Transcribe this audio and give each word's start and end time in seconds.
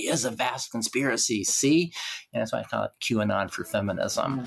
really 0.00 0.12
is 0.12 0.24
a 0.24 0.30
vast 0.30 0.70
conspiracy. 0.70 1.44
See? 1.44 1.92
And 2.32 2.40
that's 2.40 2.52
why 2.52 2.60
I 2.60 2.64
call 2.64 2.84
it 2.84 2.92
QAnon 3.00 3.50
for 3.50 3.64
feminism. 3.64 4.46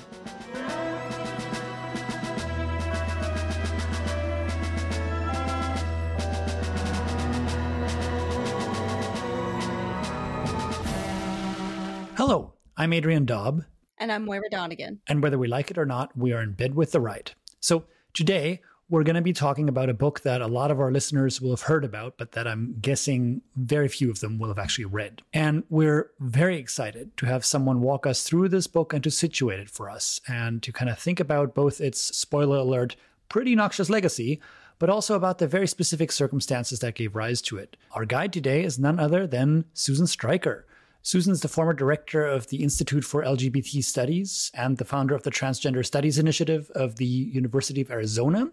Hello, 12.16 12.54
I'm 12.76 12.92
Adrian 12.92 13.26
Daub. 13.26 13.64
And 13.98 14.10
I'm 14.10 14.24
Moira 14.24 14.48
Donegan. 14.50 15.00
And 15.08 15.22
whether 15.22 15.38
we 15.38 15.46
like 15.48 15.70
it 15.70 15.78
or 15.78 15.86
not, 15.86 16.16
we 16.16 16.32
are 16.32 16.42
in 16.42 16.52
bed 16.52 16.74
with 16.74 16.92
the 16.92 17.00
right. 17.00 17.32
So 17.60 17.84
today, 18.12 18.60
we're 18.90 19.02
going 19.02 19.16
to 19.16 19.22
be 19.22 19.32
talking 19.32 19.68
about 19.68 19.88
a 19.88 19.94
book 19.94 20.20
that 20.20 20.42
a 20.42 20.46
lot 20.46 20.70
of 20.70 20.78
our 20.78 20.92
listeners 20.92 21.40
will 21.40 21.50
have 21.50 21.62
heard 21.62 21.84
about, 21.84 22.18
but 22.18 22.32
that 22.32 22.46
I'm 22.46 22.76
guessing 22.80 23.40
very 23.56 23.88
few 23.88 24.10
of 24.10 24.20
them 24.20 24.38
will 24.38 24.48
have 24.48 24.58
actually 24.58 24.84
read. 24.84 25.22
And 25.32 25.64
we're 25.70 26.10
very 26.20 26.58
excited 26.58 27.16
to 27.16 27.26
have 27.26 27.44
someone 27.44 27.80
walk 27.80 28.06
us 28.06 28.22
through 28.22 28.50
this 28.50 28.66
book 28.66 28.92
and 28.92 29.02
to 29.04 29.10
situate 29.10 29.60
it 29.60 29.70
for 29.70 29.88
us 29.88 30.20
and 30.28 30.62
to 30.62 30.72
kind 30.72 30.90
of 30.90 30.98
think 30.98 31.18
about 31.18 31.54
both 31.54 31.80
its 31.80 31.98
spoiler 32.00 32.58
alert, 32.58 32.94
pretty 33.28 33.54
noxious 33.54 33.88
legacy, 33.88 34.40
but 34.78 34.90
also 34.90 35.14
about 35.14 35.38
the 35.38 35.48
very 35.48 35.66
specific 35.66 36.12
circumstances 36.12 36.80
that 36.80 36.94
gave 36.94 37.16
rise 37.16 37.40
to 37.42 37.56
it. 37.56 37.76
Our 37.92 38.04
guide 38.04 38.32
today 38.32 38.64
is 38.64 38.78
none 38.78 38.98
other 38.98 39.26
than 39.26 39.64
Susan 39.72 40.06
Stryker. 40.06 40.66
Susan's 41.04 41.42
the 41.42 41.48
former 41.48 41.74
director 41.74 42.24
of 42.24 42.48
the 42.48 42.62
Institute 42.62 43.04
for 43.04 43.22
LGBT 43.22 43.84
Studies 43.84 44.50
and 44.54 44.78
the 44.78 44.86
founder 44.86 45.14
of 45.14 45.22
the 45.22 45.30
Transgender 45.30 45.84
Studies 45.84 46.18
Initiative 46.18 46.70
of 46.74 46.96
the 46.96 47.04
University 47.04 47.82
of 47.82 47.90
Arizona, 47.90 48.50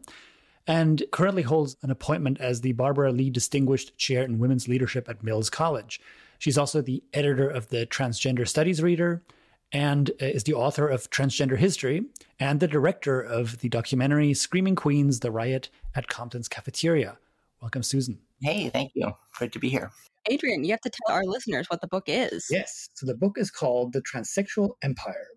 and 0.68 1.02
currently 1.12 1.44
holds 1.44 1.78
an 1.82 1.92
appointment 1.92 2.42
as 2.42 2.60
the 2.60 2.74
Barbara 2.74 3.14
Lee 3.14 3.30
Distinguished 3.30 3.98
Chair 3.98 4.24
in 4.24 4.38
Women's 4.38 4.68
Leadership 4.68 5.08
at 5.08 5.24
Mills 5.24 5.50
College. 5.50 6.02
She's 6.40 6.58
also 6.58 6.82
the 6.82 7.02
editor 7.14 7.50
of 7.50 7.70
the 7.70 7.86
Transgender 7.86 8.46
Studies 8.46 8.84
Reader 8.84 9.24
and 9.72 10.12
uh, 10.22 10.26
is 10.26 10.44
the 10.44 10.54
author 10.54 10.90
of 10.90 11.10
Transgender 11.10 11.58
History 11.58 12.04
and 12.38 12.60
the 12.60 12.68
director 12.68 13.22
of 13.22 13.60
the 13.62 13.70
documentary 13.70 14.34
Screaming 14.34 14.76
Queens 14.76 15.22
The 15.22 15.32
Riot 15.32 15.70
at 15.96 16.10
Compton's 16.10 16.50
Cafeteria. 16.50 17.18
Welcome, 17.62 17.84
Susan. 17.84 18.20
Hey, 18.42 18.70
thank 18.70 18.92
you. 18.96 19.12
Great 19.38 19.52
to 19.52 19.60
be 19.60 19.70
here. 19.70 19.92
Adrian, 20.30 20.64
you 20.64 20.72
have 20.72 20.82
to 20.82 20.90
tell 20.90 21.16
our 21.16 21.24
listeners 21.26 21.68
what 21.70 21.82
the 21.82 21.88
book 21.88 22.06
is. 22.08 22.46
Yes. 22.50 22.90
So 22.96 23.06
the 23.06 23.16
book 23.16 23.38
is 23.38 23.50
called 23.50 23.94
The 23.94 24.02
Transsexual 24.02 24.72
Empire, 24.84 25.28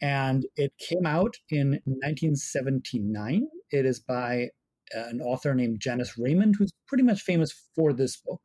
and 0.00 0.44
it 0.56 0.72
came 0.78 1.06
out 1.06 1.34
in 1.50 1.80
1979. 1.84 3.46
It 3.70 3.86
is 3.86 4.00
by 4.00 4.48
uh, 4.96 5.04
an 5.08 5.20
author 5.20 5.54
named 5.54 5.80
Janice 5.80 6.18
Raymond, 6.18 6.56
who's 6.58 6.72
pretty 6.86 7.04
much 7.04 7.22
famous 7.22 7.52
for 7.74 7.92
this 7.92 8.16
book, 8.16 8.40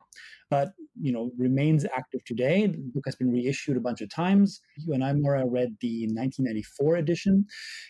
but 0.50 0.72
you 1.00 1.12
know 1.12 1.30
remains 1.36 1.84
active 1.84 2.24
today. 2.24 2.66
The 2.66 2.78
book 2.94 3.04
has 3.06 3.16
been 3.16 3.32
reissued 3.32 3.76
a 3.76 3.80
bunch 3.80 4.00
of 4.00 4.08
times. 4.08 4.60
You 4.76 4.94
and 4.94 5.04
I, 5.04 5.12
Moira, 5.12 5.46
read 5.46 5.76
the 5.80 6.06
1994 6.06 6.96
edition. 6.96 7.44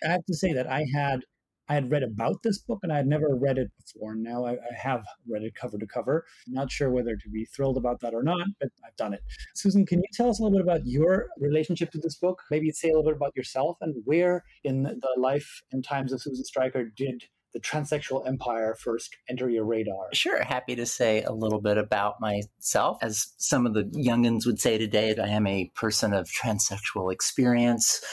I 0.04 0.08
have 0.08 0.24
to 0.26 0.34
say 0.34 0.52
that 0.54 0.66
I 0.66 0.86
had 0.94 1.20
I 1.68 1.74
had 1.74 1.90
read 1.90 2.02
about 2.02 2.42
this 2.42 2.58
book 2.58 2.80
and 2.82 2.92
I 2.92 2.96
had 2.96 3.06
never 3.06 3.34
read 3.34 3.58
it 3.58 3.70
before. 3.76 4.14
Now 4.14 4.44
I, 4.44 4.52
I, 4.52 4.74
have 4.76 5.04
read 5.28 5.42
it 5.42 5.54
cover 5.54 5.78
to 5.78 5.86
cover. 5.86 6.24
I'm 6.46 6.54
not 6.54 6.70
sure 6.70 6.90
whether 6.90 7.16
to 7.16 7.28
be 7.28 7.44
thrilled 7.44 7.76
about 7.76 8.00
that 8.00 8.14
or 8.14 8.22
not, 8.22 8.46
but 8.60 8.70
I've 8.86 8.96
done 8.96 9.12
it. 9.12 9.20
Susan, 9.54 9.84
can 9.84 9.98
you 9.98 10.08
tell 10.12 10.30
us 10.30 10.40
a 10.40 10.42
little 10.42 10.58
bit 10.58 10.64
about 10.64 10.86
your 10.86 11.26
relationship 11.38 11.90
to 11.92 11.98
this 11.98 12.16
book? 12.16 12.42
Maybe 12.50 12.70
say 12.70 12.88
a 12.88 12.92
little 12.92 13.04
bit 13.04 13.16
about 13.16 13.36
yourself 13.36 13.76
and 13.80 13.94
where 14.04 14.44
in 14.64 14.82
the 14.82 15.14
life 15.18 15.62
and 15.72 15.84
times 15.84 16.12
of 16.12 16.22
Susan 16.22 16.44
Stryker 16.44 16.84
did 16.96 17.24
the 17.52 17.60
transsexual 17.60 18.26
empire 18.26 18.76
first 18.78 19.16
enter 19.28 19.48
your 19.48 19.64
radar? 19.64 20.08
Sure, 20.12 20.42
happy 20.42 20.76
to 20.76 20.86
say 20.86 21.22
a 21.22 21.32
little 21.32 21.60
bit 21.60 21.78
about 21.78 22.14
myself. 22.20 22.98
As 23.02 23.28
some 23.38 23.66
of 23.66 23.74
the 23.74 23.84
youngins 23.84 24.46
would 24.46 24.60
say 24.60 24.78
today, 24.78 25.14
I 25.16 25.28
am 25.28 25.46
a 25.46 25.70
person 25.74 26.12
of 26.12 26.28
transsexual 26.28 27.12
experience. 27.12 28.04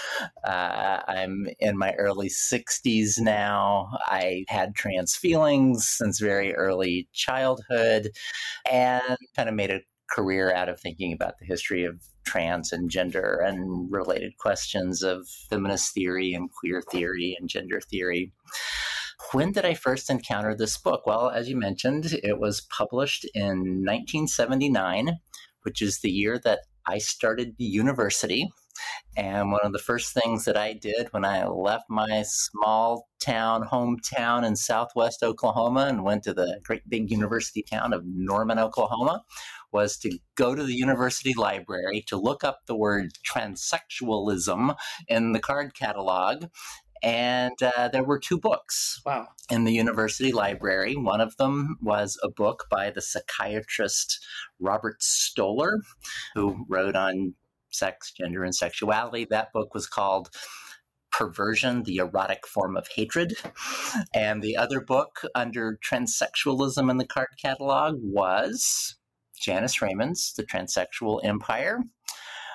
Uh, 0.47 1.01
I'm 1.07 1.47
in 1.59 1.77
my 1.77 1.93
early 1.93 2.29
60s 2.29 3.19
now. 3.19 3.89
I 4.07 4.45
had 4.47 4.75
trans 4.75 5.15
feelings 5.15 5.87
since 5.87 6.19
very 6.19 6.53
early 6.55 7.07
childhood 7.13 8.11
and 8.69 9.17
kind 9.35 9.49
of 9.49 9.55
made 9.55 9.71
a 9.71 9.81
career 10.09 10.53
out 10.53 10.69
of 10.69 10.79
thinking 10.79 11.13
about 11.13 11.33
the 11.39 11.45
history 11.45 11.83
of 11.83 11.99
trans 12.25 12.71
and 12.71 12.89
gender 12.89 13.39
and 13.45 13.91
related 13.91 14.37
questions 14.37 15.03
of 15.03 15.27
feminist 15.49 15.93
theory 15.93 16.33
and 16.33 16.49
queer 16.51 16.81
theory 16.91 17.35
and 17.39 17.49
gender 17.49 17.79
theory. 17.79 18.33
When 19.31 19.51
did 19.51 19.65
I 19.65 19.73
first 19.73 20.09
encounter 20.09 20.55
this 20.55 20.77
book? 20.77 21.05
Well, 21.05 21.29
as 21.29 21.49
you 21.49 21.57
mentioned, 21.57 22.13
it 22.23 22.39
was 22.39 22.61
published 22.61 23.25
in 23.33 23.83
1979, 23.83 25.19
which 25.63 25.81
is 25.81 25.99
the 25.99 26.11
year 26.11 26.39
that 26.43 26.59
I 26.87 26.99
started 26.99 27.55
the 27.57 27.65
university. 27.65 28.51
And 29.17 29.51
one 29.51 29.61
of 29.63 29.71
the 29.71 29.79
first 29.79 30.13
things 30.13 30.45
that 30.45 30.57
I 30.57 30.73
did 30.73 31.07
when 31.11 31.23
I 31.23 31.47
left 31.47 31.85
my 31.89 32.23
small 32.23 33.07
town, 33.21 33.63
hometown 33.63 34.45
in 34.45 34.55
southwest 34.55 35.23
Oklahoma 35.23 35.85
and 35.87 36.03
went 36.03 36.23
to 36.23 36.33
the 36.33 36.59
great 36.63 36.87
big 36.89 37.09
university 37.09 37.63
town 37.63 37.93
of 37.93 38.03
Norman, 38.05 38.59
Oklahoma, 38.59 39.23
was 39.71 39.97
to 39.99 40.19
go 40.35 40.53
to 40.53 40.63
the 40.63 40.75
university 40.75 41.33
library 41.33 42.03
to 42.07 42.17
look 42.17 42.43
up 42.43 42.59
the 42.67 42.75
word 42.75 43.11
transsexualism 43.25 44.75
in 45.07 45.31
the 45.31 45.39
card 45.39 45.73
catalog 45.73 46.45
and 47.05 47.61
uh, 47.61 47.87
there 47.89 48.03
were 48.03 48.17
two 48.17 48.39
books 48.39 48.99
wow. 49.05 49.27
in 49.51 49.63
the 49.63 49.73
university 49.73 50.31
library. 50.31 50.95
One 50.95 51.21
of 51.21 51.37
them 51.37 51.77
was 51.79 52.17
a 52.23 52.29
book 52.29 52.65
by 52.71 52.89
the 52.89 53.01
psychiatrist 53.01 54.25
Robert 54.59 55.03
Stoller, 55.03 55.81
who 56.33 56.65
wrote 56.67 56.95
on 56.95 57.35
sex, 57.69 58.11
gender, 58.11 58.43
and 58.43 58.55
sexuality. 58.55 59.27
That 59.29 59.53
book 59.53 59.75
was 59.75 59.85
called 59.85 60.29
Perversion, 61.11 61.83
the 61.83 61.97
Erotic 61.97 62.47
Form 62.47 62.75
of 62.75 62.87
Hatred. 62.95 63.35
And 64.15 64.41
the 64.41 64.57
other 64.57 64.81
book 64.81 65.21
under 65.35 65.77
transsexualism 65.87 66.89
in 66.89 66.97
the 66.97 67.05
card 67.05 67.29
catalog 67.39 67.99
was 68.01 68.95
Janice 69.39 69.79
Raymond's 69.79 70.33
The 70.33 70.43
Transsexual 70.43 71.23
Empire, 71.23 71.83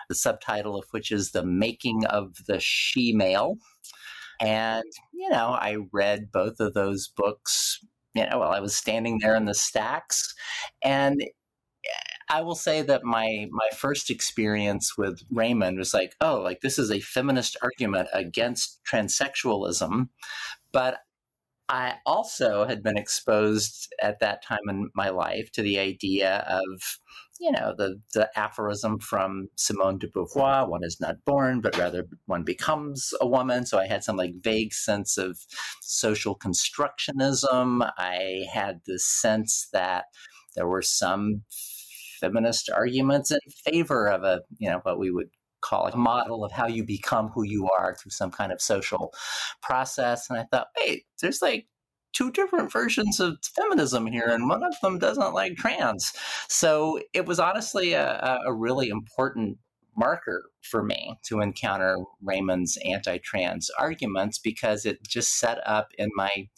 the 0.08 0.16
subtitle 0.16 0.76
of 0.76 0.86
which 0.90 1.12
is 1.12 1.30
The 1.30 1.44
Making 1.44 2.04
of 2.06 2.34
the 2.48 2.58
She 2.58 3.12
Male. 3.12 3.58
And, 4.40 4.84
you 5.12 5.28
know, 5.28 5.48
I 5.50 5.76
read 5.92 6.32
both 6.32 6.60
of 6.60 6.74
those 6.74 7.08
books, 7.08 7.84
you 8.14 8.28
know, 8.28 8.38
while 8.38 8.50
I 8.50 8.60
was 8.60 8.74
standing 8.74 9.18
there 9.18 9.36
in 9.36 9.44
the 9.44 9.54
stacks. 9.54 10.34
And 10.82 11.20
eh, 11.22 11.26
I 12.30 12.42
will 12.42 12.54
say 12.54 12.82
that 12.82 13.04
my 13.04 13.48
my 13.50 13.68
first 13.76 14.08
experience 14.08 14.96
with 14.96 15.20
Raymond 15.30 15.78
was 15.78 15.92
like, 15.92 16.14
oh, 16.20 16.40
like 16.40 16.60
this 16.60 16.78
is 16.78 16.90
a 16.90 17.00
feminist 17.00 17.56
argument 17.62 18.08
against 18.14 18.80
transsexualism, 18.90 20.08
but 20.72 21.00
I 21.70 21.98
also 22.04 22.66
had 22.66 22.82
been 22.82 22.96
exposed 22.96 23.94
at 24.02 24.18
that 24.18 24.42
time 24.42 24.58
in 24.68 24.90
my 24.96 25.10
life 25.10 25.52
to 25.52 25.62
the 25.62 25.78
idea 25.78 26.44
of, 26.48 26.98
you 27.38 27.52
know, 27.52 27.74
the, 27.78 28.00
the 28.12 28.28
aphorism 28.36 28.98
from 28.98 29.46
Simone 29.54 29.98
de 29.98 30.08
Beauvoir 30.08 30.68
one 30.68 30.82
is 30.82 31.00
not 31.00 31.24
born, 31.24 31.60
but 31.60 31.78
rather 31.78 32.08
one 32.26 32.42
becomes 32.42 33.14
a 33.20 33.26
woman. 33.28 33.66
So 33.66 33.78
I 33.78 33.86
had 33.86 34.02
some 34.02 34.16
like 34.16 34.32
vague 34.42 34.72
sense 34.72 35.16
of 35.16 35.38
social 35.80 36.36
constructionism. 36.36 37.88
I 37.96 38.46
had 38.52 38.80
this 38.88 39.06
sense 39.06 39.68
that 39.72 40.06
there 40.56 40.66
were 40.66 40.82
some 40.82 41.42
feminist 42.18 42.68
arguments 42.68 43.30
in 43.30 43.38
favor 43.64 44.08
of 44.08 44.24
a, 44.24 44.40
you 44.58 44.68
know, 44.68 44.80
what 44.82 44.98
we 44.98 45.12
would 45.12 45.30
call 45.70 45.86
a 45.86 45.96
model 45.96 46.44
of 46.44 46.52
how 46.52 46.66
you 46.66 46.84
become 46.84 47.28
who 47.28 47.44
you 47.44 47.68
are 47.70 47.94
through 47.94 48.10
some 48.10 48.30
kind 48.30 48.52
of 48.52 48.60
social 48.60 49.14
process. 49.62 50.28
And 50.28 50.38
I 50.38 50.44
thought, 50.50 50.68
wait, 50.78 51.04
there's 51.22 51.40
like 51.40 51.66
two 52.12 52.32
different 52.32 52.72
versions 52.72 53.20
of 53.20 53.38
feminism 53.42 54.06
here, 54.06 54.26
and 54.28 54.48
one 54.48 54.64
of 54.64 54.74
them 54.82 54.98
doesn't 54.98 55.34
like 55.34 55.56
trans. 55.56 56.12
So 56.48 57.00
it 57.14 57.26
was 57.26 57.38
honestly 57.38 57.92
a, 57.92 58.40
a 58.44 58.52
really 58.52 58.88
important 58.88 59.58
marker 59.96 60.50
for 60.62 60.82
me 60.82 61.14
to 61.24 61.40
encounter 61.40 61.98
Raymond's 62.22 62.78
anti 62.84 63.18
trans 63.18 63.70
arguments 63.78 64.38
because 64.38 64.84
it 64.84 65.02
just 65.06 65.38
set 65.38 65.58
up 65.66 65.92
in 65.98 66.08
my 66.16 66.48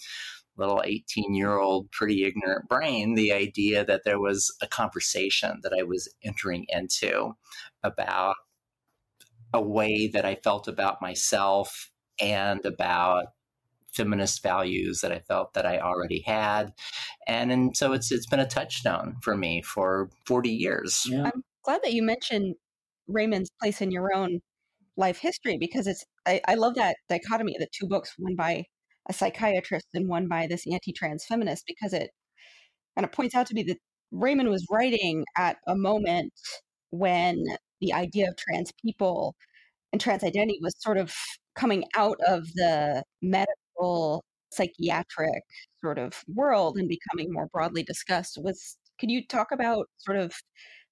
little 0.56 0.82
18 0.85 1.35
year 1.35 1.58
old, 1.58 1.91
pretty 1.91 2.25
ignorant 2.25 2.69
brain 2.69 3.15
the 3.15 3.32
idea 3.32 3.85
that 3.85 4.03
there 4.05 4.20
was 4.20 4.55
a 4.62 4.67
conversation 4.67 5.61
that 5.62 5.73
I 5.79 5.82
was 5.82 6.12
entering 6.23 6.67
into 6.69 7.32
about 7.82 8.37
a 9.52 9.60
way 9.60 10.08
that 10.08 10.25
I 10.25 10.37
felt 10.37 10.69
about 10.69 11.02
myself 11.02 11.90
and 12.20 12.64
about 12.64 13.26
feminist 13.93 14.43
values 14.43 15.00
that 15.00 15.12
I 15.12 15.19
felt 15.19 15.52
that 15.54 15.66
I 15.66 15.78
already 15.78 16.22
had. 16.26 16.72
And, 17.26 17.52
and 17.52 17.76
so 17.76 17.93
it's 17.93 18.10
it's 18.10 18.26
been 18.26 18.40
a 18.40 18.46
touchstone 18.46 19.16
for 19.22 19.37
me 19.37 19.62
for 19.62 20.10
40 20.26 20.50
years. 20.50 21.02
Yeah. 21.06 21.25
I'm 21.25 21.44
glad 21.62 21.82
that 21.84 21.93
you 21.93 22.02
mentioned 22.02 22.54
Raymond's 23.06 23.50
place 23.60 23.81
in 23.81 23.90
your 23.90 24.14
own 24.14 24.40
life 24.96 25.19
history 25.19 25.58
because 25.58 25.87
it's 25.87 26.05
I, 26.26 26.40
I 26.46 26.55
love 26.55 26.75
that 26.76 26.96
dichotomy 27.08 27.55
of 27.55 27.60
the 27.60 27.69
two 27.72 27.87
books, 27.87 28.14
one 28.19 28.37
by 28.37 28.64
a 29.08 29.12
psychiatrist 29.12 29.87
and 29.94 30.08
one 30.08 30.28
by 30.28 30.46
this 30.46 30.64
anti-trans 30.70 31.25
feminist, 31.26 31.64
because 31.66 31.93
it 31.93 32.10
kind 32.96 33.05
of 33.05 33.12
points 33.12 33.34
out 33.34 33.46
to 33.48 33.55
me 33.55 33.62
that 33.64 33.78
Raymond 34.12 34.48
was 34.48 34.66
writing 34.70 35.25
at 35.37 35.56
a 35.66 35.75
moment 35.75 36.32
when 36.90 37.43
the 37.82 37.93
idea 37.93 38.29
of 38.29 38.37
trans 38.38 38.73
people 38.82 39.37
and 39.93 40.00
trans 40.00 40.25
identity 40.25 40.58
was 40.62 40.75
sort 40.79 40.96
of 40.96 41.14
coming 41.55 41.84
out 41.96 42.17
of 42.26 42.46
the 42.55 43.02
medical 43.20 44.25
psychiatric 44.50 45.43
sort 45.82 45.99
of 45.99 46.23
world 46.34 46.79
and 46.79 46.88
becoming 46.88 47.32
more 47.32 47.49
broadly 47.52 47.82
discussed 47.82 48.38
was 48.40 48.79
could 48.99 49.11
you 49.11 49.26
talk 49.26 49.49
about 49.52 49.87
sort 49.99 50.17
of 50.17 50.32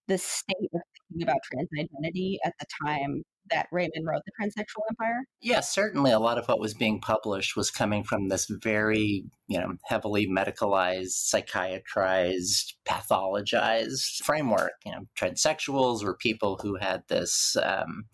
the 0.09 0.19
state 0.19 0.57
of 0.75 0.81
thinking 1.09 1.23
about 1.23 1.39
trans 1.45 1.69
identity 1.79 2.39
at 2.45 2.55
the 2.59 2.67
time 2.85 3.23
that 3.51 3.69
Raymond 3.73 4.07
wrote 4.07 4.23
The 4.25 4.33
Transsexual 4.41 4.83
Empire? 4.91 5.25
Yes, 5.41 5.75
certainly 5.75 6.11
a 6.11 6.19
lot 6.19 6.39
of 6.39 6.47
what 6.47 6.61
was 6.61 6.75
being 6.75 7.01
published 7.01 7.57
was 7.57 7.71
coming 7.71 8.05
from 8.05 8.29
this 8.29 8.47
very, 8.63 9.25
you 9.49 9.59
know, 9.59 9.75
heavily 9.87 10.29
medicalized, 10.29 11.33
psychiatrized, 11.33 12.75
pathologized 12.87 14.23
framework. 14.25 14.73
You 14.85 14.93
know, 14.93 15.07
transsexuals 15.19 16.05
were 16.05 16.17
people 16.17 16.59
who 16.63 16.77
had 16.77 17.03
this 17.09 17.57
um, 17.63 18.05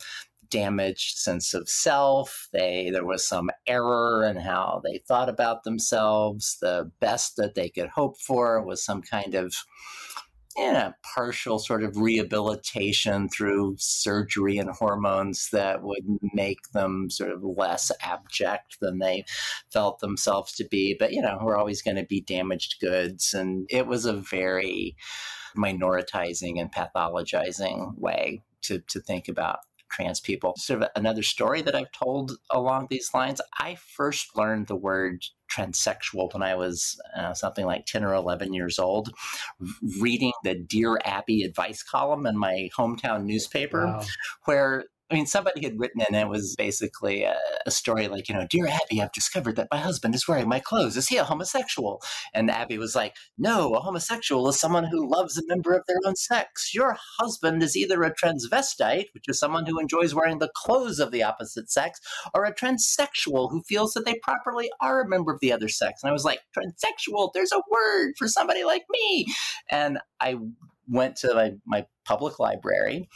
damaged 0.51 1.19
sense 1.19 1.55
of 1.55 1.69
self. 1.69 2.49
They 2.53 2.91
there 2.91 3.05
was 3.05 3.27
some 3.27 3.51
error 3.67 4.25
in 4.25 4.37
how 4.37 4.81
they 4.85 5.03
thought 5.07 5.29
about 5.29 5.65
themselves. 5.65 6.59
The 6.61 6.91
best 7.01 7.37
that 7.37 7.55
they 7.55 7.69
could 7.69 7.91
hope 7.95 8.19
for 8.21 8.63
was 8.65 8.85
some 8.85 9.03
kind 9.03 9.35
of 9.35 9.55
yeah, 10.57 10.93
partial 11.15 11.59
sort 11.59 11.83
of 11.83 11.99
rehabilitation 11.99 13.29
through 13.29 13.77
surgery 13.79 14.57
and 14.57 14.71
hormones 14.71 15.51
that 15.51 15.83
would 15.83 16.05
make 16.33 16.71
them 16.73 17.11
sort 17.11 17.31
of 17.31 17.43
less 17.45 17.93
abject 18.01 18.79
than 18.81 18.99
they 18.99 19.25
felt 19.71 19.99
themselves 19.99 20.55
to 20.55 20.65
be. 20.65 20.97
But, 20.99 21.13
you 21.13 21.21
know, 21.21 21.39
we're 21.43 21.59
always 21.59 21.83
going 21.83 21.97
to 21.97 22.05
be 22.05 22.23
damaged 22.23 22.77
goods. 22.81 23.35
And 23.35 23.67
it 23.69 23.87
was 23.87 24.07
a 24.07 24.15
very 24.15 24.97
minoritizing 25.57 26.59
and 26.59 26.73
pathologizing 26.73 27.99
way 27.99 28.43
to, 28.63 28.79
to 28.89 29.01
think 29.01 29.29
about 29.29 29.59
trans 29.91 30.21
people. 30.21 30.55
Sort 30.57 30.83
of 30.83 30.89
another 30.97 31.23
story 31.23 31.61
that 31.63 31.75
I've 31.75 31.93
told 31.93 32.33
along 32.51 32.87
these 32.89 33.11
lines. 33.13 33.41
I 33.59 33.77
first 33.77 34.37
learned 34.37 34.69
the 34.69 34.77
word 34.77 35.25
transsexual 35.51 36.33
when 36.33 36.43
I 36.43 36.55
was 36.55 37.01
uh, 37.17 37.35
something 37.35 37.67
like 37.67 37.87
10 37.87 38.05
or 38.05 38.15
11 38.15 38.53
years 38.53 38.79
old, 38.79 39.11
reading 40.01 40.33
the 40.45 40.55
Dear 40.55 40.99
Abby 41.05 41.43
advice 41.43 41.83
column 41.83 42.27
in 42.27 42.37
my 42.37 42.69
hometown 42.77 43.25
newspaper, 43.25 43.87
wow. 43.87 44.03
where 44.45 44.85
I 45.09 45.15
mean, 45.15 45.27
somebody 45.27 45.63
had 45.63 45.79
written 45.79 46.03
in 46.09 46.17
it 46.17 46.29
was 46.29 46.57
basically 46.57 47.23
a, 47.23 47.37
a, 47.65 47.71
story 47.71 48.09
like, 48.09 48.29
you 48.29 48.35
know, 48.35 48.47
Dear 48.51 48.67
Abby, 48.67 49.01
I've 49.01 49.13
discovered 49.13 49.55
that 49.55 49.69
my 49.71 49.79
husband 49.79 50.17
is 50.17 50.27
wearing 50.27 50.49
my 50.49 50.59
clothes. 50.59 50.97
Is 50.97 51.07
he 51.07 51.17
a 51.17 51.23
homosexual? 51.23 52.03
And 52.35 52.51
Abby 52.51 52.77
was 52.77 52.97
like, 52.97 53.15
No, 53.39 53.75
a 53.75 53.81
homosexual 53.81 54.49
is 54.49 54.59
someone 54.59 54.85
who 54.85 55.09
loves 55.09 55.39
a 55.39 55.47
member 55.47 55.75
of 55.75 55.85
their 55.87 55.99
own 56.05 56.17
sex. 56.17 56.75
Your 56.75 56.97
husband 57.21 57.63
is 57.63 57.77
either 57.77 58.03
a 58.03 58.13
transvestite, 58.13 59.07
which 59.15 59.29
is 59.29 59.39
someone 59.39 59.67
who 59.67 59.79
enjoys 59.79 60.13
wearing 60.13 60.41
the 60.41 60.51
clothes 60.57 60.99
of 60.99 61.13
the 61.13 61.23
opposite 61.23 61.71
sex, 61.71 62.01
or 62.35 62.45
a 62.45 62.55
transsexual 62.55 63.51
who 63.51 63.63
feels 63.63 63.93
that 63.93 64.05
they 64.05 64.19
properly 64.25 64.71
are 64.81 65.01
a 65.01 65.09
member 65.09 65.33
of 65.33 65.39
the 65.41 65.53
other 65.53 65.69
sex. 65.69 66.03
And 66.03 66.11
I 66.11 66.13
was 66.13 66.25
like, 66.25 66.41
Transsexual, 66.57 67.31
there's 67.33 67.53
a 67.53 67.63
word 67.71 68.15
for 68.19 68.27
somebody 68.27 68.65
like 68.65 68.85
me. 68.91 69.27
And 69.71 69.99
I 70.21 70.37
went 70.89 71.17
to 71.17 71.35
my, 71.35 71.53
my 71.67 71.87
public 72.05 72.39
library 72.39 73.09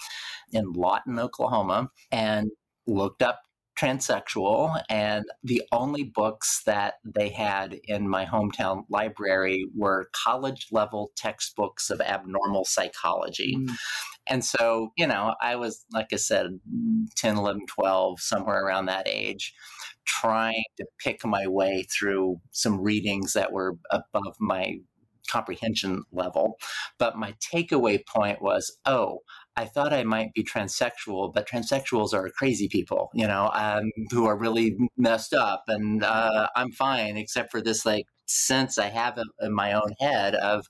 in 0.52 0.72
Lawton, 0.72 1.18
Oklahoma, 1.18 1.90
and 2.10 2.50
looked 2.86 3.22
up 3.22 3.40
transsexual 3.80 4.78
and 4.90 5.24
the 5.42 5.62
only 5.72 6.04
books 6.04 6.62
that 6.66 6.94
they 7.04 7.30
had 7.30 7.78
in 7.84 8.06
my 8.06 8.26
hometown 8.26 8.82
library 8.90 9.64
were 9.74 10.10
college 10.12 10.66
level 10.70 11.10
textbooks 11.16 11.88
of 11.88 12.00
abnormal 12.00 12.64
psychology 12.64 13.56
mm. 13.56 13.74
and 14.26 14.44
so 14.44 14.90
you 14.96 15.06
know 15.06 15.34
i 15.40 15.56
was 15.56 15.86
like 15.92 16.08
i 16.12 16.16
said 16.16 16.46
10 17.16 17.38
11 17.38 17.66
12 17.66 18.20
somewhere 18.20 18.62
around 18.62 18.86
that 18.86 19.08
age 19.08 19.54
trying 20.04 20.64
to 20.76 20.84
pick 21.02 21.24
my 21.24 21.46
way 21.46 21.84
through 21.84 22.36
some 22.50 22.80
readings 22.80 23.32
that 23.32 23.52
were 23.52 23.78
above 23.90 24.34
my 24.40 24.74
comprehension 25.30 26.04
level. 26.12 26.58
But 26.98 27.16
my 27.16 27.34
takeaway 27.52 28.00
point 28.06 28.42
was, 28.42 28.78
oh, 28.86 29.20
I 29.56 29.64
thought 29.66 29.92
I 29.92 30.04
might 30.04 30.32
be 30.32 30.44
transsexual, 30.44 31.32
but 31.34 31.48
transsexuals 31.48 32.14
are 32.14 32.30
crazy 32.30 32.68
people, 32.68 33.10
you 33.14 33.26
know, 33.26 33.50
um, 33.52 33.90
who 34.10 34.26
are 34.26 34.36
really 34.36 34.76
messed 34.96 35.34
up, 35.34 35.64
and 35.68 36.02
uh, 36.02 36.48
I'm 36.56 36.72
fine, 36.72 37.16
except 37.16 37.50
for 37.50 37.60
this 37.60 37.84
like 37.84 38.06
sense 38.26 38.78
I 38.78 38.86
have 38.88 39.18
in, 39.18 39.52
my 39.52 39.72
own 39.72 39.92
head 39.98 40.34
of 40.34 40.66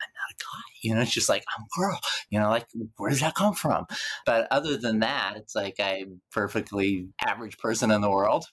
I'm 0.00 0.10
not 0.14 0.30
a 0.30 0.34
guy. 0.38 0.62
You 0.82 0.94
know, 0.94 1.00
it's 1.00 1.12
just 1.12 1.28
like 1.28 1.44
I'm 1.56 1.64
a 1.64 1.80
girl. 1.80 1.98
You 2.30 2.40
know, 2.40 2.50
like 2.50 2.66
where 2.96 3.10
does 3.10 3.20
that 3.20 3.34
come 3.34 3.54
from? 3.54 3.86
But 4.26 4.48
other 4.50 4.76
than 4.76 5.00
that, 5.00 5.34
it's 5.36 5.54
like 5.54 5.76
I'm 5.80 6.20
perfectly 6.32 7.08
average 7.26 7.58
person 7.58 7.90
in 7.90 8.00
the 8.00 8.10
world. 8.10 8.44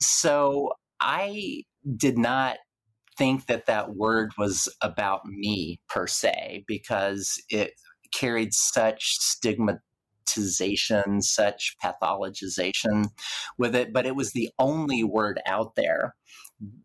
So 0.00 0.72
I 1.00 1.62
did 1.96 2.18
not 2.18 2.58
think 3.16 3.46
that 3.46 3.66
that 3.66 3.94
word 3.94 4.32
was 4.38 4.68
about 4.82 5.26
me 5.26 5.80
per 5.88 6.06
se 6.06 6.64
because 6.66 7.42
it 7.48 7.72
carried 8.12 8.52
such 8.52 9.16
stigmatization, 9.18 11.22
such 11.22 11.76
pathologization 11.82 13.10
with 13.58 13.74
it. 13.74 13.92
But 13.92 14.06
it 14.06 14.16
was 14.16 14.32
the 14.32 14.50
only 14.58 15.04
word 15.04 15.40
out 15.46 15.74
there 15.76 16.14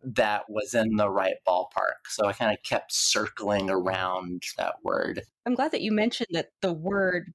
that 0.03 0.43
was 0.49 0.73
in 0.73 0.97
the 0.97 1.09
right 1.09 1.35
ballpark. 1.47 2.09
So 2.09 2.27
I 2.27 2.33
kind 2.33 2.51
of 2.51 2.61
kept 2.63 2.93
circling 2.93 3.69
around 3.69 4.43
that 4.57 4.75
word. 4.83 5.21
I'm 5.45 5.55
glad 5.55 5.71
that 5.71 5.81
you 5.81 5.91
mentioned 5.91 6.29
that 6.31 6.49
the 6.61 6.73
word 6.73 7.31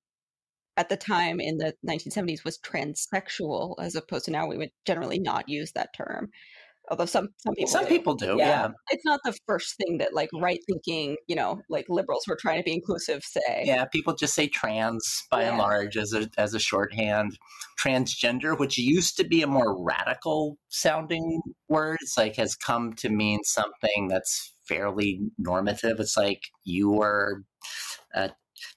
at 0.77 0.91
the 0.91 0.97
time 0.97 1.41
in 1.41 1.57
the 1.57 1.75
1970s 1.89 2.45
was 2.45 2.59
transsexual 2.59 3.77
as 3.81 3.95
opposed 3.95 4.27
to 4.27 4.31
now 4.31 4.47
we 4.47 4.59
would 4.59 4.73
generally 4.85 5.19
not 5.19 5.49
use 5.49 5.73
that 5.73 5.95
term 5.97 6.29
although 6.91 7.07
some 7.07 7.29
some 7.39 7.55
people 7.55 7.71
some 7.71 7.85
do. 7.85 7.89
people 7.89 8.15
do 8.15 8.37
yeah. 8.39 8.49
yeah. 8.49 8.69
it's 8.91 9.05
not 9.05 9.21
the 9.25 9.37
first 9.47 9.77
thing 9.77 9.99
that 9.99 10.15
like 10.15 10.29
right 10.35 10.61
thinking 10.67 11.17
you 11.27 11.37
know 11.37 11.61
like 11.69 11.87
liberals 11.89 12.23
who 12.27 12.33
are 12.33 12.39
trying 12.41 12.59
to 12.59 12.65
be 12.65 12.73
inclusive 12.73 13.23
say 13.23 13.63
yeah 13.65 13.85
people 13.87 14.15
just 14.15 14.35
say 14.35 14.47
trans 14.49 15.25
by 15.31 15.43
yeah. 15.43 15.51
and 15.51 15.59
large 15.59 15.97
as 15.97 16.13
a 16.13 16.29
as 16.39 16.55
a 16.55 16.59
shorthand 16.59 17.39
transgender 17.83 18.59
which 18.59 18.79
used 18.79 19.17
to 19.17 19.25
be 19.25 19.43
a 19.43 19.47
more 19.47 19.83
radical 19.85 20.57
sounding 20.69 21.41
word 21.69 21.99
it's 22.01 22.17
like 22.17 22.37
has 22.37 22.55
come 22.55 22.93
to 22.93 23.09
mean 23.09 23.43
something 23.45 24.09
that's 24.09 24.53
fairly 24.67 25.21
normative 25.39 26.01
it's 26.01 26.17
like 26.17 26.41
you 26.65 27.01
are 27.01 27.43
a 28.15 28.31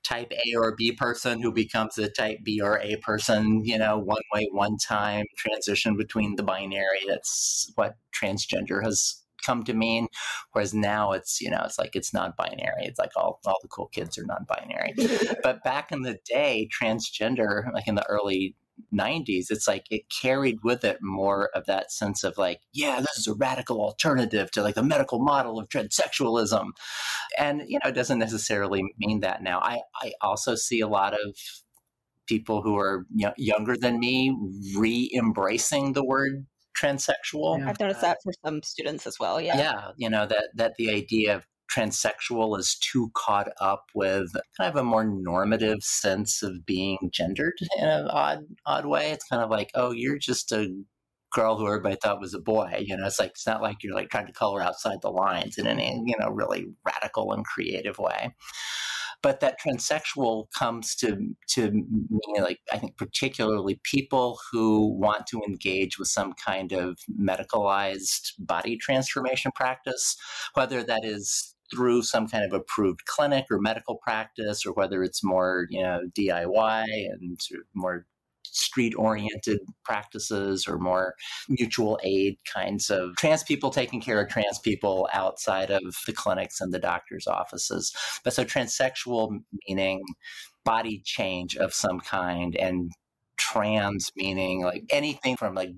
type 0.04 0.32
A 0.32 0.56
or 0.56 0.76
B 0.76 0.92
person 0.92 1.42
who 1.42 1.52
becomes 1.52 1.98
a 1.98 2.10
type 2.10 2.40
B 2.44 2.60
or 2.62 2.80
A 2.80 2.98
person, 2.98 3.64
you 3.64 3.78
know, 3.78 3.98
one 3.98 4.22
way, 4.34 4.48
one 4.52 4.78
time, 4.78 5.26
transition 5.38 5.98
between 5.98 6.36
the 6.36 6.44
binary. 6.44 7.02
That's 7.08 7.72
what 7.76 7.96
transgender 8.14 8.84
has 8.84 9.22
come 9.46 9.64
to 9.64 9.74
mean. 9.74 10.08
Whereas 10.52 10.74
now 10.74 11.12
it's, 11.14 11.42
you 11.42 11.50
know, 11.50 11.62
it's 11.64 11.80
like 11.80 11.96
it's 11.96 12.14
non-binary. 12.14 12.84
It's 12.86 13.00
like 13.00 13.12
all, 13.16 13.40
all 13.46 13.58
the 13.62 13.68
cool 13.70 13.88
kids 13.88 14.18
are 14.18 14.26
non-binary. 14.26 14.94
but 15.44 15.64
back 15.64 15.92
in 15.92 16.02
the 16.02 16.18
day, 16.26 16.70
transgender, 16.82 17.72
like 17.74 17.88
in 17.88 17.96
the 17.96 18.06
early 18.08 18.56
90s, 18.94 19.46
it's 19.50 19.68
like 19.68 19.86
it 19.90 20.04
carried 20.22 20.60
with 20.64 20.84
it 20.84 20.98
more 21.02 21.50
of 21.54 21.66
that 21.66 21.92
sense 21.92 22.24
of 22.24 22.38
like, 22.38 22.62
yeah, 22.74 23.00
this 23.00 23.18
is 23.18 23.28
a 23.28 23.34
radical 23.34 23.82
alternative 23.82 24.52
to 24.52 24.62
like 24.62 24.76
the 24.76 24.84
medical 24.84 25.20
model 25.20 25.60
of 25.60 25.70
transsexualism. 25.70 26.70
And, 27.38 27.64
you 27.68 27.80
know, 27.84 27.90
it 27.90 27.96
doesn't 27.96 28.20
necessarily 28.20 28.84
mean 28.98 29.22
that 29.22 29.44
now. 29.44 29.60
I, 29.60 29.82
I 30.02 30.14
also 30.22 30.56
see 30.56 30.80
a 30.80 30.88
lot 30.88 31.14
of 31.14 31.36
people 32.28 32.62
who 32.62 32.78
are 32.78 33.06
y- 33.14 33.34
younger 33.38 33.76
than 33.76 34.00
me 34.00 34.36
re 34.78 35.12
embracing 35.14 35.94
the 35.94 36.06
word 36.06 36.46
transsexual. 36.80 37.60
Yeah. 37.60 37.70
I've 37.70 37.80
noticed 37.80 38.02
that 38.02 38.20
for 38.24 38.32
some 38.46 38.62
students 38.64 39.06
as 39.08 39.18
well. 39.20 39.42
Yeah. 39.42 39.58
Yeah. 39.58 39.92
You 39.98 40.10
know, 40.10 40.26
that, 40.26 40.50
that 40.56 40.74
the 40.78 40.92
idea 40.92 41.36
of 41.36 41.46
transsexual 41.74 42.58
is 42.60 42.76
too 42.76 43.12
caught 43.16 43.50
up 43.60 43.86
with 43.94 44.32
kind 44.58 44.70
of 44.70 44.76
a 44.76 44.84
more 44.84 45.04
normative 45.04 45.84
sense 45.84 46.42
of 46.42 46.66
being 46.66 46.98
gendered 47.12 47.58
in 47.78 47.88
an 47.88 48.08
odd 48.08 48.46
odd 48.66 48.86
way. 48.86 49.12
It's 49.12 49.28
kind 49.28 49.44
of 49.44 49.50
like, 49.50 49.72
oh, 49.76 49.92
you're 49.92 50.18
just 50.18 50.52
a 50.52 50.74
girl 51.32 51.58
who 51.58 51.68
everybody 51.68 51.96
thought 51.96 52.20
was 52.20 52.34
a 52.34 52.40
boy. 52.40 52.84
You 52.86 52.98
know, 52.98 53.06
it's 53.06 53.20
like 53.20 53.32
it's 53.32 53.48
not 53.48 53.62
like 53.62 53.78
you're 53.84 53.96
like 53.96 54.10
trying 54.10 54.28
to 54.28 54.34
color 54.34 54.62
outside 54.62 55.02
the 55.02 55.12
lines 55.12 55.58
in 55.58 55.68
any 55.68 56.02
you 56.06 56.16
know 56.20 56.30
really 56.30 56.68
radical 56.86 57.32
and 57.34 57.46
creative 57.46 58.00
way. 58.00 58.36
But 59.22 59.42
that 59.42 59.58
transsexual 59.60 60.46
comes 60.58 60.96
to 60.98 61.18
to 61.50 61.72
mean 61.72 62.42
like 62.42 62.60
I 62.72 62.78
think 62.78 62.98
particularly 62.98 63.80
people 63.84 64.40
who 64.52 64.98
want 64.98 65.28
to 65.28 65.42
engage 65.48 66.00
with 66.00 66.08
some 66.08 66.34
kind 66.34 66.72
of 66.72 66.98
medicalized 67.20 68.32
body 68.40 68.78
transformation 68.78 69.52
practice, 69.54 70.16
whether 70.54 70.84
that 70.84 71.04
is 71.04 71.56
through 71.72 72.04
some 72.04 72.28
kind 72.28 72.44
of 72.44 72.54
approved 72.54 73.06
clinic 73.06 73.46
or 73.52 73.60
medical 73.60 73.96
practice, 73.96 74.66
or 74.66 74.74
whether 74.74 75.04
it's 75.04 75.24
more, 75.24 75.68
you 75.70 75.82
know, 75.82 76.02
DIY 76.18 76.84
and 76.86 77.40
more 77.74 78.06
street 78.52 78.94
oriented 78.96 79.60
practices 79.84 80.68
or 80.68 80.78
more 80.80 81.14
mutual 81.48 82.00
aid 82.04 82.36
kinds 82.52 82.90
of 82.90 83.16
trans 83.16 83.44
people 83.44 83.70
taking 83.70 84.02
care 84.02 84.22
of 84.22 84.30
trans 84.30 84.60
people 84.60 85.08
outside 85.14 85.70
of 85.70 85.96
the 86.06 86.14
clinics 86.14 86.60
and 86.60 86.74
the 86.74 86.80
doctor's 86.80 87.28
offices. 87.28 87.94
But 88.24 88.34
so 88.34 88.44
transsexual 88.44 89.40
meaning 89.68 90.02
body 90.66 91.02
change 91.06 91.56
of 91.58 91.74
some 91.74 92.00
kind 92.00 92.56
and 92.56 92.92
trans 93.38 94.12
meaning 94.16 94.64
like 94.64 94.84
anything 94.90 95.38
from 95.38 95.56
like 95.56 95.70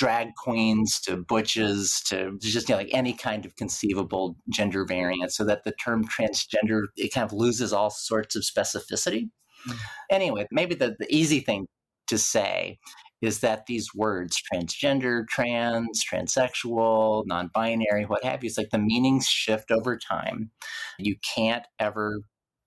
drag 0.00 0.34
queens 0.34 0.98
to 0.98 1.18
butches 1.18 2.00
to 2.06 2.38
just 2.40 2.70
you 2.70 2.74
know, 2.74 2.78
like 2.78 2.88
any 2.94 3.12
kind 3.12 3.44
of 3.44 3.54
conceivable 3.56 4.34
gender 4.48 4.86
variant 4.86 5.30
so 5.30 5.44
that 5.44 5.62
the 5.64 5.72
term 5.72 6.02
transgender 6.08 6.84
it 6.96 7.12
kind 7.12 7.26
of 7.26 7.34
loses 7.34 7.70
all 7.70 7.90
sorts 7.90 8.34
of 8.34 8.42
specificity 8.42 9.28
mm-hmm. 9.68 9.76
anyway 10.10 10.46
maybe 10.50 10.74
the, 10.74 10.96
the 10.98 11.14
easy 11.14 11.40
thing 11.40 11.66
to 12.06 12.16
say 12.16 12.78
is 13.20 13.40
that 13.40 13.66
these 13.66 13.94
words 13.94 14.42
transgender 14.50 15.28
trans 15.28 16.02
transsexual 16.02 17.22
non-binary 17.26 18.06
what 18.06 18.24
have 18.24 18.42
you 18.42 18.48
it's 18.48 18.56
like 18.56 18.70
the 18.70 18.78
meanings 18.78 19.26
shift 19.26 19.70
over 19.70 19.98
time 19.98 20.50
you 20.98 21.14
can't 21.36 21.66
ever 21.78 22.20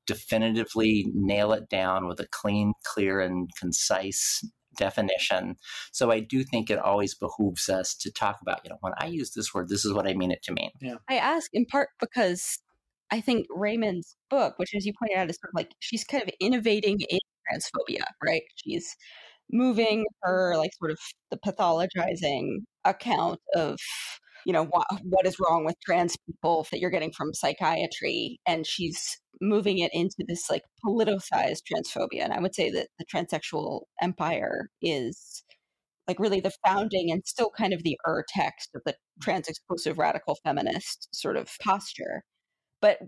definitively 0.05 1.07
nail 1.15 1.53
it 1.53 1.69
down 1.69 2.07
with 2.07 2.19
a 2.19 2.27
clean, 2.29 2.73
clear, 2.83 3.21
and 3.21 3.49
concise 3.57 4.43
definition. 4.77 5.57
So 5.91 6.11
I 6.11 6.19
do 6.19 6.43
think 6.43 6.69
it 6.69 6.79
always 6.79 7.13
behooves 7.13 7.69
us 7.69 7.93
to 7.95 8.11
talk 8.11 8.39
about, 8.41 8.61
you 8.63 8.69
know, 8.69 8.77
when 8.81 8.93
I 8.97 9.07
use 9.07 9.31
this 9.31 9.53
word, 9.53 9.69
this 9.69 9.85
is 9.85 9.93
what 9.93 10.07
I 10.07 10.13
mean 10.13 10.31
it 10.31 10.43
to 10.43 10.53
mean. 10.53 10.71
Yeah. 10.81 10.95
I 11.09 11.15
ask 11.15 11.49
in 11.53 11.65
part 11.65 11.89
because 11.99 12.59
I 13.11 13.21
think 13.21 13.47
Raymond's 13.49 14.15
book, 14.29 14.55
which 14.57 14.73
as 14.75 14.85
you 14.85 14.93
pointed 14.97 15.17
out 15.17 15.29
is 15.29 15.37
sort 15.41 15.51
of 15.51 15.55
like 15.55 15.73
she's 15.79 16.03
kind 16.03 16.23
of 16.23 16.29
innovating 16.39 16.99
in 17.09 17.19
transphobia, 17.51 18.03
right? 18.23 18.43
She's 18.55 18.95
moving 19.51 20.05
her 20.21 20.55
like 20.57 20.71
sort 20.79 20.91
of 20.91 20.99
the 21.29 21.37
pathologizing 21.37 22.63
account 22.85 23.39
of 23.55 23.77
you 24.45 24.53
know 24.53 24.65
what 24.65 24.87
what 25.03 25.25
is 25.25 25.37
wrong 25.39 25.65
with 25.65 25.75
trans 25.85 26.17
people 26.25 26.65
that 26.71 26.79
you're 26.79 26.89
getting 26.89 27.11
from 27.11 27.33
psychiatry 27.33 28.39
and 28.45 28.65
she's 28.65 29.17
moving 29.41 29.79
it 29.79 29.91
into 29.93 30.23
this 30.27 30.49
like 30.49 30.63
politicized 30.85 31.61
transphobia 31.71 32.23
and 32.23 32.33
i 32.33 32.39
would 32.39 32.55
say 32.55 32.69
that 32.69 32.87
the 32.99 33.05
transsexual 33.05 33.81
empire 34.01 34.69
is 34.81 35.43
like 36.07 36.19
really 36.19 36.39
the 36.39 36.53
founding 36.65 37.11
and 37.11 37.23
still 37.25 37.49
kind 37.57 37.73
of 37.73 37.83
the 37.83 37.97
ur 38.07 38.25
text 38.27 38.69
of 38.75 38.81
the 38.85 38.95
trans 39.21 39.47
exclusive 39.47 39.97
radical 39.97 40.37
feminist 40.43 41.07
sort 41.13 41.37
of 41.37 41.49
posture. 41.61 42.23
But 42.81 42.99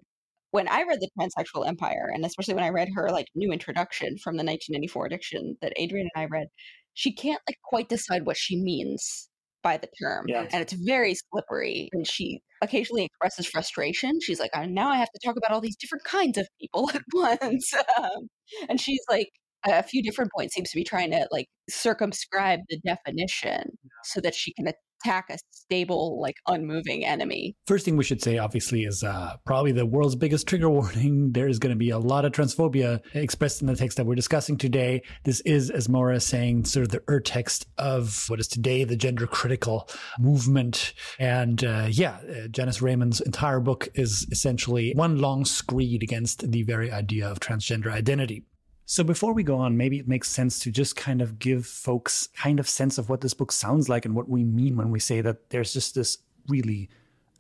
when 0.52 0.70
i 0.70 0.84
read 0.84 1.00
the 1.02 1.10
transsexual 1.20 1.68
empire 1.68 2.10
and 2.14 2.26
especially 2.26 2.54
when 2.54 2.64
i 2.64 2.70
read 2.70 2.88
her 2.96 3.10
like 3.10 3.28
new 3.36 3.52
introduction 3.52 4.18
from 4.24 4.38
the 4.38 4.44
1994 4.44 5.06
edition 5.06 5.58
that 5.62 5.74
adrian 5.76 6.08
and 6.16 6.24
i 6.24 6.26
read 6.26 6.48
she 6.94 7.14
can't 7.14 7.42
like 7.50 7.58
quite 7.64 7.90
decide 7.90 8.26
what 8.26 8.38
she 8.38 8.56
means 8.56 9.30
by 9.66 9.78
the 9.78 9.90
term. 10.00 10.26
Yeah. 10.28 10.48
And 10.54 10.62
it's 10.62 10.74
very 10.74 11.16
slippery. 11.16 11.90
And 11.92 12.08
she 12.08 12.40
occasionally 12.62 13.04
expresses 13.04 13.48
frustration. 13.48 14.20
She's 14.22 14.40
like, 14.40 14.52
now 14.68 14.90
I 14.90 14.98
have 14.98 15.12
to 15.12 15.20
talk 15.26 15.36
about 15.38 15.52
all 15.52 15.60
these 15.60 15.76
different 15.76 16.04
kinds 16.06 16.38
of 16.38 16.48
people 16.62 16.88
at 16.94 17.02
once. 17.14 17.74
Um, 17.98 18.30
and 18.70 18.80
she's 18.80 19.02
like, 19.10 19.30
a 19.68 19.82
few 19.82 20.04
different 20.04 20.30
points 20.38 20.54
seems 20.54 20.70
to 20.70 20.76
be 20.76 20.84
trying 20.84 21.10
to 21.10 21.28
like 21.32 21.48
circumscribe 21.68 22.60
the 22.70 22.78
definition 22.86 23.72
so 24.04 24.22
that 24.22 24.36
she 24.36 24.54
can 24.54 24.68
attack 25.06 25.30
a 25.30 25.38
stable, 25.52 26.20
like 26.20 26.36
unmoving 26.48 27.06
enemy. 27.06 27.56
First 27.68 27.86
thing 27.86 27.98
we 27.98 28.04
should 28.04 28.22
say, 28.22 28.38
obviously, 28.38 28.84
is 28.84 29.04
uh, 29.04 29.36
probably 29.46 29.72
the 29.72 29.86
world's 29.86 30.16
biggest 30.16 30.48
trigger 30.48 30.70
warning. 30.80 31.32
There 31.32 31.48
is 31.48 31.60
going 31.60 31.72
to 31.72 31.78
be 31.78 31.92
a 31.92 32.00
lot 32.00 32.26
of 32.26 32.32
transphobia 32.32 33.02
expressed 33.14 33.62
in 33.62 33.68
the 33.68 33.76
text 33.76 33.98
that 33.98 34.06
we're 34.06 34.16
discussing 34.16 34.58
today. 34.58 35.02
This 35.24 35.42
is, 35.42 35.70
as 35.70 35.88
Moira 35.88 36.16
is 36.16 36.26
saying, 36.26 36.66
sort 36.66 36.86
of 36.86 36.92
the 36.92 37.04
ur 37.08 37.20
text 37.20 37.68
of 37.78 38.26
what 38.28 38.40
is 38.40 38.48
today 38.48 38.84
the 38.84 38.96
gender 38.96 39.28
critical 39.28 39.90
movement. 40.20 40.94
And 41.20 41.64
uh, 41.64 41.88
yeah, 41.90 42.18
uh, 42.30 42.48
Janice 42.50 42.82
Raymond's 42.82 43.22
entire 43.22 43.60
book 43.60 43.88
is 43.94 44.28
essentially 44.32 44.94
one 44.96 45.20
long 45.20 45.46
screed 45.46 46.04
against 46.04 46.52
the 46.52 46.64
very 46.64 46.92
idea 46.92 47.30
of 47.30 47.40
transgender 47.40 47.92
identity. 47.92 48.44
So 48.86 49.04
before 49.04 49.34
we 49.34 49.44
go 49.44 49.58
on, 49.58 49.78
maybe 49.78 49.98
it 49.98 50.08
makes 50.08 50.30
sense 50.30 50.60
to 50.60 50.72
just 50.72 50.96
kind 50.96 51.22
of 51.22 51.40
give 51.40 51.66
folks 51.66 52.30
kind 52.36 52.60
of 52.60 52.70
sense 52.70 52.98
of 52.98 53.10
what 53.10 53.22
this 53.22 53.34
book 53.34 53.52
sounds 53.52 53.90
like 53.90 54.06
and 54.06 54.16
what 54.16 54.30
we 54.30 54.44
mean 54.44 54.78
when 54.78 54.92
we 54.92 55.00
say 55.00 55.22
that 55.22 55.50
there's 55.50 55.74
just 55.74 55.96
this 55.96 56.20
really 56.48 56.90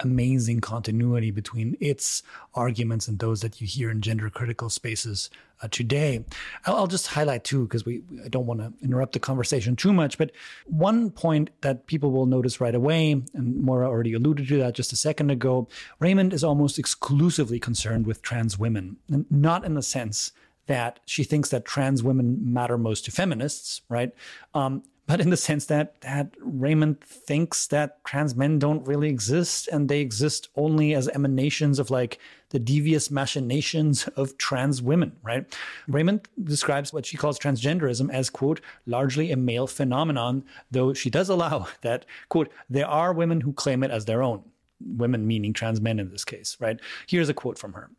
amazing 0.01 0.59
continuity 0.59 1.31
between 1.31 1.77
its 1.79 2.23
arguments 2.53 3.07
and 3.07 3.19
those 3.19 3.41
that 3.41 3.61
you 3.61 3.67
hear 3.67 3.89
in 3.89 4.01
gender 4.01 4.29
critical 4.29 4.69
spaces 4.69 5.29
uh, 5.61 5.67
today. 5.69 6.25
I'll, 6.65 6.75
I'll, 6.77 6.87
just 6.87 7.07
highlight 7.07 7.43
too, 7.43 7.63
because 7.63 7.85
we 7.85 8.01
I 8.23 8.27
don't 8.27 8.45
want 8.45 8.59
to 8.59 8.73
interrupt 8.83 9.13
the 9.13 9.19
conversation 9.19 9.75
too 9.75 9.93
much, 9.93 10.17
but 10.17 10.31
one 10.65 11.11
point 11.11 11.51
that 11.61 11.87
people 11.87 12.11
will 12.11 12.25
notice 12.25 12.59
right 12.59 12.75
away, 12.75 13.11
and 13.11 13.61
Moira 13.61 13.87
already 13.87 14.13
alluded 14.13 14.47
to 14.49 14.57
that 14.57 14.73
just 14.73 14.91
a 14.91 14.97
second 14.97 15.29
ago, 15.31 15.69
Raymond 15.99 16.33
is 16.33 16.43
almost 16.43 16.77
exclusively 16.77 17.59
concerned 17.59 18.05
with 18.05 18.21
trans 18.21 18.59
women, 18.59 18.97
and 19.09 19.25
not 19.31 19.63
in 19.63 19.75
the 19.75 19.83
sense 19.83 20.33
that 20.67 20.99
she 21.05 21.23
thinks 21.23 21.49
that 21.49 21.65
trans 21.65 22.03
women 22.03 22.39
matter 22.41 22.77
most 22.77 23.05
to 23.05 23.11
feminists, 23.11 23.81
right? 23.89 24.11
Um, 24.53 24.83
but 25.07 25.21
in 25.21 25.29
the 25.29 25.37
sense 25.37 25.65
that 25.67 26.01
that 26.01 26.33
Raymond 26.39 27.01
thinks 27.01 27.67
that 27.67 28.03
trans 28.05 28.35
men 28.35 28.57
don't 28.57 28.85
really 28.87 29.09
exist 29.09 29.67
and 29.67 29.87
they 29.87 30.01
exist 30.01 30.49
only 30.55 30.95
as 30.95 31.07
emanations 31.09 31.77
of 31.77 31.91
like 31.91 32.19
the 32.49 32.59
devious 32.59 33.11
machinations 33.11 34.07
of 34.15 34.37
trans 34.37 34.81
women, 34.81 35.15
right? 35.21 35.45
Raymond 35.87 36.27
describes 36.43 36.91
what 36.91 37.05
she 37.05 37.17
calls 37.17 37.37
transgenderism 37.37 38.11
as 38.11 38.29
quote 38.29 38.61
largely 38.85 39.31
a 39.31 39.37
male 39.37 39.67
phenomenon, 39.67 40.43
though 40.71 40.93
she 40.93 41.09
does 41.09 41.29
allow 41.29 41.67
that 41.81 42.05
quote 42.29 42.51
there 42.69 42.87
are 42.87 43.13
women 43.13 43.41
who 43.41 43.53
claim 43.53 43.83
it 43.83 43.91
as 43.91 44.05
their 44.05 44.23
own 44.23 44.43
women 44.79 45.25
meaning 45.25 45.53
trans 45.53 45.79
men 45.79 45.99
in 45.99 46.09
this 46.09 46.25
case, 46.25 46.57
right? 46.59 46.79
Here's 47.07 47.29
a 47.29 47.33
quote 47.33 47.57
from 47.57 47.73
her. 47.73 47.89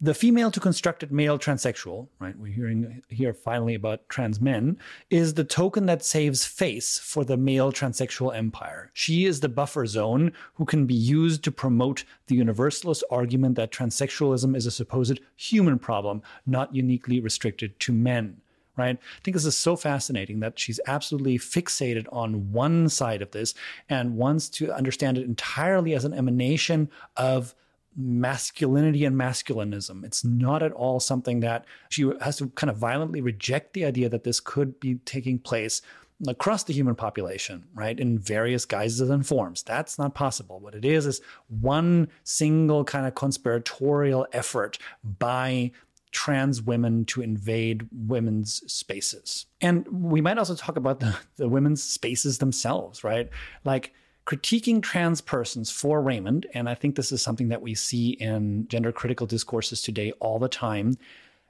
The 0.00 0.14
female 0.14 0.50
to 0.52 0.60
constructed 0.60 1.12
male 1.12 1.38
transsexual, 1.38 2.08
right? 2.18 2.36
We're 2.38 2.52
hearing 2.52 3.02
here 3.08 3.34
finally 3.34 3.74
about 3.74 4.08
trans 4.08 4.40
men, 4.40 4.78
is 5.10 5.34
the 5.34 5.44
token 5.44 5.86
that 5.86 6.04
saves 6.04 6.44
face 6.44 6.98
for 6.98 7.24
the 7.24 7.36
male 7.36 7.72
transsexual 7.72 8.34
empire. 8.34 8.90
She 8.94 9.26
is 9.26 9.40
the 9.40 9.48
buffer 9.48 9.86
zone 9.86 10.32
who 10.54 10.64
can 10.64 10.86
be 10.86 10.94
used 10.94 11.42
to 11.44 11.52
promote 11.52 12.04
the 12.26 12.36
universalist 12.36 13.04
argument 13.10 13.56
that 13.56 13.72
transsexualism 13.72 14.56
is 14.56 14.66
a 14.66 14.70
supposed 14.70 15.20
human 15.36 15.78
problem, 15.78 16.22
not 16.46 16.74
uniquely 16.74 17.20
restricted 17.20 17.78
to 17.80 17.92
men 17.92 18.40
right? 18.76 18.96
I 18.96 19.20
think 19.22 19.34
this 19.34 19.46
is 19.46 19.56
so 19.56 19.76
fascinating 19.76 20.40
that 20.40 20.58
she's 20.58 20.80
absolutely 20.86 21.38
fixated 21.38 22.06
on 22.12 22.52
one 22.52 22.88
side 22.88 23.22
of 23.22 23.30
this 23.30 23.54
and 23.88 24.16
wants 24.16 24.48
to 24.50 24.72
understand 24.72 25.18
it 25.18 25.24
entirely 25.24 25.94
as 25.94 26.04
an 26.04 26.14
emanation 26.14 26.90
of 27.16 27.54
masculinity 27.96 29.04
and 29.04 29.16
masculinism. 29.16 30.04
It's 30.04 30.24
not 30.24 30.62
at 30.62 30.72
all 30.72 31.00
something 31.00 31.40
that 31.40 31.64
she 31.88 32.10
has 32.20 32.36
to 32.38 32.48
kind 32.50 32.70
of 32.70 32.76
violently 32.76 33.20
reject 33.20 33.74
the 33.74 33.84
idea 33.84 34.08
that 34.08 34.24
this 34.24 34.40
could 34.40 34.78
be 34.80 34.96
taking 35.04 35.38
place 35.38 35.82
across 36.28 36.64
the 36.64 36.72
human 36.72 36.94
population, 36.94 37.64
right, 37.74 37.98
in 37.98 38.18
various 38.18 38.64
guises 38.64 39.08
and 39.08 39.26
forms. 39.26 39.62
That's 39.62 39.98
not 39.98 40.14
possible. 40.14 40.60
What 40.60 40.74
it 40.74 40.84
is 40.84 41.06
is 41.06 41.20
one 41.48 42.08
single 42.24 42.84
kind 42.84 43.06
of 43.06 43.14
conspiratorial 43.14 44.26
effort 44.32 44.78
by 45.18 45.72
trans 46.12 46.62
women 46.62 47.04
to 47.06 47.22
invade 47.22 47.86
women's 47.92 48.62
spaces. 48.72 49.46
And 49.60 49.86
we 49.88 50.20
might 50.20 50.38
also 50.38 50.54
talk 50.54 50.76
about 50.76 51.00
the, 51.00 51.16
the 51.36 51.48
women's 51.48 51.82
spaces 51.82 52.38
themselves, 52.38 53.04
right? 53.04 53.28
Like 53.64 53.92
critiquing 54.26 54.82
trans 54.82 55.20
persons 55.20 55.70
for 55.70 56.00
Raymond, 56.02 56.46
and 56.54 56.68
I 56.68 56.74
think 56.74 56.94
this 56.94 57.12
is 57.12 57.22
something 57.22 57.48
that 57.48 57.62
we 57.62 57.74
see 57.74 58.10
in 58.10 58.68
gender 58.68 58.92
critical 58.92 59.26
discourses 59.26 59.82
today 59.82 60.12
all 60.20 60.38
the 60.38 60.48
time. 60.48 60.96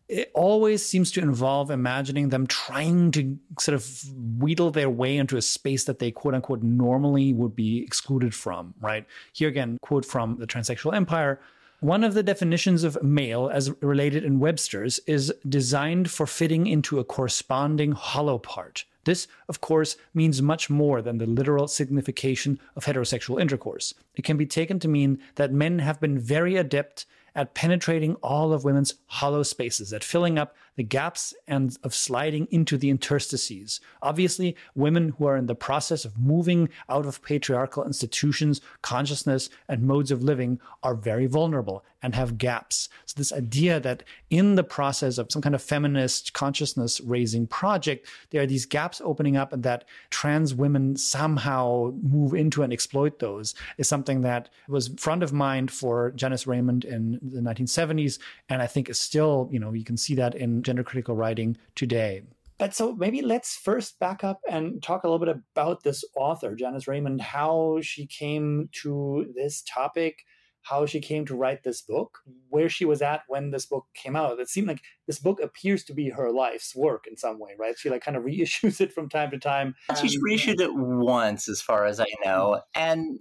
It 0.09 0.31
always 0.35 0.85
seems 0.85 1.13
to 1.13 1.21
involve 1.21 1.71
imagining 1.71 2.31
them 2.31 2.47
trying 2.47 3.13
to 3.13 3.39
sort 3.61 3.77
of 3.77 4.03
wheedle 4.39 4.73
their 4.73 4.91
way 4.91 5.17
into 5.17 5.37
a 5.37 5.43
space 5.43 5.85
that 5.85 6.01
they 6.01 6.11
quote 6.11 6.35
unquote 6.35 6.63
normally 6.63 7.33
would 7.33 7.55
be 7.55 7.83
excluded 7.83 8.35
from, 8.35 8.75
right? 8.81 9.07
Here 9.33 9.49
again, 9.49 9.79
quote 9.83 10.05
from 10.05 10.37
the 10.39 10.47
transsexual 10.47 10.95
empire 10.95 11.41
one 11.81 12.05
of 12.05 12.15
the 12.15 12.23
definitions 12.23 12.85
of 12.85 13.03
male, 13.03 13.51
as 13.53 13.71
related 13.81 14.25
in 14.25 14.39
Webster's, 14.39 15.01
is 15.07 15.33
designed 15.49 16.11
for 16.11 16.27
fitting 16.27 16.67
into 16.67 16.99
a 16.99 17.05
corresponding 17.05 17.93
hollow 17.93 18.39
part. 18.39 18.85
This, 19.05 19.27
of 19.49 19.63
course, 19.63 19.97
means 20.13 20.43
much 20.43 20.69
more 20.69 21.01
than 21.01 21.19
the 21.19 21.27
literal 21.27 21.69
signification 21.69 22.61
of 22.77 22.85
heterosexual 22.85 23.41
intercourse. 23.41 23.95
It 24.15 24.25
can 24.25 24.37
be 24.37 24.45
taken 24.45 24.79
to 24.81 24.89
mean 24.89 25.21
that 25.37 25.53
men 25.53 25.79
have 25.79 26.01
been 26.01 26.19
very 26.19 26.57
adept 26.57 27.07
at 27.35 27.55
penetrating 27.55 28.15
all 28.17 28.53
of 28.53 28.65
women's 28.65 28.95
hollow 29.07 29.43
spaces, 29.43 29.93
at 29.93 30.05
filling 30.05 30.39
up 30.39 30.55
the 30.81 30.85
gaps 30.85 31.35
and 31.47 31.77
of 31.85 31.95
sliding 31.95 32.49
into 32.51 32.79
the 32.79 32.89
interstices. 32.89 33.83
Obviously, 34.01 34.57
women 34.75 35.11
who 35.19 35.27
are 35.27 35.37
in 35.37 35.45
the 35.45 35.55
process 35.55 36.07
of 36.07 36.19
moving 36.19 36.71
out 36.89 37.05
of 37.05 37.23
patriarchal 37.23 37.85
institutions, 37.85 38.63
consciousness, 38.81 39.51
and 39.69 39.83
modes 39.83 40.11
of 40.11 40.23
living 40.23 40.59
are 40.83 40.95
very 40.95 41.27
vulnerable 41.27 41.85
and 42.03 42.15
have 42.15 42.39
gaps. 42.39 42.89
So, 43.05 43.15
this 43.17 43.33
idea 43.33 43.79
that 43.81 44.03
in 44.31 44.55
the 44.55 44.65
process 44.65 45.19
of 45.19 45.31
some 45.31 45.43
kind 45.43 45.55
of 45.55 45.63
feminist 45.63 46.33
consciousness 46.33 47.01
raising 47.03 47.47
project, 47.47 48.09
there 48.31 48.43
are 48.43 48.47
these 48.47 48.65
gaps 48.65 49.03
opening 49.05 49.37
up 49.37 49.53
and 49.53 49.63
that 49.65 49.85
trans 50.09 50.55
women 50.55 50.97
somehow 50.97 51.93
move 52.03 52.33
into 52.33 52.63
and 52.63 52.73
exploit 52.73 53.19
those 53.19 53.55
is 53.77 53.89
something 53.89 54.23
that 54.23 54.49
was 54.69 54.89
front 54.97 55.23
of 55.23 55.33
mind 55.33 55.71
for 55.71 56.13
Janice 56.13 56.47
Raymond 56.47 56.85
in 56.85 57.19
the 57.23 57.41
1970s. 57.41 58.19
And 58.49 58.63
I 58.63 58.67
think 58.67 58.89
is 58.89 58.99
still, 58.99 59.49
you 59.53 59.59
know, 59.59 59.73
you 59.73 59.85
can 59.85 59.97
see 59.97 60.15
that 60.15 60.35
in 60.35 60.63
gender 60.71 60.85
critical 60.85 61.17
writing 61.17 61.57
today. 61.75 62.23
But 62.57 62.77
so 62.77 62.95
maybe 62.95 63.23
let's 63.23 63.57
first 63.57 63.99
back 63.99 64.23
up 64.23 64.39
and 64.49 64.81
talk 64.81 65.03
a 65.03 65.09
little 65.09 65.19
bit 65.27 65.35
about 65.57 65.83
this 65.83 66.05
author, 66.15 66.55
Janice 66.55 66.87
Raymond, 66.87 67.21
how 67.21 67.79
she 67.83 68.07
came 68.07 68.69
to 68.83 69.27
this 69.35 69.63
topic, 69.63 70.19
how 70.63 70.87
she 70.87 71.01
came 71.01 71.27
to 71.27 71.35
write 71.35 71.65
this 71.65 71.83
book, 71.83 72.19
where 72.51 72.69
she 72.69 72.85
was 72.85 73.03
at 73.03 73.23
when 73.27 73.51
this 73.51 73.67
book 73.67 73.87
came 73.95 74.15
out. 74.15 74.39
It 74.39 74.49
seemed 74.49 74.69
like 74.69 74.83
this 75.09 75.19
book 75.19 75.41
appears 75.43 75.83
to 75.85 75.93
be 75.93 76.11
her 76.11 76.31
life's 76.31 76.77
work 76.77 77.07
in 77.11 77.17
some 77.17 77.41
way, 77.41 77.57
right? 77.59 77.77
She 77.77 77.91
like 77.91 78.05
kind 78.05 78.17
of 78.17 78.23
reissues 78.25 78.81
it 78.81 78.93
from 78.93 79.09
time 79.09 79.33
to 79.33 79.39
time. 79.39 79.75
She's 80.01 80.19
reissued 80.23 80.61
it 80.61 80.73
once, 80.73 81.49
as 81.49 81.61
far 81.61 81.85
as 81.85 81.99
I 81.99 82.07
know, 82.25 82.61
and 82.77 83.21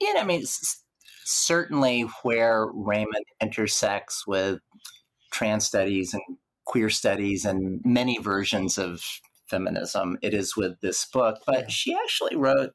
yeah, 0.00 0.14
I 0.16 0.24
mean, 0.24 0.44
certainly 1.26 2.02
where 2.22 2.68
Raymond 2.72 3.26
intersects 3.42 4.26
with 4.26 4.60
trans 5.32 5.66
studies 5.66 6.14
and 6.14 6.22
queer 6.66 6.90
studies 6.90 7.44
and 7.44 7.80
many 7.84 8.18
versions 8.18 8.76
of 8.76 9.02
feminism. 9.48 10.18
It 10.22 10.34
is 10.34 10.56
with 10.56 10.80
this 10.80 11.06
book, 11.06 11.38
but 11.46 11.70
she 11.70 11.94
actually 11.94 12.36
wrote 12.36 12.72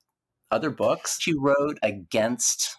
other 0.49 0.69
books. 0.69 1.17
She 1.21 1.33
wrote 1.37 1.77
against 1.83 2.77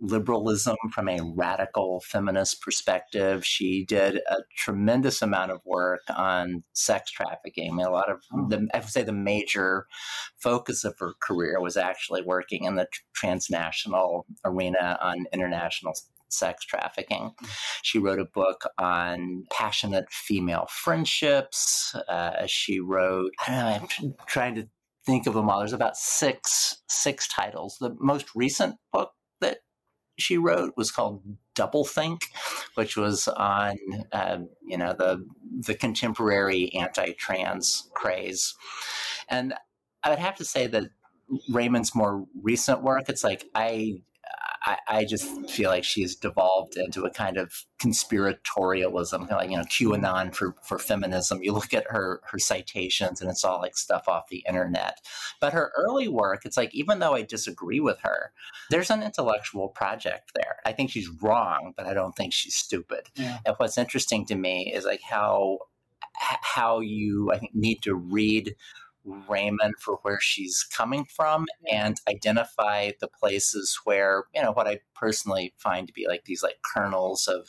liberalism 0.00 0.76
from 0.92 1.08
a 1.08 1.18
radical 1.34 2.00
feminist 2.00 2.60
perspective. 2.60 3.44
She 3.44 3.84
did 3.84 4.16
a 4.28 4.36
tremendous 4.56 5.22
amount 5.22 5.52
of 5.52 5.60
work 5.64 6.02
on 6.14 6.64
sex 6.74 7.10
trafficking. 7.10 7.70
I 7.70 7.74
mean, 7.74 7.86
a 7.86 7.90
lot 7.90 8.10
of 8.10 8.20
hmm. 8.30 8.48
the, 8.48 8.68
I 8.74 8.78
would 8.78 8.88
say 8.88 9.02
the 9.02 9.12
major 9.12 9.86
focus 10.38 10.84
of 10.84 10.98
her 10.98 11.14
career 11.20 11.60
was 11.60 11.76
actually 11.76 12.22
working 12.22 12.64
in 12.64 12.76
the 12.76 12.88
transnational 13.14 14.26
arena 14.44 14.98
on 15.00 15.26
international 15.32 15.94
sex 16.28 16.64
trafficking. 16.64 17.32
She 17.82 17.98
wrote 17.98 18.20
a 18.20 18.24
book 18.24 18.64
on 18.78 19.44
passionate 19.50 20.10
female 20.10 20.66
friendships. 20.70 21.94
Uh, 22.08 22.46
she 22.46 22.80
wrote, 22.80 23.32
I 23.46 23.80
I'm 24.00 24.14
trying 24.26 24.54
to 24.56 24.68
think 25.04 25.26
of 25.26 25.34
them 25.34 25.48
all. 25.48 25.60
There's 25.60 25.72
about 25.72 25.96
six 25.96 26.82
six 26.88 27.28
titles. 27.28 27.76
The 27.80 27.96
most 28.00 28.34
recent 28.34 28.76
book 28.92 29.12
that 29.40 29.58
she 30.18 30.36
wrote 30.36 30.74
was 30.76 30.90
called 30.90 31.22
Doublethink, 31.54 32.22
which 32.74 32.96
was 32.96 33.28
on 33.28 33.76
uh, 34.12 34.38
you 34.66 34.76
know 34.76 34.94
the 34.98 35.24
the 35.66 35.74
contemporary 35.74 36.72
anti-trans 36.74 37.88
craze, 37.94 38.54
and 39.28 39.54
I 40.02 40.10
would 40.10 40.18
have 40.18 40.36
to 40.36 40.44
say 40.44 40.66
that 40.66 40.90
Raymond's 41.50 41.94
more 41.94 42.24
recent 42.40 42.82
work, 42.82 43.08
it's 43.08 43.24
like 43.24 43.44
I 43.54 44.02
I, 44.66 44.78
I, 44.88 45.04
just 45.04 45.48
feel 45.48 45.70
like 45.70 45.84
she's 45.84 46.16
devolved 46.16 46.76
into 46.76 47.04
a 47.04 47.10
kind 47.10 47.36
of 47.36 47.64
conspiratorialism, 47.80 49.18
kind 49.18 49.30
of 49.30 49.38
like 49.38 49.50
you 49.50 49.56
know 49.56 49.62
QAnon 49.62 50.34
for 50.34 50.56
for 50.64 50.78
feminism. 50.78 51.42
You 51.42 51.52
look 51.52 51.72
at 51.72 51.86
her 51.88 52.20
her 52.30 52.38
citations, 52.38 53.20
and 53.20 53.30
it's 53.30 53.44
all 53.44 53.60
like 53.60 53.76
stuff 53.76 54.08
off 54.08 54.28
the 54.28 54.44
internet. 54.48 54.98
But 55.40 55.52
her 55.52 55.72
early 55.76 56.08
work, 56.08 56.44
it's 56.44 56.56
like 56.56 56.74
even 56.74 56.98
though 56.98 57.14
I 57.14 57.22
disagree 57.22 57.78
with 57.78 57.98
her, 58.02 58.32
there's 58.70 58.90
an 58.90 59.02
intellectual 59.02 59.68
project 59.68 60.32
there. 60.34 60.56
I 60.66 60.72
think 60.72 60.90
she's 60.90 61.08
wrong, 61.22 61.72
but 61.76 61.86
I 61.86 61.94
don't 61.94 62.16
think 62.16 62.32
she's 62.32 62.56
stupid. 62.56 63.08
Yeah. 63.14 63.38
And 63.46 63.54
what's 63.58 63.78
interesting 63.78 64.26
to 64.26 64.34
me 64.34 64.72
is 64.74 64.84
like 64.84 65.02
how 65.02 65.58
how 66.16 66.80
you 66.80 67.30
I 67.32 67.38
think 67.38 67.54
need 67.54 67.82
to 67.82 67.94
read 67.94 68.56
Raymond 69.28 69.74
for 69.78 69.98
where 70.02 70.20
she's 70.20 70.64
coming 70.64 71.04
from 71.04 71.46
and 71.70 72.00
identify 72.08 72.92
the 73.00 73.08
places 73.08 73.78
where, 73.84 74.24
you 74.34 74.42
know, 74.42 74.52
what 74.52 74.66
I 74.66 74.80
personally 74.94 75.54
find 75.58 75.86
to 75.86 75.92
be 75.92 76.06
like 76.08 76.24
these 76.24 76.42
like 76.42 76.58
kernels 76.62 77.28
of 77.28 77.48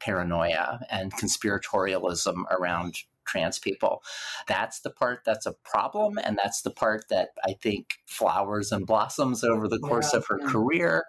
paranoia 0.00 0.80
and 0.90 1.14
conspiratorialism 1.14 2.44
around 2.50 2.96
trans 3.26 3.58
people. 3.58 4.02
That's 4.46 4.80
the 4.80 4.90
part 4.90 5.20
that's 5.24 5.46
a 5.46 5.54
problem. 5.64 6.18
And 6.22 6.38
that's 6.42 6.62
the 6.62 6.70
part 6.70 7.06
that 7.10 7.30
I 7.46 7.54
think 7.62 7.94
flowers 8.06 8.72
and 8.72 8.86
blossoms 8.86 9.44
over 9.44 9.68
the 9.68 9.78
course 9.78 10.12
yeah, 10.12 10.18
of 10.18 10.26
her 10.28 10.38
yeah. 10.40 10.48
career. 10.48 11.04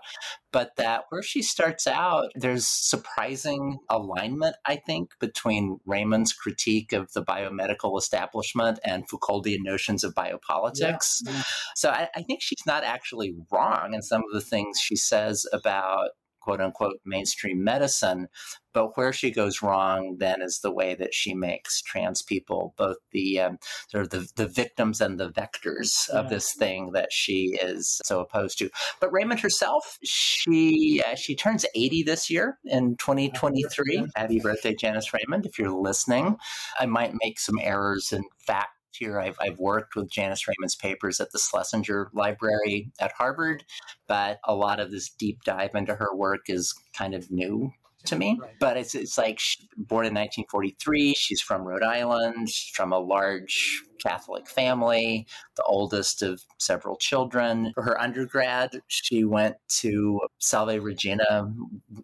But 0.51 0.77
that 0.77 1.03
where 1.09 1.21
she 1.21 1.41
starts 1.41 1.85
out, 1.85 2.31
there's 2.35 2.65
surprising 2.65 3.79
alignment, 3.89 4.55
I 4.65 4.77
think, 4.77 5.11
between 5.19 5.79
Raymond's 5.85 6.31
critique 6.31 6.93
of 6.93 7.11
the 7.11 7.23
biomedical 7.23 7.97
establishment 7.97 8.79
and 8.85 9.07
Foucauldian 9.09 9.63
notions 9.63 10.05
of 10.05 10.13
biopolitics. 10.13 11.21
Yeah, 11.25 11.31
mm-hmm. 11.31 11.41
so 11.75 11.89
I, 11.89 12.07
I 12.15 12.23
think 12.23 12.41
she's 12.41 12.65
not 12.65 12.85
actually 12.85 13.35
wrong 13.51 13.93
in 13.93 14.01
some 14.01 14.21
of 14.21 14.33
the 14.33 14.39
things 14.39 14.79
she 14.79 14.95
says 14.95 15.45
about 15.51 16.11
quote 16.45 16.61
unquote 16.61 16.99
mainstream 17.05 17.63
medicine. 17.63 18.27
But 18.71 18.97
where 18.97 19.11
she 19.11 19.31
goes 19.31 19.61
wrong 19.61 20.17
then 20.19 20.41
is 20.41 20.59
the 20.59 20.71
way 20.71 20.95
that 20.95 21.13
she 21.13 21.33
makes 21.33 21.81
trans 21.81 22.21
people 22.21 22.75
both 22.77 22.97
the 23.11 23.39
um, 23.39 23.57
sort 23.87 24.03
of 24.03 24.09
the, 24.11 24.27
the 24.35 24.47
victims 24.47 25.01
and 25.01 25.19
the 25.19 25.31
vectors 25.31 26.07
yeah. 26.07 26.19
of 26.19 26.29
this 26.29 26.53
thing 26.53 26.91
that 26.91 27.11
she 27.11 27.57
is 27.61 27.99
so 28.05 28.19
opposed 28.19 28.59
to. 28.59 28.69
But 29.01 29.11
Raymond 29.11 29.39
herself, 29.39 29.97
she 30.03 31.01
uh, 31.05 31.15
she 31.15 31.35
turns 31.35 31.65
80 31.73 32.03
this 32.03 32.29
year 32.29 32.59
in 32.65 32.95
2023. 32.97 34.05
Happy 34.15 34.39
birthday, 34.39 34.75
Janice 34.75 35.11
Raymond! 35.13 35.47
If 35.47 35.57
you're 35.57 35.71
listening, 35.71 36.37
I 36.79 36.85
might 36.85 37.13
make 37.23 37.39
some 37.39 37.57
errors 37.59 38.11
in 38.11 38.23
fact 38.45 38.69
here. 38.95 39.19
I've, 39.19 39.37
I've 39.39 39.59
worked 39.59 39.95
with 39.95 40.09
Janice 40.09 40.47
Raymond's 40.47 40.75
papers 40.75 41.19
at 41.19 41.31
the 41.31 41.39
Schlesinger 41.39 42.09
Library 42.13 42.91
at 42.99 43.11
Harvard, 43.11 43.63
but 44.07 44.39
a 44.43 44.55
lot 44.55 44.79
of 44.79 44.91
this 44.91 45.09
deep 45.09 45.43
dive 45.43 45.75
into 45.75 45.95
her 45.95 46.15
work 46.15 46.49
is 46.49 46.73
kind 46.93 47.13
of 47.13 47.31
new 47.31 47.71
to 48.07 48.15
me. 48.15 48.37
Right. 48.41 48.51
But 48.59 48.77
it's 48.77 48.95
it's 48.95 49.17
like 49.17 49.39
born 49.77 50.05
in 50.05 50.13
1943. 50.13 51.13
She's 51.13 51.41
from 51.41 51.63
Rhode 51.63 51.83
Island. 51.83 52.49
From 52.73 52.91
a 52.91 52.99
large 52.99 53.83
Catholic 54.05 54.47
family, 54.47 55.25
the 55.55 55.63
oldest 55.63 56.21
of 56.21 56.41
several 56.59 56.95
children. 56.97 57.71
For 57.73 57.83
her 57.83 57.99
undergrad, 57.99 58.81
she 58.87 59.23
went 59.23 59.55
to 59.79 60.21
Salve 60.39 60.83
Regina 60.83 61.51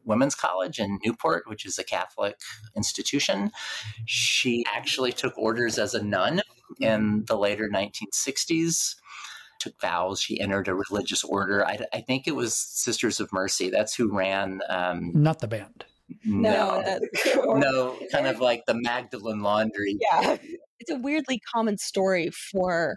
Women's 0.05 0.35
College 0.35 0.79
in 0.79 0.99
Newport, 1.05 1.43
which 1.47 1.65
is 1.65 1.77
a 1.77 1.83
Catholic 1.83 2.35
institution. 2.75 3.51
She 4.05 4.65
actually 4.73 5.11
took 5.11 5.37
orders 5.37 5.77
as 5.77 5.93
a 5.93 6.03
nun 6.03 6.41
in 6.79 7.25
the 7.27 7.37
later 7.37 7.69
1960s 7.69 8.95
took 9.59 9.79
vows. 9.79 10.19
She 10.19 10.39
entered 10.39 10.67
a 10.67 10.73
religious 10.73 11.23
order. 11.23 11.63
I, 11.65 11.79
I, 11.93 12.01
think 12.01 12.27
it 12.27 12.35
was 12.35 12.55
Sisters 12.55 13.19
of 13.19 13.31
Mercy. 13.31 13.69
That's 13.69 13.93
who 13.93 14.11
ran. 14.11 14.61
Um, 14.69 15.11
Not 15.13 15.39
the 15.39 15.47
band. 15.47 15.85
No, 16.23 16.81
no, 17.35 17.53
no, 17.59 17.99
kind 18.11 18.27
of 18.27 18.39
like 18.39 18.63
the 18.67 18.75
Magdalene 18.75 19.41
Laundry. 19.41 19.97
Yeah, 20.11 20.37
it's 20.79 20.91
a 20.91 20.95
weirdly 20.95 21.39
common 21.53 21.77
story 21.77 22.29
for 22.51 22.95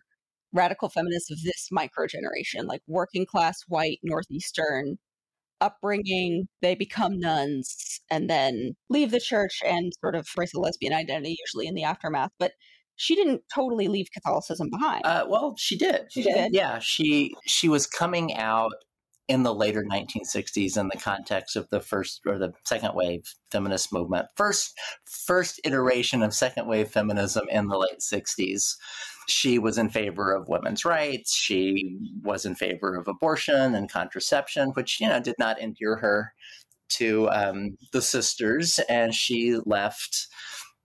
radical 0.52 0.88
feminists 0.88 1.30
of 1.30 1.38
this 1.42 1.68
micro 1.70 2.06
generation, 2.06 2.66
like 2.66 2.82
working 2.86 3.26
class 3.26 3.56
white 3.68 3.98
northeastern 4.02 4.96
upbringing. 5.60 6.46
They 6.62 6.74
become 6.74 7.18
nuns 7.18 8.00
and 8.10 8.28
then 8.30 8.74
leave 8.90 9.10
the 9.10 9.20
church 9.20 9.60
and 9.64 9.92
sort 10.00 10.14
of 10.14 10.26
embrace 10.36 10.54
a 10.54 10.60
lesbian 10.60 10.92
identity, 10.92 11.36
usually 11.46 11.66
in 11.66 11.74
the 11.74 11.84
aftermath. 11.84 12.30
But 12.38 12.52
she 12.96 13.16
didn't 13.16 13.42
totally 13.52 13.88
leave 13.88 14.06
Catholicism 14.12 14.68
behind. 14.70 15.04
Uh, 15.04 15.26
well, 15.28 15.54
she 15.58 15.76
did. 15.76 16.06
She 16.12 16.22
did. 16.22 16.54
Yeah, 16.54 16.78
she 16.78 17.34
she 17.44 17.68
was 17.68 17.86
coming 17.86 18.34
out 18.36 18.72
in 19.28 19.42
the 19.42 19.54
later 19.54 19.84
1960s 19.84 20.76
in 20.76 20.88
the 20.88 20.98
context 20.98 21.56
of 21.56 21.68
the 21.70 21.80
first 21.80 22.20
or 22.26 22.38
the 22.38 22.52
second 22.64 22.94
wave 22.94 23.34
feminist 23.50 23.92
movement. 23.92 24.26
First 24.36 24.78
first 25.04 25.60
iteration 25.64 26.22
of 26.22 26.34
second 26.34 26.66
wave 26.66 26.90
feminism 26.90 27.46
in 27.50 27.68
the 27.68 27.78
late 27.78 28.00
60s. 28.00 28.76
She 29.26 29.58
was 29.58 29.78
in 29.78 29.88
favor 29.88 30.32
of 30.34 30.48
women's 30.48 30.84
rights. 30.84 31.34
She 31.34 31.98
was 32.22 32.44
in 32.44 32.54
favor 32.54 32.94
of 32.94 33.08
abortion 33.08 33.74
and 33.74 33.90
contraception, 33.90 34.70
which 34.70 35.00
you 35.00 35.08
know 35.08 35.20
did 35.20 35.36
not 35.38 35.60
endear 35.60 35.96
her 35.96 36.34
to 36.90 37.30
um, 37.30 37.78
the 37.92 38.02
sisters, 38.02 38.78
and 38.88 39.14
she 39.14 39.58
left 39.64 40.28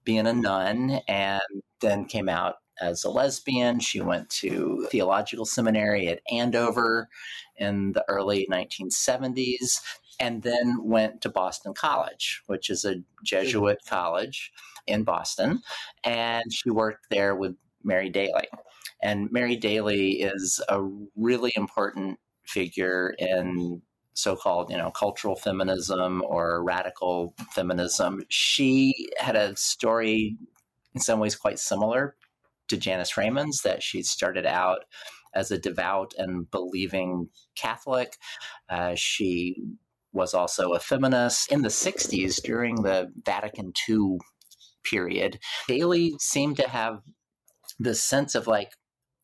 being 0.05 0.27
a 0.27 0.33
nun 0.33 1.01
and 1.07 1.41
then 1.81 2.05
came 2.05 2.29
out 2.29 2.55
as 2.81 3.03
a 3.03 3.09
lesbian. 3.09 3.79
She 3.79 4.01
went 4.01 4.29
to 4.29 4.87
theological 4.89 5.45
seminary 5.45 6.07
at 6.07 6.21
Andover 6.31 7.09
in 7.59 7.93
the 7.93 8.03
early 8.07 8.47
1970s 8.51 9.81
and 10.19 10.43
then 10.43 10.79
went 10.83 11.21
to 11.21 11.29
Boston 11.29 11.73
College, 11.73 12.43
which 12.47 12.69
is 12.69 12.83
a 12.83 13.01
Jesuit 13.23 13.79
college 13.87 14.51
in 14.85 15.03
Boston. 15.03 15.61
And 16.03 16.51
she 16.51 16.69
worked 16.69 17.09
there 17.09 17.35
with 17.35 17.55
Mary 17.83 18.09
Daly. 18.09 18.47
And 19.01 19.31
Mary 19.31 19.55
Daly 19.55 20.21
is 20.21 20.61
a 20.67 20.81
really 21.15 21.53
important 21.55 22.19
figure 22.45 23.15
in 23.17 23.81
so-called 24.15 24.69
you 24.69 24.77
know 24.77 24.91
cultural 24.91 25.35
feminism 25.35 26.21
or 26.27 26.61
radical 26.63 27.33
feminism 27.51 28.21
she 28.27 29.07
had 29.17 29.35
a 29.35 29.55
story 29.55 30.35
in 30.93 30.99
some 30.99 31.19
ways 31.19 31.35
quite 31.35 31.57
similar 31.57 32.15
to 32.67 32.75
Janice 32.75 33.15
Raymond's 33.15 33.61
that 33.61 33.81
she 33.81 34.01
started 34.03 34.45
out 34.45 34.85
as 35.33 35.51
a 35.51 35.57
devout 35.57 36.13
and 36.17 36.49
believing 36.51 37.29
Catholic. 37.55 38.17
Uh, 38.69 38.95
she 38.95 39.63
was 40.11 40.33
also 40.33 40.73
a 40.73 40.79
feminist 40.79 41.51
in 41.51 41.61
the 41.61 41.69
60s 41.69 42.41
during 42.41 42.75
the 42.81 43.11
Vatican 43.25 43.73
II 43.87 44.17
period, 44.83 45.39
Daly 45.67 46.15
seemed 46.19 46.57
to 46.57 46.69
have 46.69 47.01
this 47.79 48.03
sense 48.03 48.35
of 48.35 48.47
like, 48.47 48.71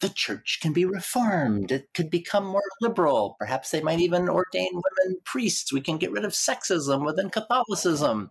the 0.02 0.10
church 0.10 0.60
can 0.62 0.74
be 0.74 0.84
reformed. 0.84 1.72
It 1.72 1.88
could 1.94 2.10
become 2.10 2.46
more 2.46 2.62
liberal. 2.82 3.38
Perhaps 3.39 3.72
they 3.72 3.82
might 3.82 4.00
even 4.00 4.28
ordain 4.28 4.70
women 4.74 5.18
priests. 5.24 5.72
We 5.72 5.80
can 5.80 5.98
get 5.98 6.12
rid 6.12 6.26
of 6.26 6.34
sexism 6.34 7.06
within 7.06 7.30
Catholicism. 7.30 8.30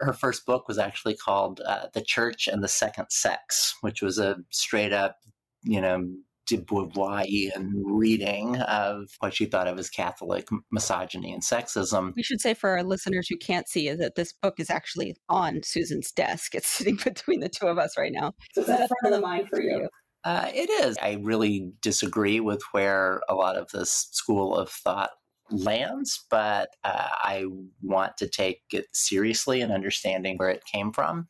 Her 0.00 0.12
first 0.12 0.46
book 0.46 0.68
was 0.68 0.78
actually 0.78 1.16
called 1.16 1.60
uh, 1.66 1.86
The 1.92 2.00
Church 2.00 2.46
and 2.46 2.62
the 2.62 2.68
Second 2.68 3.06
Sex, 3.10 3.74
which 3.80 4.02
was 4.02 4.18
a 4.18 4.36
straight 4.50 4.92
up, 4.92 5.16
you 5.64 5.80
know, 5.80 6.06
de 6.46 6.58
Beauvoirian 6.58 7.72
reading 7.74 8.56
of 8.62 9.08
what 9.20 9.34
she 9.34 9.46
thought 9.46 9.68
of 9.68 9.78
as 9.78 9.90
Catholic 9.90 10.48
misogyny 10.70 11.32
and 11.32 11.42
sexism. 11.42 12.12
We 12.16 12.22
should 12.22 12.40
say 12.40 12.54
for 12.54 12.70
our 12.70 12.82
listeners 12.82 13.28
who 13.28 13.36
can't 13.36 13.68
see 13.68 13.92
that 13.92 14.14
this 14.14 14.32
book 14.32 14.54
is 14.58 14.70
actually 14.70 15.16
on 15.28 15.62
Susan's 15.62 16.10
desk. 16.12 16.54
It's 16.54 16.68
sitting 16.68 16.96
between 17.04 17.40
the 17.40 17.48
two 17.48 17.66
of 17.66 17.78
us 17.78 17.96
right 17.96 18.12
now. 18.12 18.32
So 18.52 18.62
that's 18.62 18.92
front 19.00 19.14
of 19.14 19.20
the 19.20 19.26
mind 19.26 19.48
for 19.48 19.60
you. 19.60 19.88
Uh, 20.24 20.50
it 20.54 20.70
is. 20.70 20.96
I 21.02 21.18
really 21.22 21.70
disagree 21.82 22.40
with 22.40 22.62
where 22.72 23.20
a 23.28 23.34
lot 23.34 23.56
of 23.56 23.68
this 23.72 24.08
school 24.12 24.56
of 24.56 24.70
thought 24.70 25.10
lands, 25.50 26.24
but 26.30 26.70
uh, 26.84 27.08
I 27.22 27.44
want 27.82 28.16
to 28.18 28.28
take 28.28 28.62
it 28.72 28.86
seriously 28.92 29.60
and 29.60 29.72
understanding 29.72 30.36
where 30.36 30.48
it 30.48 30.64
came 30.64 30.92
from. 30.92 31.28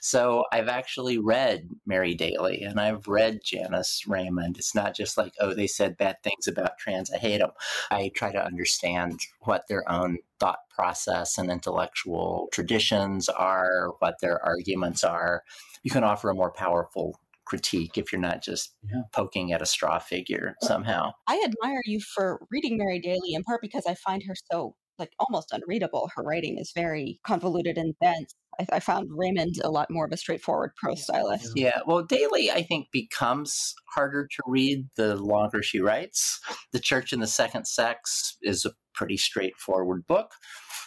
So 0.00 0.44
I've 0.52 0.68
actually 0.68 1.18
read 1.18 1.68
Mary 1.86 2.14
Daly 2.14 2.62
and 2.62 2.80
I've 2.80 3.08
read 3.08 3.40
Janice 3.44 4.04
Raymond. 4.06 4.58
It's 4.58 4.74
not 4.74 4.94
just 4.94 5.16
like, 5.16 5.32
oh, 5.40 5.54
they 5.54 5.66
said 5.66 5.96
bad 5.96 6.16
things 6.22 6.46
about 6.46 6.78
trans, 6.78 7.10
I 7.10 7.18
hate 7.18 7.38
them. 7.38 7.52
I 7.90 8.10
try 8.14 8.32
to 8.32 8.44
understand 8.44 9.20
what 9.40 9.64
their 9.68 9.90
own 9.90 10.18
thought 10.38 10.68
process 10.68 11.38
and 11.38 11.50
intellectual 11.50 12.48
traditions 12.52 13.28
are, 13.28 13.94
what 14.00 14.16
their 14.20 14.44
arguments 14.44 15.04
are. 15.04 15.42
You 15.82 15.90
can 15.90 16.04
offer 16.04 16.30
a 16.30 16.34
more 16.34 16.50
powerful 16.50 17.18
critique 17.46 17.98
if 17.98 18.12
you're 18.12 18.20
not 18.20 18.42
just 18.42 18.74
yeah. 18.90 19.02
poking 19.12 19.52
at 19.52 19.62
a 19.62 19.66
straw 19.66 19.98
figure 19.98 20.54
somehow. 20.62 21.12
I 21.26 21.44
admire 21.44 21.82
you 21.84 22.00
for 22.00 22.46
reading 22.50 22.78
Mary 22.78 23.00
Daly 23.00 23.34
in 23.34 23.42
part 23.42 23.60
because 23.60 23.86
I 23.86 23.94
find 23.94 24.22
her 24.26 24.34
so 24.50 24.74
like 24.98 25.12
almost 25.18 25.52
unreadable. 25.52 26.10
Her 26.14 26.22
writing 26.22 26.58
is 26.58 26.72
very 26.74 27.20
convoluted 27.26 27.76
and 27.78 27.94
dense. 28.00 28.34
I, 28.60 28.76
I 28.76 28.80
found 28.80 29.08
Raymond 29.10 29.56
a 29.62 29.70
lot 29.70 29.90
more 29.90 30.06
of 30.06 30.12
a 30.12 30.16
straightforward 30.16 30.72
prose 30.76 31.02
stylist. 31.02 31.52
Yeah, 31.56 31.80
well, 31.86 32.02
Daly, 32.02 32.50
I 32.50 32.62
think, 32.62 32.88
becomes 32.92 33.74
harder 33.94 34.26
to 34.26 34.42
read 34.46 34.88
the 34.96 35.16
longer 35.16 35.62
she 35.62 35.80
writes. 35.80 36.40
The 36.72 36.78
Church 36.78 37.12
in 37.12 37.20
the 37.20 37.26
Second 37.26 37.66
Sex 37.66 38.36
is 38.42 38.64
a 38.64 38.72
pretty 38.94 39.16
straightforward 39.16 40.06
book. 40.06 40.32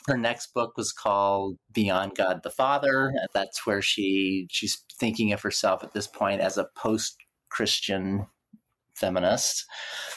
Her 0.08 0.18
next 0.18 0.54
book 0.54 0.78
was 0.78 0.94
called 0.94 1.58
Beyond 1.74 2.16
God 2.16 2.42
the 2.44 2.50
Father. 2.50 3.12
That's 3.34 3.66
where 3.66 3.82
she 3.82 4.48
she's 4.50 4.84
thinking 4.98 5.34
of 5.34 5.42
herself 5.42 5.84
at 5.84 5.94
this 5.94 6.08
point 6.08 6.40
as 6.40 6.58
a 6.58 6.70
post-Christian 6.78 8.26
feminist. 8.96 9.66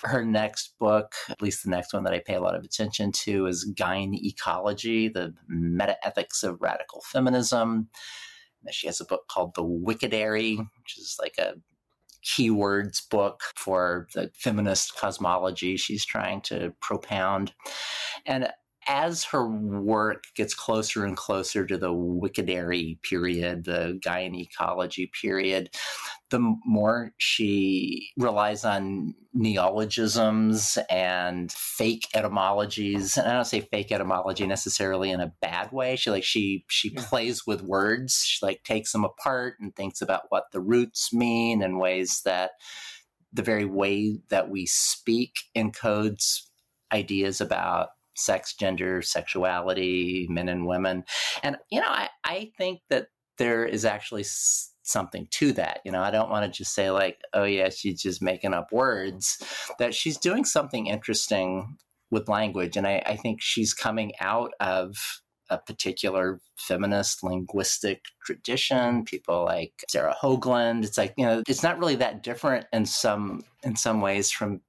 Her 0.04 0.24
next 0.24 0.74
book, 0.78 1.14
at 1.28 1.42
least 1.42 1.64
the 1.64 1.70
next 1.70 1.92
one 1.92 2.04
that 2.04 2.14
I 2.14 2.22
pay 2.24 2.34
a 2.34 2.40
lot 2.40 2.54
of 2.54 2.64
attention 2.64 3.12
to, 3.12 3.46
is 3.46 3.70
Gyne 3.74 4.14
Ecology, 4.14 5.08
the 5.08 5.34
metaethics 5.52 6.44
of 6.44 6.62
radical 6.62 7.02
feminism. 7.02 7.88
She 8.70 8.86
has 8.86 9.00
a 9.00 9.04
book 9.04 9.22
called 9.28 9.54
The 9.54 9.64
Wickedary, 9.64 10.56
which 10.56 10.98
is 10.98 11.16
like 11.20 11.34
a 11.38 11.54
keywords 12.24 13.00
book 13.08 13.40
for 13.56 14.06
the 14.14 14.30
feminist 14.34 14.96
cosmology 14.96 15.76
she's 15.76 16.04
trying 16.04 16.42
to 16.42 16.72
propound. 16.80 17.52
And 18.26 18.50
as 18.86 19.24
her 19.24 19.46
work 19.46 20.24
gets 20.34 20.54
closer 20.54 21.04
and 21.04 21.16
closer 21.16 21.66
to 21.66 21.76
the 21.76 21.92
Wickedary 21.92 23.00
period, 23.02 23.64
the 23.64 23.98
Gyne 24.02 24.34
ecology 24.34 25.10
period, 25.20 25.70
the 26.30 26.40
more 26.64 27.12
she 27.18 28.10
relies 28.16 28.64
on 28.64 29.14
neologisms 29.34 30.78
and 30.88 31.52
fake 31.52 32.06
etymologies. 32.14 33.16
And 33.16 33.28
I 33.28 33.34
don't 33.34 33.44
say 33.44 33.60
fake 33.60 33.92
etymology 33.92 34.46
necessarily 34.46 35.10
in 35.10 35.20
a 35.20 35.32
bad 35.42 35.72
way. 35.72 35.96
She 35.96 36.10
like 36.10 36.24
she 36.24 36.64
she 36.68 36.92
yeah. 36.92 37.04
plays 37.06 37.46
with 37.46 37.62
words. 37.62 38.24
She 38.24 38.44
like 38.44 38.62
takes 38.64 38.92
them 38.92 39.04
apart 39.04 39.54
and 39.60 39.74
thinks 39.74 40.00
about 40.00 40.22
what 40.30 40.44
the 40.52 40.60
roots 40.60 41.12
mean 41.12 41.62
in 41.62 41.78
ways 41.78 42.22
that 42.24 42.52
the 43.32 43.42
very 43.42 43.66
way 43.66 44.18
that 44.30 44.48
we 44.48 44.66
speak 44.66 45.40
encodes 45.56 46.42
ideas 46.92 47.40
about 47.40 47.90
sex, 48.16 48.54
gender, 48.54 49.02
sexuality, 49.02 50.26
men 50.30 50.48
and 50.48 50.66
women. 50.66 51.04
And, 51.42 51.56
you 51.70 51.80
know, 51.80 51.88
I, 51.88 52.08
I 52.24 52.52
think 52.58 52.80
that 52.90 53.08
there 53.38 53.64
is 53.64 53.84
actually 53.84 54.24
something 54.82 55.26
to 55.30 55.52
that. 55.52 55.80
You 55.84 55.92
know, 55.92 56.02
I 56.02 56.10
don't 56.10 56.30
want 56.30 56.44
to 56.44 56.56
just 56.56 56.74
say, 56.74 56.90
like, 56.90 57.20
oh, 57.32 57.44
yeah, 57.44 57.70
she's 57.70 58.02
just 58.02 58.22
making 58.22 58.54
up 58.54 58.72
words, 58.72 59.42
that 59.78 59.94
she's 59.94 60.18
doing 60.18 60.44
something 60.44 60.86
interesting 60.86 61.76
with 62.10 62.28
language. 62.28 62.76
And 62.76 62.86
I, 62.86 63.02
I 63.06 63.16
think 63.16 63.40
she's 63.40 63.72
coming 63.72 64.12
out 64.20 64.52
of 64.60 64.96
a 65.50 65.58
particular 65.58 66.40
feminist 66.56 67.22
linguistic 67.24 68.04
tradition 68.24 69.04
people 69.04 69.44
like 69.44 69.72
sarah 69.88 70.14
hoagland 70.22 70.84
it's 70.84 70.96
like 70.96 71.12
you 71.16 71.26
know 71.26 71.42
it's 71.48 71.62
not 71.62 71.78
really 71.78 71.96
that 71.96 72.22
different 72.22 72.66
in 72.72 72.86
some 72.86 73.42
in 73.64 73.74
some 73.74 74.00
ways 74.00 74.30
from 74.30 74.60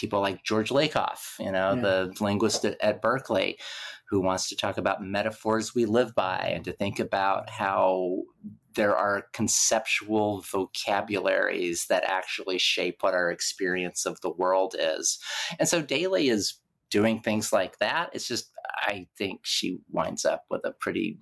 people 0.00 0.20
like 0.20 0.42
George 0.42 0.70
Lakoff, 0.70 1.38
you 1.38 1.52
know, 1.52 1.74
yeah. 1.74 1.80
the 1.80 2.14
linguist 2.20 2.64
at, 2.64 2.80
at 2.80 3.02
Berkeley, 3.02 3.58
who 4.08 4.20
wants 4.20 4.48
to 4.48 4.56
talk 4.56 4.78
about 4.78 5.02
metaphors 5.02 5.74
we 5.74 5.84
live 5.84 6.14
by 6.14 6.50
and 6.54 6.64
to 6.64 6.72
think 6.72 6.98
about 6.98 7.50
how 7.50 8.22
there 8.74 8.96
are 8.96 9.26
conceptual 9.32 10.40
vocabularies 10.42 11.86
that 11.88 12.04
actually 12.06 12.58
shape 12.58 12.98
what 13.00 13.14
our 13.14 13.30
experience 13.30 14.06
of 14.06 14.20
the 14.20 14.30
world 14.30 14.74
is. 14.78 15.18
And 15.58 15.68
so 15.68 15.82
Daly 15.82 16.28
is 16.28 16.54
doing 16.90 17.20
things 17.20 17.52
like 17.52 17.78
that. 17.78 18.10
It's 18.12 18.26
just, 18.26 18.50
I 18.82 19.06
think 19.18 19.40
she 19.44 19.78
winds 19.90 20.24
up 20.24 20.44
with 20.50 20.64
a 20.64 20.72
pretty 20.72 21.18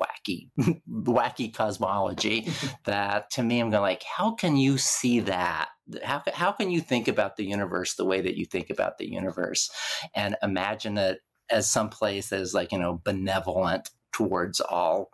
wacky, 0.00 0.50
wacky 0.90 1.52
cosmology 1.52 2.48
that 2.84 3.30
to 3.30 3.42
me, 3.42 3.60
I'm 3.60 3.70
going 3.70 3.82
like, 3.82 4.02
how 4.02 4.32
can 4.32 4.56
you 4.56 4.78
see 4.78 5.20
that? 5.20 5.68
How, 6.04 6.22
how 6.32 6.52
can 6.52 6.70
you 6.70 6.80
think 6.80 7.08
about 7.08 7.36
the 7.36 7.44
universe 7.44 7.94
the 7.94 8.04
way 8.04 8.20
that 8.20 8.36
you 8.36 8.46
think 8.46 8.70
about 8.70 8.98
the 8.98 9.10
universe 9.10 9.70
and 10.14 10.36
imagine 10.42 10.98
it 10.98 11.18
as 11.50 11.68
someplace 11.68 12.28
that 12.30 12.40
is 12.40 12.54
like, 12.54 12.72
you 12.72 12.78
know, 12.78 13.00
benevolent 13.04 13.90
towards 14.12 14.60
all 14.60 15.10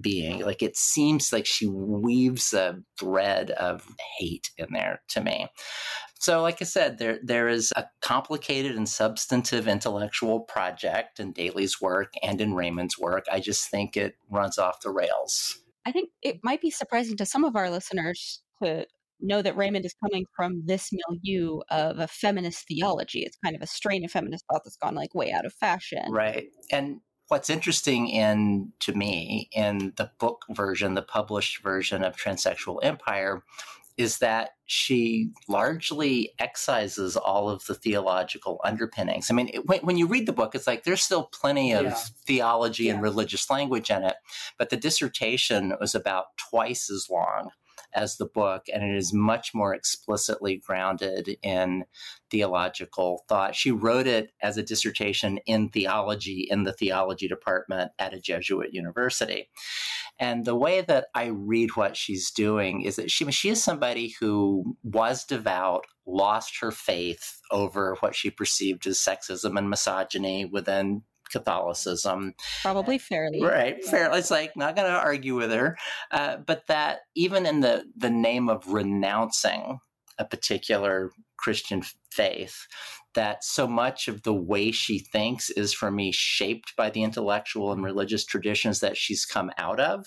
being. 0.00 0.40
Like 0.44 0.62
it 0.62 0.76
seems 0.76 1.32
like 1.32 1.46
she 1.46 1.66
weaves 1.66 2.52
a 2.52 2.78
thread 2.98 3.50
of 3.52 3.86
hate 4.18 4.50
in 4.56 4.68
there 4.72 5.02
to 5.08 5.20
me. 5.20 5.48
So, 6.20 6.42
like 6.42 6.60
I 6.60 6.64
said, 6.64 6.98
there 6.98 7.20
there 7.22 7.48
is 7.48 7.72
a 7.76 7.84
complicated 8.02 8.76
and 8.76 8.88
substantive 8.88 9.68
intellectual 9.68 10.40
project 10.40 11.20
in 11.20 11.32
Daly's 11.32 11.80
work 11.80 12.12
and 12.22 12.40
in 12.40 12.54
Raymond's 12.54 12.98
work. 12.98 13.24
I 13.30 13.40
just 13.40 13.70
think 13.70 13.96
it 13.96 14.16
runs 14.30 14.58
off 14.58 14.80
the 14.80 14.90
rails. 14.90 15.58
I 15.86 15.92
think 15.92 16.10
it 16.22 16.40
might 16.42 16.60
be 16.60 16.70
surprising 16.70 17.16
to 17.18 17.26
some 17.26 17.44
of 17.44 17.56
our 17.56 17.70
listeners 17.70 18.42
to 18.62 18.86
know 19.20 19.42
that 19.42 19.56
Raymond 19.56 19.84
is 19.84 19.94
coming 20.04 20.24
from 20.36 20.62
this 20.66 20.90
milieu 20.92 21.60
of 21.70 21.98
a 21.98 22.08
feminist 22.08 22.66
theology. 22.68 23.20
It's 23.20 23.38
kind 23.44 23.56
of 23.56 23.62
a 23.62 23.66
strain 23.66 24.04
of 24.04 24.10
feminist 24.10 24.44
thought 24.50 24.62
that's 24.64 24.76
gone 24.76 24.94
like 24.94 25.14
way 25.14 25.32
out 25.32 25.46
of 25.46 25.52
fashion. 25.54 26.10
Right. 26.10 26.48
And 26.70 27.00
what's 27.28 27.50
interesting 27.50 28.08
in 28.08 28.72
to 28.80 28.92
me 28.92 29.48
in 29.52 29.92
the 29.96 30.10
book 30.18 30.44
version, 30.50 30.94
the 30.94 31.02
published 31.02 31.62
version 31.62 32.02
of 32.02 32.16
Transsexual 32.16 32.78
Empire, 32.82 33.42
is 33.96 34.18
that 34.18 34.50
she 34.66 35.30
largely 35.48 36.32
excises 36.38 37.16
all 37.16 37.50
of 37.50 37.66
the 37.66 37.74
theological 37.74 38.60
underpinnings. 38.64 39.28
I 39.28 39.34
mean, 39.34 39.50
it, 39.52 39.66
when, 39.66 39.80
when, 39.80 39.98
you 39.98 40.06
read 40.06 40.26
the 40.26 40.32
book, 40.32 40.54
it's 40.54 40.68
like 40.68 40.84
there's 40.84 41.02
still 41.02 41.24
plenty 41.24 41.72
of 41.72 41.84
yeah. 41.84 41.98
theology 42.24 42.84
yeah. 42.84 42.94
and 42.94 43.02
religious 43.02 43.50
language 43.50 43.90
in 43.90 44.04
it, 44.04 44.14
but 44.56 44.70
the 44.70 44.76
dissertation 44.76 45.74
was 45.80 45.96
about 45.96 46.36
twice 46.36 46.88
as 46.90 47.08
long 47.10 47.50
as 47.94 48.16
the 48.16 48.26
book, 48.26 48.66
and 48.72 48.82
it 48.82 48.96
is 48.96 49.12
much 49.12 49.54
more 49.54 49.74
explicitly 49.74 50.56
grounded 50.56 51.36
in 51.42 51.84
theological 52.30 53.24
thought. 53.28 53.54
She 53.54 53.70
wrote 53.70 54.06
it 54.06 54.32
as 54.42 54.56
a 54.56 54.62
dissertation 54.62 55.38
in 55.46 55.68
theology 55.70 56.46
in 56.50 56.64
the 56.64 56.72
theology 56.72 57.28
department 57.28 57.92
at 57.98 58.14
a 58.14 58.20
Jesuit 58.20 58.72
university. 58.72 59.48
And 60.18 60.44
the 60.44 60.56
way 60.56 60.80
that 60.82 61.06
I 61.14 61.26
read 61.26 61.76
what 61.76 61.96
she's 61.96 62.30
doing 62.30 62.82
is 62.82 62.96
that 62.96 63.10
she, 63.10 63.30
she 63.30 63.50
is 63.50 63.62
somebody 63.62 64.14
who 64.20 64.76
was 64.82 65.24
devout, 65.24 65.86
lost 66.06 66.58
her 66.60 66.72
faith 66.72 67.40
over 67.50 67.96
what 68.00 68.14
she 68.14 68.30
perceived 68.30 68.86
as 68.86 68.98
sexism 68.98 69.56
and 69.56 69.70
misogyny 69.70 70.44
within 70.44 71.02
Catholicism. 71.30 72.34
Probably 72.62 72.98
fairly. 72.98 73.42
Right. 73.42 73.82
Fair. 73.84 74.10
It's 74.14 74.30
like 74.30 74.56
not 74.56 74.76
going 74.76 74.90
to 74.90 74.98
argue 74.98 75.34
with 75.34 75.50
her. 75.50 75.76
Uh, 76.10 76.38
but 76.38 76.66
that 76.68 77.00
even 77.14 77.46
in 77.46 77.60
the, 77.60 77.84
the 77.96 78.10
name 78.10 78.48
of 78.48 78.72
renouncing 78.72 79.80
a 80.18 80.24
particular 80.24 81.12
Christian 81.36 81.82
faith 82.10 82.66
that 83.14 83.42
so 83.42 83.66
much 83.66 84.08
of 84.08 84.22
the 84.22 84.34
way 84.34 84.70
she 84.70 84.98
thinks 84.98 85.50
is 85.50 85.72
for 85.72 85.90
me 85.90 86.12
shaped 86.12 86.74
by 86.76 86.90
the 86.90 87.02
intellectual 87.02 87.72
and 87.72 87.82
religious 87.82 88.24
traditions 88.24 88.80
that 88.80 88.96
she's 88.96 89.24
come 89.24 89.50
out 89.58 89.80
of 89.80 90.06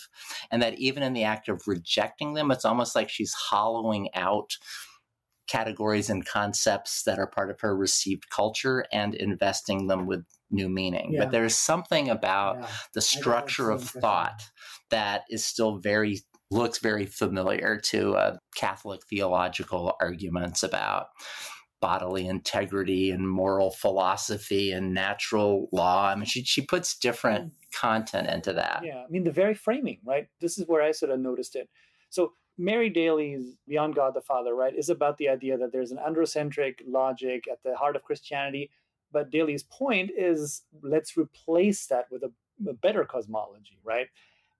and 0.52 0.62
that 0.62 0.78
even 0.78 1.02
in 1.02 1.14
the 1.14 1.24
act 1.24 1.50
of 1.50 1.62
rejecting 1.68 2.34
them 2.34 2.52
it's 2.52 2.66
almost 2.66 2.96
like 2.96 3.10
she's 3.10 3.34
hollowing 3.34 4.10
out 4.14 4.58
categories 5.52 6.10
and 6.10 6.26
concepts 6.26 7.04
that 7.04 7.20
are 7.20 7.28
part 7.28 7.50
of 7.50 7.60
her 7.60 7.76
received 7.76 8.30
culture 8.30 8.86
and 8.94 9.14
investing 9.16 9.88
them 9.88 10.06
with 10.06 10.24
new 10.50 10.70
meaning. 10.70 11.12
Yeah. 11.12 11.26
But 11.26 11.32
there's 11.32 11.58
something 11.58 12.10
about 12.10 12.60
yeah. 12.60 12.68
the 12.94 13.02
structure 13.02 13.70
of 13.70 13.84
thought 13.84 14.44
that 14.92 15.24
is 15.30 15.46
still 15.46 15.78
very 15.78 16.22
looks 16.52 16.80
very 16.80 17.06
familiar 17.06 17.80
to 17.80 18.14
uh, 18.16 18.38
Catholic 18.56 19.02
theological 19.10 19.96
arguments 20.02 20.64
about 20.64 21.08
bodily 21.82 22.28
integrity 22.28 23.10
and 23.10 23.30
moral 23.30 23.72
philosophy 23.72 24.72
and 24.72 24.94
natural 24.94 25.68
law. 25.74 26.08
I 26.08 26.16
mean, 26.16 26.26
she 26.26 26.44
she 26.44 26.62
puts 26.62 26.98
different 26.98 27.48
mm. 27.48 27.52
content 27.74 28.30
into 28.30 28.54
that. 28.54 28.84
Yeah, 28.86 29.04
I 29.06 29.10
mean 29.10 29.26
the 29.26 29.32
very 29.32 29.54
framing, 29.54 30.00
right? 30.06 30.28
This 30.40 30.58
is 30.58 30.68
where 30.68 30.82
I 30.82 30.92
sort 30.92 31.12
of 31.12 31.20
noticed 31.20 31.58
it. 31.58 31.68
So 32.10 32.34
Mary 32.62 32.90
Daly's 32.90 33.58
Beyond 33.68 33.96
God 33.96 34.14
the 34.14 34.22
Father, 34.22 34.54
right, 34.54 34.76
is 34.76 34.90
about 34.90 35.18
the 35.18 35.28
idea 35.30 35.58
that 35.58 35.72
there's 35.72 35.92
an 35.92 35.98
androcentric 35.98 36.76
logic 36.88 37.46
at 37.52 37.58
the 37.64 37.76
heart 37.76 37.96
of 37.96 38.04
Christianity. 38.04 38.70
But 39.12 39.32
Daly's 39.32 39.64
point 39.64 40.12
is 40.16 40.62
let's 40.84 41.18
replace 41.18 41.88
that 41.88 42.06
with 42.12 42.22
a, 42.22 42.32
a 42.70 42.74
better 42.74 43.04
cosmology, 43.04 43.80
right? 43.84 44.08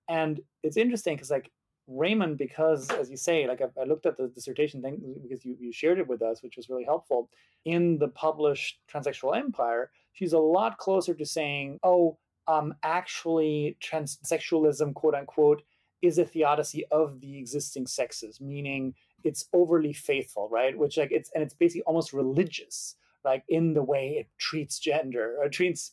And 0.08 0.40
it's 0.64 0.76
interesting 0.76 1.14
because, 1.14 1.30
like, 1.30 1.52
Raymond, 1.86 2.38
because 2.38 2.90
as 2.90 3.08
you 3.08 3.16
say, 3.16 3.46
like 3.46 3.60
I, 3.60 3.80
I, 3.80 3.84
looked 3.84 4.06
at 4.06 4.16
the 4.16 4.28
dissertation 4.28 4.82
thing 4.82 5.00
because 5.22 5.44
you, 5.44 5.56
you 5.60 5.72
shared 5.72 5.98
it 5.98 6.08
with 6.08 6.22
us, 6.22 6.42
which 6.42 6.56
was 6.56 6.68
really 6.68 6.84
helpful. 6.84 7.30
In 7.64 7.98
the 7.98 8.08
published 8.08 8.80
Transsexual 8.92 9.36
Empire, 9.36 9.90
she's 10.12 10.32
a 10.32 10.38
lot 10.38 10.78
closer 10.78 11.14
to 11.14 11.24
saying, 11.24 11.78
oh, 11.84 12.18
um, 12.48 12.74
actually, 12.82 13.76
transsexualism, 13.80 14.94
quote 14.94 15.14
unquote, 15.14 15.62
is 16.02 16.18
a 16.18 16.24
theodicy 16.24 16.84
of 16.90 17.20
the 17.20 17.38
existing 17.38 17.86
sexes, 17.86 18.40
meaning 18.40 18.94
it's 19.24 19.46
overly 19.52 19.92
faithful, 19.92 20.48
right? 20.50 20.76
Which 20.76 20.98
like 20.98 21.12
it's 21.12 21.30
and 21.34 21.42
it's 21.42 21.54
basically 21.54 21.82
almost 21.82 22.12
religious, 22.12 22.96
like 23.24 23.44
in 23.48 23.72
the 23.72 23.82
way 23.82 24.16
it 24.18 24.28
treats 24.38 24.78
gender 24.78 25.36
or 25.40 25.48
treats 25.48 25.92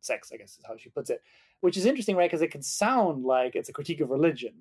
sex, 0.00 0.30
I 0.32 0.36
guess 0.36 0.56
is 0.56 0.64
how 0.66 0.76
she 0.76 0.90
puts 0.90 1.10
it. 1.10 1.22
Which 1.60 1.76
is 1.76 1.86
interesting, 1.86 2.16
right? 2.16 2.30
Because 2.30 2.42
it 2.42 2.52
can 2.52 2.62
sound 2.62 3.24
like 3.24 3.56
it's 3.56 3.68
a 3.68 3.72
critique 3.72 4.00
of 4.00 4.10
religion. 4.10 4.54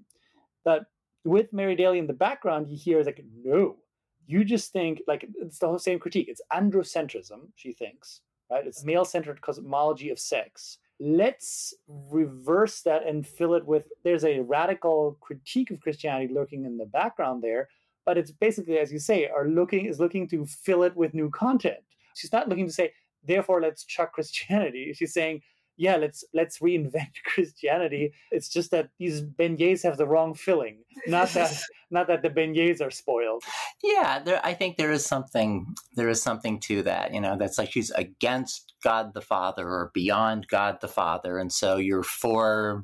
But 0.66 0.86
with 1.24 1.54
Mary 1.54 1.76
Daly 1.76 2.00
in 2.00 2.08
the 2.08 2.14
background, 2.14 2.68
you 2.68 2.78
hear 2.78 3.04
like, 3.04 3.24
no, 3.44 3.78
you 4.26 4.44
just 4.44 4.74
think 4.74 5.02
like 5.08 5.28
it's 5.40 5.60
the 5.60 5.68
whole 5.68 5.80
same 5.80 6.00
critique. 6.00 6.28
It's 6.28 6.42
androcentrism, 6.52 7.50
she 7.56 7.72
thinks, 7.72 8.22
right? 8.50 8.66
It's 8.66 8.84
male-centered 8.84 9.42
cosmology 9.42 10.10
of 10.10 10.18
sex 10.18 10.80
let's 11.00 11.74
reverse 11.88 12.82
that 12.82 13.06
and 13.06 13.28
fill 13.28 13.54
it 13.54 13.66
with 13.66 13.88
there's 14.04 14.24
a 14.24 14.40
radical 14.40 15.16
critique 15.22 15.70
of 15.70 15.80
christianity 15.80 16.34
lurking 16.34 16.66
in 16.66 16.78
the 16.78 16.86
background 16.86 17.44
there 17.44 17.70
but 18.08 18.18
it's 18.18 18.32
basically 18.32 18.80
as 18.80 18.90
you 18.90 19.00
say 19.00 19.28
are 19.28 19.50
looking 19.50 19.86
is 19.86 20.00
looking 20.00 20.30
to 20.30 20.46
fill 20.46 20.84
it 20.84 20.96
with 20.96 21.14
new 21.14 21.30
content. 21.30 21.84
She's 22.16 22.32
not 22.32 22.48
looking 22.48 22.66
to 22.66 22.72
say 22.72 22.94
therefore 23.22 23.62
let's 23.62 23.84
chuck 23.84 24.14
christianity. 24.14 24.94
She's 24.98 25.14
saying 25.14 25.42
yeah, 25.78 25.96
let's 25.96 26.24
let's 26.34 26.60
reinvent 26.60 27.14
Christianity. 27.26 28.14
It's 28.32 28.50
just 28.50 28.72
that 28.72 28.90
these 29.00 29.22
beignets 29.22 29.84
have 29.84 29.98
the 29.98 30.08
wrong 30.08 30.34
filling. 30.34 30.80
Not 31.06 31.30
that 31.30 31.58
not 31.92 32.08
that 32.08 32.24
the 32.24 32.30
beignets 32.30 32.82
are 32.82 32.92
spoiled. 32.92 33.44
Yeah, 33.84 34.20
there, 34.20 34.42
I 34.44 34.54
think 34.54 34.78
there 34.78 34.92
is 34.92 35.06
something 35.06 35.76
there 35.94 36.10
is 36.10 36.22
something 36.22 36.60
to 36.62 36.84
that. 36.84 37.14
You 37.14 37.22
know, 37.22 37.38
that's 37.38 37.58
like 37.58 37.72
she's 37.72 37.92
against 37.92 38.74
God 38.84 39.14
the 39.14 39.22
Father 39.22 39.68
or 39.68 39.92
beyond 39.94 40.48
God 40.48 40.80
the 40.82 40.88
Father, 40.88 41.38
and 41.38 41.54
so 41.54 41.78
you're 41.78 42.04
for 42.04 42.84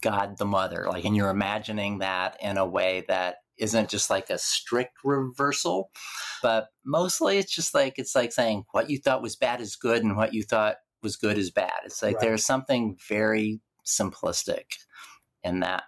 God 0.00 0.38
the 0.38 0.46
Mother. 0.46 0.86
Like, 0.88 1.04
and 1.04 1.14
you're 1.14 1.30
imagining 1.30 1.98
that 1.98 2.36
in 2.40 2.56
a 2.56 2.66
way 2.66 3.04
that 3.08 3.36
isn't 3.58 3.90
just 3.90 4.08
like 4.08 4.30
a 4.30 4.38
strict 4.38 4.94
reversal, 5.04 5.90
but 6.42 6.68
mostly 6.84 7.36
it's 7.36 7.54
just 7.54 7.74
like 7.74 7.98
it's 7.98 8.14
like 8.14 8.32
saying 8.32 8.64
what 8.72 8.88
you 8.88 8.98
thought 8.98 9.20
was 9.20 9.36
bad 9.36 9.60
is 9.60 9.76
good 9.76 10.02
and 10.02 10.16
what 10.16 10.32
you 10.32 10.42
thought 10.42 10.76
was 11.02 11.16
good 11.16 11.38
as 11.38 11.50
bad. 11.50 11.72
It's 11.84 12.02
like 12.02 12.16
right. 12.16 12.20
there's 12.20 12.44
something 12.44 12.96
very 13.08 13.60
simplistic 13.86 14.64
in 15.42 15.60
that. 15.60 15.84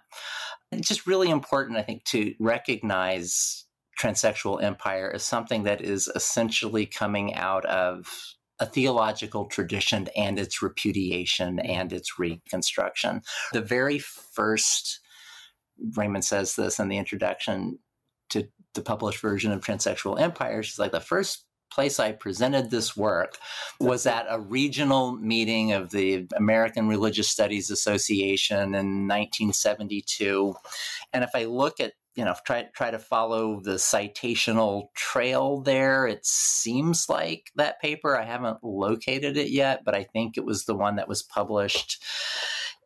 It's 0.71 0.87
just 0.87 1.07
really 1.07 1.29
important, 1.29 1.77
I 1.77 1.83
think, 1.83 2.03
to 2.05 2.33
recognize 2.39 3.65
transsexual 3.99 4.61
empire 4.61 5.11
as 5.13 5.23
something 5.23 5.63
that 5.63 5.81
is 5.81 6.09
essentially 6.15 6.85
coming 6.85 7.35
out 7.35 7.65
of 7.65 8.07
a 8.59 8.65
theological 8.65 9.45
tradition 9.45 10.07
and 10.15 10.39
its 10.39 10.61
repudiation 10.61 11.59
and 11.59 11.91
its 11.91 12.17
reconstruction. 12.17 13.21
The 13.51 13.61
very 13.61 13.99
first, 13.99 14.99
Raymond 15.95 16.25
says 16.25 16.55
this 16.55 16.79
in 16.79 16.87
the 16.87 16.97
introduction 16.97 17.79
to 18.29 18.47
the 18.73 18.81
published 18.81 19.19
version 19.19 19.51
of 19.51 19.61
Transsexual 19.61 20.19
Empire. 20.19 20.63
She's 20.63 20.79
like, 20.79 20.91
the 20.91 20.99
first 20.99 21.45
place 21.73 21.99
I 21.99 22.11
presented 22.11 22.69
this 22.69 22.95
work 22.95 23.37
was 23.79 24.05
at 24.05 24.25
a 24.29 24.39
regional 24.39 25.13
meeting 25.13 25.73
of 25.73 25.89
the 25.91 26.27
American 26.35 26.87
Religious 26.87 27.29
Studies 27.29 27.71
Association 27.71 28.75
in 28.75 29.07
1972. 29.07 30.53
And 31.11 31.23
if 31.23 31.31
I 31.33 31.45
look 31.45 31.79
at 31.79 31.93
you 32.15 32.23
know 32.23 32.35
try 32.45 32.67
try 32.75 32.91
to 32.91 32.99
follow 32.99 33.59
the 33.61 33.75
citational 33.75 34.93
trail 34.93 35.61
there 35.61 36.05
it 36.05 36.23
seems 36.23 37.09
like 37.09 37.51
that 37.55 37.81
paper 37.81 38.15
i 38.15 38.23
haven't 38.23 38.63
located 38.63 39.35
it 39.35 39.49
yet 39.49 39.83
but 39.83 39.95
i 39.95 40.03
think 40.03 40.37
it 40.37 40.45
was 40.45 40.65
the 40.65 40.75
one 40.75 40.97
that 40.97 41.07
was 41.07 41.23
published 41.23 42.03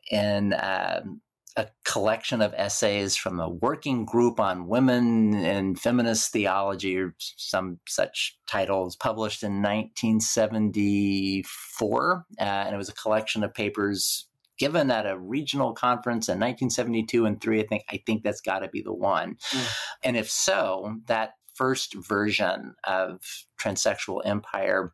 in 0.09 0.53
um, 0.61 1.19
a 1.57 1.67
collection 1.83 2.41
of 2.41 2.53
essays 2.55 3.15
from 3.15 3.39
a 3.39 3.49
working 3.49 4.05
group 4.05 4.39
on 4.39 4.67
women 4.67 5.33
and 5.33 5.79
feminist 5.79 6.31
theology, 6.31 6.95
or 6.97 7.15
some 7.17 7.79
such 7.87 8.37
titles, 8.47 8.95
published 8.95 9.41
in 9.41 9.63
1974. 9.63 12.25
Uh, 12.39 12.43
and 12.43 12.75
it 12.75 12.77
was 12.77 12.89
a 12.89 12.93
collection 12.93 13.43
of 13.43 13.55
papers 13.55 14.27
given 14.59 14.91
at 14.91 15.07
a 15.07 15.17
regional 15.17 15.73
conference 15.73 16.29
in 16.29 16.33
1972 16.33 17.25
and 17.25 17.41
three. 17.41 17.59
I 17.59 17.65
think 17.65 17.85
I 17.89 18.03
think 18.05 18.21
that's 18.23 18.41
got 18.41 18.59
to 18.59 18.69
be 18.69 18.83
the 18.83 18.93
one. 18.93 19.37
Mm. 19.51 19.67
And 20.03 20.15
if 20.15 20.29
so, 20.29 20.97
that 21.07 21.31
first 21.55 21.95
version 22.07 22.75
of 22.83 23.19
transsexual 23.59 24.21
empire 24.25 24.93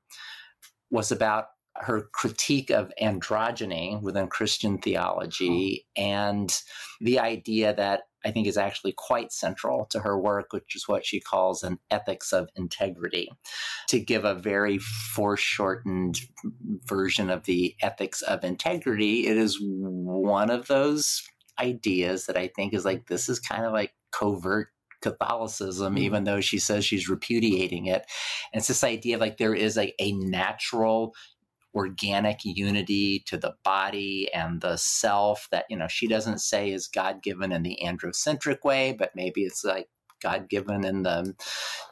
was 0.90 1.12
about 1.12 1.48
her 1.78 2.10
critique 2.14 2.70
of 2.70 2.92
androgyny 3.02 4.02
within 4.02 4.28
Christian 4.28 4.78
theology 4.78 5.86
oh. 5.98 6.02
and 6.02 6.62
the 7.02 7.20
idea 7.20 7.74
that 7.76 8.02
I 8.26 8.32
think 8.32 8.48
is 8.48 8.58
actually 8.58 8.94
quite 8.94 9.34
central 9.34 9.86
to 9.88 10.00
her 10.00 10.18
work, 10.18 10.54
which 10.54 10.76
is 10.76 10.88
what 10.88 11.06
she 11.06 11.20
calls 11.20 11.62
an 11.62 11.80
ethics 11.92 12.32
of 12.32 12.48
integrity. 12.56 13.30
To 13.90 14.00
give 14.00 14.24
a 14.24 14.36
very 14.36 14.78
foreshortened 14.78 16.20
version 16.86 17.30
of 17.30 17.44
the 17.44 17.76
ethics 17.82 18.22
of 18.22 18.44
integrity, 18.44 19.28
it 19.28 19.38
is 19.38 19.60
one 19.62 20.50
of 20.50 20.68
those 20.68 21.22
ideas 21.60 22.28
that 22.28 22.38
I 22.38 22.48
think 22.48 22.74
is 22.74 22.86
like 22.86 23.08
this 23.08 23.28
is 23.28 23.40
kind 23.40 23.66
of 23.66 23.74
like 23.74 23.94
covert 24.12 24.70
Catholicism, 25.04 25.96
mm-hmm. 25.96 26.04
even 26.04 26.24
though 26.24 26.42
she 26.42 26.58
says 26.58 26.86
she's 26.86 27.10
repudiating 27.10 27.86
it. 27.86 28.06
And 28.52 28.62
it's 28.62 28.70
this 28.70 28.84
idea 28.84 29.16
of 29.16 29.22
like 29.22 29.38
there 29.38 29.54
is 29.54 29.78
like 29.78 29.94
a 30.00 30.14
natural 30.14 31.14
organic 31.76 32.40
unity 32.44 33.24
to 33.26 33.38
the 33.38 33.54
body 33.64 34.30
and 34.34 34.62
the 34.62 34.78
self 34.78 35.48
that 35.52 35.66
you 35.70 35.78
know 35.78 35.88
she 35.88 36.08
doesn't 36.08 36.40
say 36.40 36.72
is 36.72 36.88
god 36.88 37.24
given 37.24 37.52
in 37.52 37.64
the 37.64 37.80
androcentric 37.84 38.64
way 38.64 38.94
but 38.94 39.12
maybe 39.16 39.42
it's 39.42 39.64
like 39.64 39.88
god 40.22 40.48
given 40.50 40.86
in 40.86 41.04
the 41.04 41.34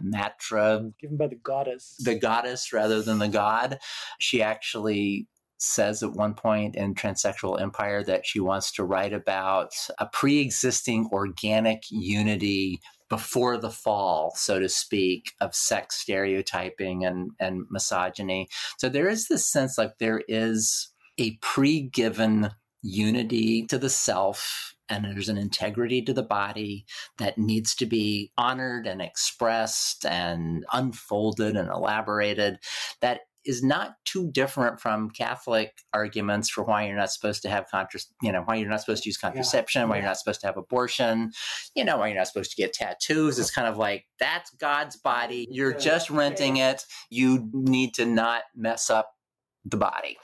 matra 0.03 0.91
given 0.99 1.17
by 1.17 1.27
the 1.27 1.35
goddess. 1.35 1.95
the 2.03 2.15
goddess 2.15 2.73
rather 2.73 3.01
than 3.01 3.19
the 3.19 3.27
god. 3.27 3.77
She 4.19 4.41
actually 4.41 5.27
says 5.57 6.01
at 6.01 6.13
one 6.13 6.33
point 6.33 6.75
in 6.75 6.95
transsexual 6.95 7.61
empire 7.61 8.03
that 8.03 8.25
she 8.25 8.39
wants 8.39 8.71
to 8.71 8.83
write 8.83 9.13
about 9.13 9.73
a 9.99 10.07
pre-existing 10.07 11.07
organic 11.11 11.83
unity 11.91 12.81
before 13.11 13.57
the 13.57 13.69
fall, 13.69 14.31
so 14.37 14.57
to 14.57 14.69
speak, 14.69 15.33
of 15.41 15.53
sex 15.53 15.97
stereotyping 15.97 17.03
and, 17.03 17.31
and 17.41 17.65
misogyny. 17.69 18.47
So 18.77 18.87
there 18.87 19.09
is 19.09 19.27
this 19.27 19.45
sense 19.45 19.77
like 19.77 19.97
there 19.97 20.23
is 20.29 20.87
a 21.17 21.37
pre 21.41 21.81
given 21.81 22.51
unity 22.81 23.65
to 23.67 23.77
the 23.77 23.89
self 23.89 24.73
and 24.87 25.03
there's 25.03 25.27
an 25.27 25.37
integrity 25.37 26.01
to 26.03 26.13
the 26.13 26.23
body 26.23 26.85
that 27.17 27.37
needs 27.37 27.75
to 27.75 27.85
be 27.85 28.31
honored 28.37 28.87
and 28.87 29.01
expressed 29.01 30.05
and 30.05 30.65
unfolded 30.71 31.57
and 31.57 31.69
elaborated 31.69 32.59
that 33.01 33.21
is 33.45 33.63
not 33.63 33.95
too 34.05 34.29
different 34.31 34.79
from 34.79 35.09
Catholic 35.09 35.71
arguments 35.93 36.49
for 36.49 36.63
why 36.63 36.85
you're 36.85 36.95
not 36.95 37.11
supposed 37.11 37.41
to 37.41 37.49
have 37.49 37.69
contra- 37.69 37.99
you 38.21 38.31
know, 38.31 38.41
why 38.43 38.55
you're 38.55 38.69
not 38.69 38.81
supposed 38.81 39.03
to 39.03 39.09
use 39.09 39.17
contraception, 39.17 39.81
yeah. 39.81 39.85
why 39.87 39.97
you're 39.97 40.05
not 40.05 40.17
supposed 40.17 40.41
to 40.41 40.47
have 40.47 40.57
abortion, 40.57 41.31
you 41.75 41.83
know, 41.83 41.97
why 41.97 42.07
you're 42.07 42.17
not 42.17 42.27
supposed 42.27 42.51
to 42.51 42.57
get 42.57 42.73
tattoos. 42.73 43.39
It's 43.39 43.51
kind 43.51 43.67
of 43.67 43.77
like 43.77 44.05
that's 44.19 44.51
God's 44.51 44.95
body. 44.95 45.47
You're 45.49 45.73
just 45.73 46.09
renting 46.09 46.57
it. 46.57 46.85
You 47.09 47.49
need 47.53 47.93
to 47.95 48.05
not 48.05 48.43
mess 48.55 48.89
up 48.89 49.11
the 49.65 49.77
body. 49.77 50.17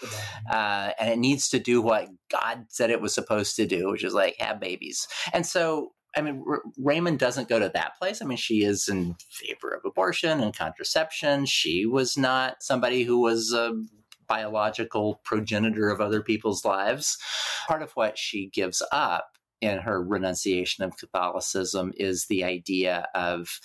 Uh, 0.49 0.91
and 0.99 1.09
it 1.09 1.19
needs 1.19 1.49
to 1.49 1.59
do 1.59 1.81
what 1.81 2.07
God 2.31 2.65
said 2.69 2.89
it 2.89 3.01
was 3.01 3.13
supposed 3.13 3.55
to 3.57 3.65
do, 3.65 3.89
which 3.89 4.03
is 4.03 4.13
like 4.13 4.35
have 4.39 4.59
babies. 4.59 5.07
And 5.33 5.45
so 5.45 5.91
I 6.15 6.21
mean, 6.21 6.43
R- 6.47 6.63
Raymond 6.77 7.19
doesn't 7.19 7.49
go 7.49 7.59
to 7.59 7.71
that 7.73 7.97
place. 7.97 8.21
I 8.21 8.25
mean, 8.25 8.37
she 8.37 8.63
is 8.63 8.87
in 8.87 9.15
favor 9.29 9.69
of 9.69 9.81
abortion 9.85 10.41
and 10.41 10.55
contraception. 10.55 11.45
She 11.45 11.85
was 11.85 12.17
not 12.17 12.57
somebody 12.61 13.03
who 13.03 13.19
was 13.19 13.53
a 13.53 13.73
biological 14.27 15.21
progenitor 15.23 15.89
of 15.89 16.01
other 16.01 16.21
people's 16.21 16.65
lives. 16.65 17.17
Part 17.67 17.81
of 17.81 17.91
what 17.93 18.17
she 18.17 18.49
gives 18.53 18.81
up 18.91 19.37
in 19.61 19.79
her 19.79 20.03
renunciation 20.03 20.83
of 20.83 20.97
Catholicism 20.97 21.93
is 21.97 22.25
the 22.25 22.43
idea 22.43 23.07
of 23.15 23.59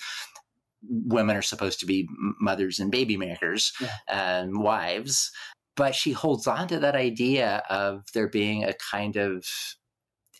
women 0.89 1.35
are 1.35 1.41
supposed 1.41 1.79
to 1.79 1.85
be 1.85 2.07
mothers 2.41 2.79
and 2.79 2.91
baby 2.91 3.17
makers 3.17 3.71
yeah. 3.79 3.89
and 4.07 4.59
wives. 4.59 5.31
But 5.75 5.95
she 5.95 6.11
holds 6.11 6.45
on 6.45 6.67
to 6.67 6.79
that 6.79 6.95
idea 6.95 7.63
of 7.69 8.03
there 8.13 8.27
being 8.27 8.63
a 8.63 8.73
kind 8.91 9.15
of 9.15 9.45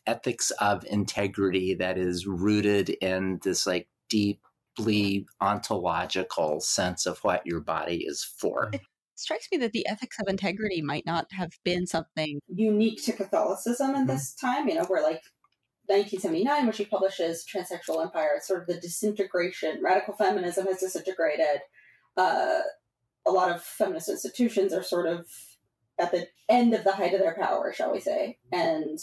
ethics 0.06 0.52
of 0.60 0.86
integrity 0.86 1.74
that 1.76 1.98
is 1.98 2.26
rooted 2.28 2.90
in 2.90 3.40
this 3.44 3.66
like 3.66 3.88
deeply 4.10 5.26
ontological 5.42 6.60
sense 6.60 7.06
of 7.06 7.20
what 7.20 7.46
your 7.46 7.62
body 7.62 8.06
is 8.06 8.24
for. 8.24 8.70
It 8.74 8.82
strikes 9.16 9.48
me 9.52 9.58
that 9.60 9.72
the 9.72 9.88
ethics 9.88 10.18
of 10.20 10.28
integrity 10.28 10.82
might 10.82 11.06
not 11.06 11.32
have 11.32 11.52
been 11.64 11.88
something 11.88 12.40
unique 12.48 13.04
to 13.06 13.14
Catholicism 13.14 13.92
in 13.92 13.96
mm-hmm. 13.96 14.08
this 14.08 14.34
time, 14.34 14.68
you 14.68 14.76
know, 14.76 14.86
where 14.86 15.04
like 15.04 15.22
1979, 15.88 16.64
when 16.64 16.74
she 16.74 16.86
publishes 16.86 17.46
Transsexual 17.46 18.02
Empire, 18.02 18.32
it's 18.38 18.48
sort 18.48 18.62
of 18.62 18.68
the 18.68 18.80
disintegration. 18.80 19.82
Radical 19.84 20.14
feminism 20.14 20.66
has 20.68 20.80
disintegrated. 20.80 21.62
Uh, 22.16 22.60
a 23.26 23.32
lot 23.32 23.54
of 23.54 23.62
feminist 23.62 24.10
institutions 24.10 24.74
are 24.74 24.84
sort 24.84 25.08
of 25.08 25.26
at 26.00 26.12
the 26.12 26.28
end 26.50 26.74
of 26.74 26.84
the 26.84 26.94
height 26.94 27.14
of 27.14 27.20
their 27.20 27.36
power, 27.36 27.74
shall 27.74 27.92
we 27.92 28.00
say. 28.00 28.38
And 28.52 29.00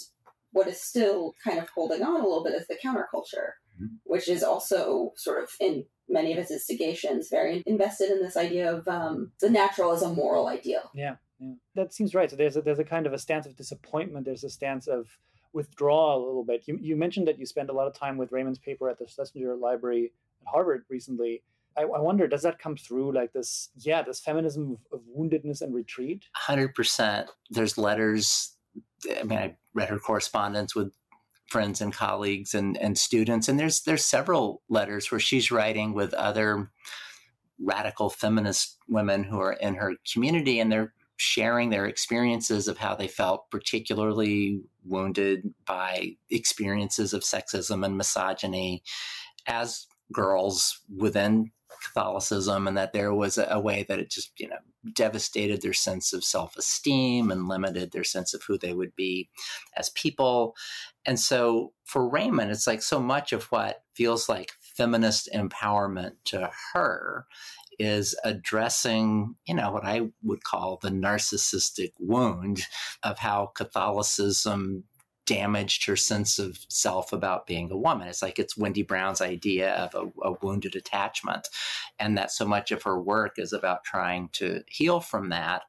what 0.52 0.66
is 0.66 0.82
still 0.82 1.34
kind 1.42 1.58
of 1.58 1.68
holding 1.68 2.02
on 2.02 2.20
a 2.20 2.24
little 2.24 2.44
bit 2.44 2.54
is 2.54 2.66
the 2.66 2.78
counterculture, 2.84 3.52
mm-hmm. 3.76 3.86
which 4.04 4.28
is 4.28 4.42
also 4.42 5.12
sort 5.16 5.42
of 5.42 5.50
in 5.60 5.84
many 6.08 6.32
of 6.32 6.38
its 6.38 6.50
instigations 6.50 7.28
very 7.30 7.62
invested 7.66 8.10
in 8.10 8.20
this 8.20 8.36
idea 8.36 8.72
of 8.72 8.86
um, 8.88 9.32
the 9.40 9.50
natural 9.50 9.92
as 9.92 10.02
a 10.02 10.08
moral 10.08 10.48
ideal. 10.48 10.90
Yeah, 10.94 11.16
yeah, 11.38 11.54
that 11.74 11.94
seems 11.94 12.14
right. 12.14 12.30
So 12.30 12.36
there's 12.36 12.56
a, 12.56 12.62
there's 12.62 12.78
a 12.78 12.84
kind 12.84 13.06
of 13.06 13.12
a 13.12 13.18
stance 13.18 13.46
of 13.46 13.56
disappointment. 13.56 14.26
There's 14.26 14.44
a 14.44 14.50
stance 14.50 14.86
of 14.86 15.06
withdrawal 15.52 16.24
a 16.24 16.26
little 16.26 16.44
bit. 16.44 16.64
You 16.66 16.78
you 16.80 16.96
mentioned 16.96 17.28
that 17.28 17.38
you 17.38 17.46
spent 17.46 17.70
a 17.70 17.72
lot 17.72 17.86
of 17.86 17.94
time 17.94 18.16
with 18.16 18.32
Raymond's 18.32 18.58
paper 18.58 18.88
at 18.88 18.98
the 18.98 19.06
Schlesinger 19.06 19.56
Library 19.56 20.12
at 20.42 20.50
Harvard 20.50 20.84
recently. 20.88 21.42
I, 21.76 21.82
I, 21.82 22.00
wonder, 22.00 22.26
does 22.26 22.42
that 22.42 22.58
come 22.58 22.76
through 22.76 23.12
like 23.12 23.32
this? 23.32 23.70
Yeah, 23.76 24.02
this 24.02 24.18
feminism 24.18 24.72
of, 24.92 24.98
of 24.98 25.04
woundedness 25.16 25.62
and 25.62 25.72
retreat. 25.72 26.24
Hundred 26.34 26.74
percent. 26.74 27.30
There's 27.48 27.78
letters 27.78 28.56
I 29.18 29.22
mean, 29.22 29.38
I 29.38 29.56
read 29.74 29.88
her 29.88 29.98
correspondence 29.98 30.74
with 30.74 30.92
friends 31.48 31.80
and 31.80 31.92
colleagues 31.92 32.54
and, 32.54 32.76
and 32.78 32.96
students, 32.96 33.48
and 33.48 33.58
there's 33.58 33.82
there's 33.82 34.04
several 34.04 34.62
letters 34.68 35.10
where 35.10 35.20
she's 35.20 35.50
writing 35.50 35.94
with 35.94 36.14
other 36.14 36.70
radical 37.62 38.08
feminist 38.08 38.78
women 38.88 39.24
who 39.24 39.40
are 39.40 39.52
in 39.54 39.74
her 39.74 39.94
community, 40.12 40.60
and 40.60 40.70
they're 40.70 40.94
sharing 41.16 41.68
their 41.68 41.84
experiences 41.84 42.66
of 42.66 42.78
how 42.78 42.94
they 42.94 43.08
felt 43.08 43.50
particularly 43.50 44.62
wounded 44.84 45.52
by 45.66 46.16
experiences 46.30 47.12
of 47.12 47.20
sexism 47.20 47.84
and 47.84 47.98
misogyny 47.98 48.82
as 49.46 49.86
girls 50.12 50.80
within 50.96 51.50
Catholicism 51.80 52.66
and 52.66 52.76
that 52.76 52.92
there 52.92 53.14
was 53.14 53.38
a, 53.38 53.46
a, 53.50 53.60
way 53.60 53.84
that 53.88 53.98
it 53.98 54.10
just, 54.10 54.32
you 54.38 54.48
know, 54.48 54.58
devastated 54.94 55.62
their 55.62 55.72
sense 55.72 56.12
of 56.12 56.24
self 56.24 56.56
esteem 56.56 57.30
and 57.30 57.48
limited 57.48 57.92
their 57.92 58.04
sense 58.04 58.34
of 58.34 58.42
who 58.42 58.58
they 58.58 58.72
would 58.72 58.94
be 58.96 59.28
as 59.76 59.90
people. 59.90 60.54
And 61.06 61.18
so 61.18 61.72
for 61.84 62.08
Raymond, 62.08 62.50
it's 62.50 62.66
like 62.66 62.82
so 62.82 63.00
much 63.00 63.32
of 63.32 63.44
what 63.44 63.82
feels 63.94 64.28
like 64.28 64.52
feminist 64.76 65.28
empowerment 65.34 66.12
to 66.26 66.50
her 66.72 67.26
is 67.78 68.14
addressing, 68.24 69.34
you 69.46 69.54
know, 69.54 69.72
what 69.72 69.84
I 69.84 70.08
would 70.22 70.44
call 70.44 70.78
the 70.82 70.90
narcissistic 70.90 71.92
wound 71.98 72.60
of 73.02 73.18
how 73.18 73.46
Catholicism 73.54 74.84
damaged 75.30 75.86
her 75.86 75.94
sense 75.94 76.40
of 76.40 76.58
self 76.68 77.12
about 77.12 77.46
being 77.46 77.70
a 77.70 77.76
woman. 77.76 78.08
It's 78.08 78.20
like 78.20 78.40
it's 78.40 78.56
Wendy 78.56 78.82
Brown's 78.82 79.20
idea 79.20 79.74
of 79.74 79.94
a, 79.94 80.28
a, 80.28 80.32
wounded 80.42 80.74
attachment, 80.74 81.46
and 82.00 82.18
that 82.18 82.32
so 82.32 82.44
much 82.44 82.72
of 82.72 82.82
her 82.82 83.00
work 83.00 83.38
is 83.38 83.52
about 83.52 83.84
trying 83.84 84.28
to 84.32 84.64
heal 84.66 84.98
from 84.98 85.28
that, 85.28 85.62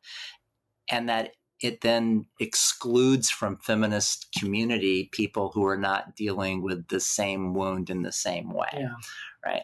and 0.89 1.07
that 1.09 1.33
it 1.61 1.81
then 1.81 2.25
excludes 2.39 3.29
from 3.29 3.57
feminist 3.57 4.29
community 4.39 5.09
people 5.11 5.51
who 5.53 5.63
are 5.63 5.77
not 5.77 6.15
dealing 6.15 6.63
with 6.63 6.87
the 6.87 6.99
same 6.99 7.53
wound 7.53 7.91
in 7.91 8.01
the 8.01 8.11
same 8.11 8.51
way, 8.51 8.69
yeah. 8.73 8.95
right? 9.45 9.63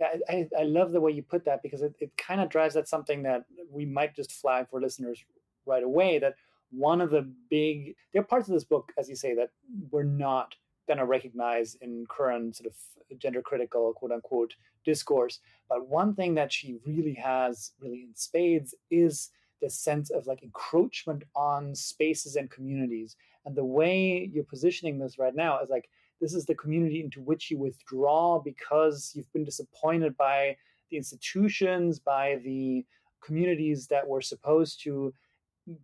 Yeah, 0.00 0.08
I, 0.28 0.48
I 0.56 0.62
love 0.62 0.92
the 0.92 1.00
way 1.00 1.10
you 1.10 1.24
put 1.24 1.44
that 1.46 1.64
because 1.64 1.82
it, 1.82 1.96
it 1.98 2.16
kind 2.16 2.40
of 2.40 2.48
drives 2.48 2.76
at 2.76 2.86
something 2.86 3.24
that 3.24 3.44
we 3.72 3.86
might 3.86 4.14
just 4.14 4.30
flag 4.30 4.68
for 4.70 4.80
listeners 4.80 5.24
right 5.66 5.82
away 5.82 6.20
that 6.20 6.34
one 6.72 7.00
of 7.00 7.10
the 7.10 7.30
big 7.50 7.94
there 8.12 8.22
are 8.22 8.24
parts 8.24 8.48
of 8.48 8.54
this 8.54 8.64
book 8.64 8.92
as 8.98 9.08
you 9.08 9.16
say 9.16 9.34
that 9.34 9.50
we're 9.90 10.02
not 10.02 10.54
going 10.86 10.98
to 10.98 11.04
recognize 11.04 11.76
in 11.80 12.04
current 12.08 12.56
sort 12.56 12.66
of 12.66 13.18
gender 13.18 13.42
critical 13.42 13.92
quote 13.92 14.12
unquote 14.12 14.54
discourse. 14.84 15.40
But 15.68 15.88
one 15.88 16.14
thing 16.14 16.34
that 16.34 16.52
she 16.52 16.78
really 16.84 17.14
has 17.14 17.72
really 17.80 18.02
in 18.02 18.14
spades 18.14 18.74
is 18.90 19.30
the 19.60 19.70
sense 19.70 20.10
of 20.10 20.26
like 20.26 20.42
encroachment 20.42 21.22
on 21.36 21.74
spaces 21.74 22.36
and 22.36 22.50
communities. 22.50 23.16
And 23.44 23.54
the 23.54 23.64
way 23.64 24.30
you're 24.32 24.44
positioning 24.44 24.98
this 24.98 25.18
right 25.18 25.34
now 25.34 25.60
is 25.60 25.70
like 25.70 25.88
this 26.20 26.34
is 26.34 26.46
the 26.46 26.54
community 26.54 27.00
into 27.00 27.20
which 27.20 27.50
you 27.50 27.58
withdraw 27.58 28.40
because 28.40 29.12
you've 29.14 29.32
been 29.32 29.44
disappointed 29.44 30.16
by 30.16 30.56
the 30.90 30.96
institutions 30.96 31.98
by 31.98 32.38
the 32.44 32.84
communities 33.24 33.86
that 33.86 34.06
were 34.06 34.20
supposed 34.20 34.82
to 34.82 35.14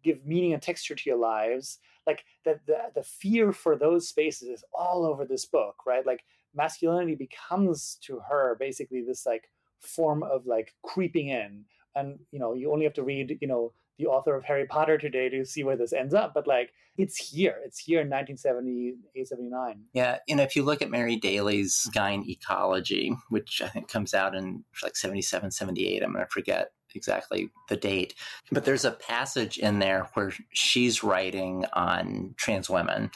give 0.03 0.25
meaning 0.27 0.53
and 0.53 0.63
texture 0.63 0.95
to 0.95 1.09
your 1.09 1.19
lives 1.19 1.79
like 2.09 2.25
the, 2.45 2.59
the 2.67 2.79
the 2.97 3.03
fear 3.03 3.53
for 3.53 3.77
those 3.77 4.09
spaces 4.09 4.49
is 4.49 4.65
all 4.73 5.05
over 5.05 5.25
this 5.25 5.45
book 5.45 5.77
right? 5.87 6.05
Like 6.07 6.25
masculinity 6.55 7.15
becomes 7.15 7.99
to 8.03 8.21
her 8.29 8.57
basically 8.59 9.03
this 9.03 9.27
like 9.27 9.51
form 9.81 10.25
of 10.25 10.47
like 10.47 10.75
creeping 10.83 11.29
in. 11.29 11.65
And 11.95 12.19
you 12.33 12.39
know 12.39 12.55
you 12.55 12.73
only 12.73 12.85
have 12.85 12.95
to 12.95 13.03
read 13.03 13.39
you 13.41 13.49
know 13.49 13.73
the 13.99 14.07
author 14.07 14.37
of 14.37 14.45
harry 14.45 14.65
potter 14.65 14.97
today 14.97 15.29
to 15.29 15.45
see 15.45 15.65
where 15.65 15.77
this 15.77 15.93
ends 15.93 16.15
up 16.15 16.33
but 16.33 16.47
like 16.47 16.73
it's 16.97 17.17
here. 17.17 17.57
It's 17.65 17.79
here 17.79 18.01
in 18.01 18.09
1978 18.09 19.27
79 19.27 19.81
yeah 19.93 20.19
and 20.29 20.41
if 20.41 20.55
you 20.55 20.63
look 20.63 20.83
at 20.83 20.91
mary 20.91 21.17
daly's 21.17 21.89
Gyn 21.93 22.25
ecology 22.29 23.17
which 23.31 23.61
i 23.65 23.69
think 23.69 23.89
comes 23.89 24.15
out 24.15 24.37
in 24.37 24.63
like 24.85 24.95
77 24.95 25.51
78 25.51 26.03
i'm 26.05 26.13
to 26.15 26.27
forget 26.31 26.71
exactly 26.95 27.51
the 27.69 27.77
date, 27.77 28.15
but 28.51 28.65
there's 28.65 28.85
a 28.85 28.93
passage 28.93 29.59
in 29.59 29.79
there 29.79 30.09
where 30.15 30.33
she's 30.51 31.03
writing 31.03 31.65
on 31.73 32.35
trans 32.37 32.69
women, 32.69 33.11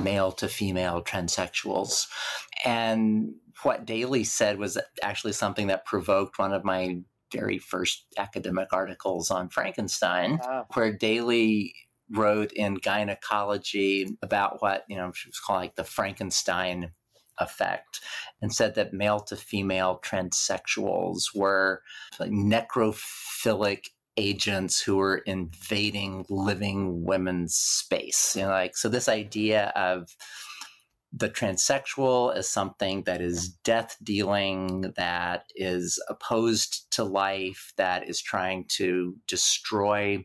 male 0.00 0.32
to 0.32 0.48
female 0.48 1.02
transsexuals. 1.02 2.06
And 2.64 3.34
what 3.62 3.84
Daly 3.84 4.24
said 4.24 4.58
was 4.58 4.78
actually 5.02 5.32
something 5.32 5.66
that 5.68 5.84
provoked 5.84 6.38
one 6.38 6.52
of 6.52 6.64
my 6.64 7.00
very 7.32 7.58
first 7.58 8.06
academic 8.16 8.72
articles 8.72 9.30
on 9.30 9.48
Frankenstein, 9.48 10.38
wow. 10.42 10.66
where 10.74 10.92
Daly 10.92 11.74
wrote 12.10 12.52
in 12.52 12.74
gynecology 12.74 14.16
about 14.22 14.62
what, 14.62 14.84
you 14.88 14.96
know, 14.96 15.12
she 15.12 15.28
was 15.28 15.38
calling 15.38 15.64
like 15.64 15.76
the 15.76 15.84
Frankenstein 15.84 16.92
effect 17.40 18.00
and 18.40 18.52
said 18.52 18.74
that 18.74 18.92
male 18.92 19.20
to 19.20 19.36
female 19.36 20.00
transsexuals 20.04 21.34
were 21.34 21.82
like 22.18 22.30
necrophilic 22.30 23.88
agents 24.16 24.80
who 24.80 24.96
were 24.96 25.18
invading 25.18 26.26
living 26.28 27.04
women's 27.04 27.54
space. 27.54 28.34
You 28.36 28.42
know, 28.42 28.48
like 28.48 28.76
so 28.76 28.88
this 28.88 29.08
idea 29.08 29.72
of 29.76 30.16
the 31.12 31.30
transsexual 31.30 32.34
as 32.34 32.48
something 32.48 33.02
that 33.04 33.20
is 33.20 33.48
death 33.48 33.96
dealing, 34.02 34.92
that 34.96 35.44
is 35.54 36.02
opposed 36.08 36.90
to 36.92 37.04
life, 37.04 37.72
that 37.76 38.08
is 38.08 38.20
trying 38.20 38.66
to 38.68 39.16
destroy 39.26 40.24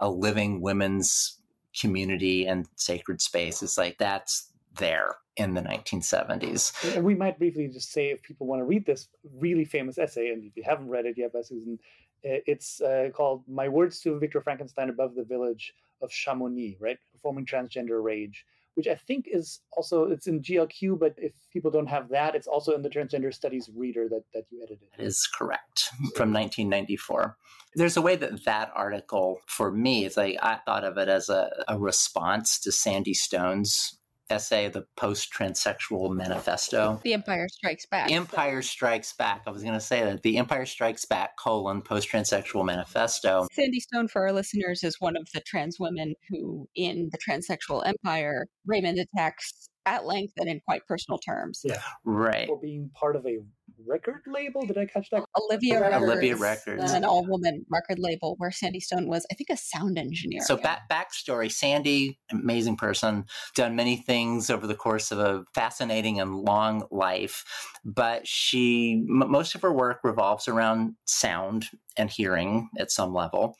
a 0.00 0.10
living 0.10 0.60
women's 0.60 1.38
community 1.78 2.46
and 2.46 2.66
sacred 2.76 3.20
space. 3.20 3.62
It's 3.62 3.78
like 3.78 3.98
that's 3.98 4.50
there 4.76 5.16
in 5.36 5.54
the 5.54 5.60
1970s. 5.60 6.94
And 6.94 7.04
we 7.04 7.14
might 7.14 7.38
briefly 7.38 7.68
just 7.68 7.92
say, 7.92 8.10
if 8.10 8.22
people 8.22 8.46
want 8.46 8.60
to 8.60 8.64
read 8.64 8.86
this 8.86 9.08
really 9.38 9.64
famous 9.64 9.98
essay, 9.98 10.28
and 10.28 10.44
if 10.44 10.56
you 10.56 10.62
haven't 10.64 10.88
read 10.88 11.06
it 11.06 11.18
yet 11.18 11.32
by 11.32 11.42
Susan 11.42 11.78
It's 12.22 12.80
uh, 12.80 13.10
called 13.12 13.42
My 13.48 13.68
Words 13.68 14.00
to 14.00 14.18
Victor 14.18 14.40
Frankenstein 14.40 14.88
Above 14.88 15.14
the 15.14 15.24
Village 15.24 15.74
of 16.00 16.10
Chamonix, 16.10 16.76
right? 16.80 16.98
Performing 17.12 17.46
Transgender 17.46 18.02
Rage, 18.02 18.44
which 18.74 18.88
I 18.88 18.94
think 18.94 19.26
is 19.30 19.60
also 19.76 20.04
it's 20.04 20.26
in 20.26 20.40
GLQ, 20.40 20.98
but 20.98 21.14
if 21.16 21.32
people 21.52 21.70
don't 21.70 21.86
have 21.88 22.08
that, 22.10 22.34
it's 22.34 22.46
also 22.46 22.74
in 22.74 22.82
the 22.82 22.88
Transgender 22.88 23.32
Studies 23.32 23.68
Reader 23.74 24.08
that, 24.08 24.24
that 24.32 24.44
you 24.50 24.62
edited. 24.62 24.88
That 24.96 25.04
is 25.04 25.26
correct 25.26 25.90
from 26.14 26.32
1994. 26.32 27.36
There's 27.74 27.96
a 27.96 28.02
way 28.02 28.16
that 28.16 28.44
that 28.44 28.70
article, 28.74 29.40
for 29.46 29.70
me, 29.70 30.04
it's 30.04 30.16
like 30.16 30.36
I 30.42 30.58
thought 30.64 30.84
of 30.84 30.96
it 30.96 31.08
as 31.08 31.28
a, 31.28 31.50
a 31.68 31.78
response 31.78 32.58
to 32.60 32.72
Sandy 32.72 33.14
Stone's 33.14 33.98
essay, 34.30 34.68
The 34.68 34.86
Post 34.96 35.32
Transsexual 35.32 36.14
Manifesto. 36.14 37.00
The 37.02 37.14
Empire 37.14 37.48
Strikes 37.48 37.86
Back. 37.86 38.10
Empire 38.10 38.62
Strikes 38.62 39.12
Back. 39.12 39.42
I 39.46 39.50
was 39.50 39.62
going 39.62 39.74
to 39.74 39.80
say 39.80 40.02
that. 40.02 40.22
The 40.22 40.38
Empire 40.38 40.66
Strikes 40.66 41.04
Back, 41.04 41.36
colon, 41.36 41.82
Post 41.82 42.08
Transsexual 42.10 42.64
Manifesto. 42.64 43.46
Sandy 43.52 43.80
Stone, 43.80 44.08
for 44.08 44.22
our 44.22 44.32
listeners, 44.32 44.82
is 44.82 45.00
one 45.00 45.16
of 45.16 45.28
the 45.32 45.40
trans 45.40 45.78
women 45.78 46.14
who, 46.28 46.68
in 46.74 47.10
the 47.12 47.18
transsexual 47.18 47.86
empire, 47.86 48.46
Raymond 48.66 48.98
attacks 48.98 49.68
at 49.86 50.04
length 50.04 50.34
and 50.36 50.48
in 50.48 50.60
quite 50.60 50.86
personal 50.86 51.18
terms. 51.18 51.60
Yeah. 51.64 51.80
Right. 52.04 52.46
For 52.46 52.58
being 52.60 52.90
part 52.94 53.16
of 53.16 53.26
a 53.26 53.38
record 53.86 54.22
label. 54.26 54.64
Did 54.66 54.78
I 54.78 54.86
catch 54.86 55.10
that? 55.10 55.24
Olivia 55.40 55.80
Records. 55.80 55.92
Records. 55.92 56.12
Olivia 56.12 56.36
Records. 56.36 56.92
An 56.92 57.04
all 57.04 57.24
woman 57.26 57.64
record 57.70 57.98
label 57.98 58.34
where 58.38 58.50
Sandy 58.50 58.80
Stone 58.80 59.08
was, 59.08 59.26
I 59.30 59.34
think, 59.34 59.50
a 59.50 59.56
sound 59.56 59.98
engineer. 59.98 60.40
So 60.42 60.56
back 60.56 60.88
backstory: 60.90 61.50
Sandy, 61.50 62.18
amazing 62.30 62.76
person, 62.76 63.24
done 63.54 63.76
many 63.76 63.96
things 63.96 64.50
over 64.50 64.66
the 64.66 64.74
course 64.74 65.10
of 65.10 65.18
a 65.18 65.44
fascinating 65.54 66.20
and 66.20 66.34
long 66.34 66.86
life. 66.90 67.44
But 67.84 68.26
she, 68.26 69.04
m- 69.08 69.30
most 69.30 69.54
of 69.54 69.62
her 69.62 69.72
work 69.72 70.00
revolves 70.04 70.48
around 70.48 70.94
sound 71.04 71.66
and 71.96 72.10
hearing 72.10 72.70
at 72.78 72.90
some 72.90 73.12
level. 73.12 73.56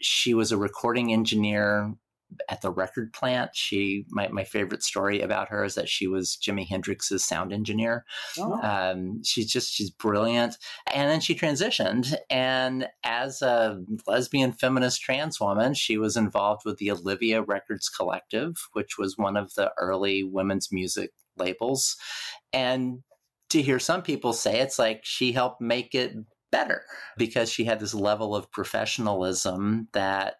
She 0.00 0.34
was 0.34 0.52
a 0.52 0.58
recording 0.58 1.12
engineer 1.12 1.94
at 2.48 2.60
the 2.60 2.70
record 2.70 3.12
plant. 3.12 3.50
She, 3.54 4.04
my, 4.10 4.28
my 4.28 4.44
favorite 4.44 4.82
story 4.82 5.20
about 5.20 5.48
her 5.48 5.64
is 5.64 5.74
that 5.74 5.88
she 5.88 6.06
was 6.06 6.36
Jimi 6.40 6.66
Hendrix's 6.66 7.24
sound 7.24 7.52
engineer. 7.52 8.04
Oh. 8.38 8.60
Um, 8.62 9.22
she's 9.24 9.50
just 9.50 9.72
she's 9.72 9.90
brilliant. 9.90 10.56
And 10.92 11.10
then 11.10 11.20
she 11.20 11.34
transitioned, 11.34 12.14
and 12.30 12.88
as 13.04 13.42
a 13.42 13.80
lesbian 14.06 14.52
feminist 14.52 15.00
trans 15.00 15.40
woman, 15.40 15.74
she 15.74 15.98
was 15.98 16.16
involved 16.16 16.62
with 16.64 16.78
the 16.78 16.90
Olivia 16.90 17.42
Records 17.42 17.88
Collective, 17.88 18.56
which 18.72 18.98
was 18.98 19.16
one 19.16 19.36
of 19.36 19.54
the 19.54 19.72
early 19.78 20.22
women's 20.24 20.70
music 20.72 21.10
labels. 21.36 21.96
And 22.52 23.02
to 23.50 23.62
hear 23.62 23.78
some 23.78 24.02
people 24.02 24.32
say 24.32 24.60
it's 24.60 24.78
like 24.78 25.00
she 25.04 25.32
helped 25.32 25.60
make 25.60 25.94
it 25.94 26.14
better 26.50 26.82
because 27.16 27.50
she 27.50 27.64
had 27.64 27.80
this 27.80 27.94
level 27.94 28.34
of 28.34 28.50
professionalism 28.50 29.88
that 29.92 30.36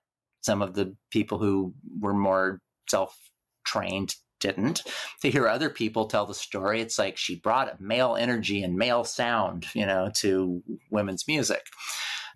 some 0.47 0.63
of 0.63 0.75
the 0.75 0.95
people 1.11 1.39
who 1.39 1.75
were 2.01 2.15
more 2.15 2.61
self 2.89 3.19
trained 3.65 4.15
didn't. 4.39 4.83
To 5.23 5.31
hear 5.31 5.49
other 5.49 5.69
people 5.69 6.07
tell 6.07 6.25
the 6.25 6.35
story, 6.35 6.81
it's 6.81 6.99
like 6.99 7.17
she 7.17 7.41
brought 7.41 7.81
male 7.81 8.17
energy 8.17 8.63
and 8.63 8.77
male 8.77 9.03
sound, 9.03 9.67
you 9.75 9.85
know, 9.85 10.11
to 10.17 10.63
women's 10.91 11.27
music. 11.27 11.65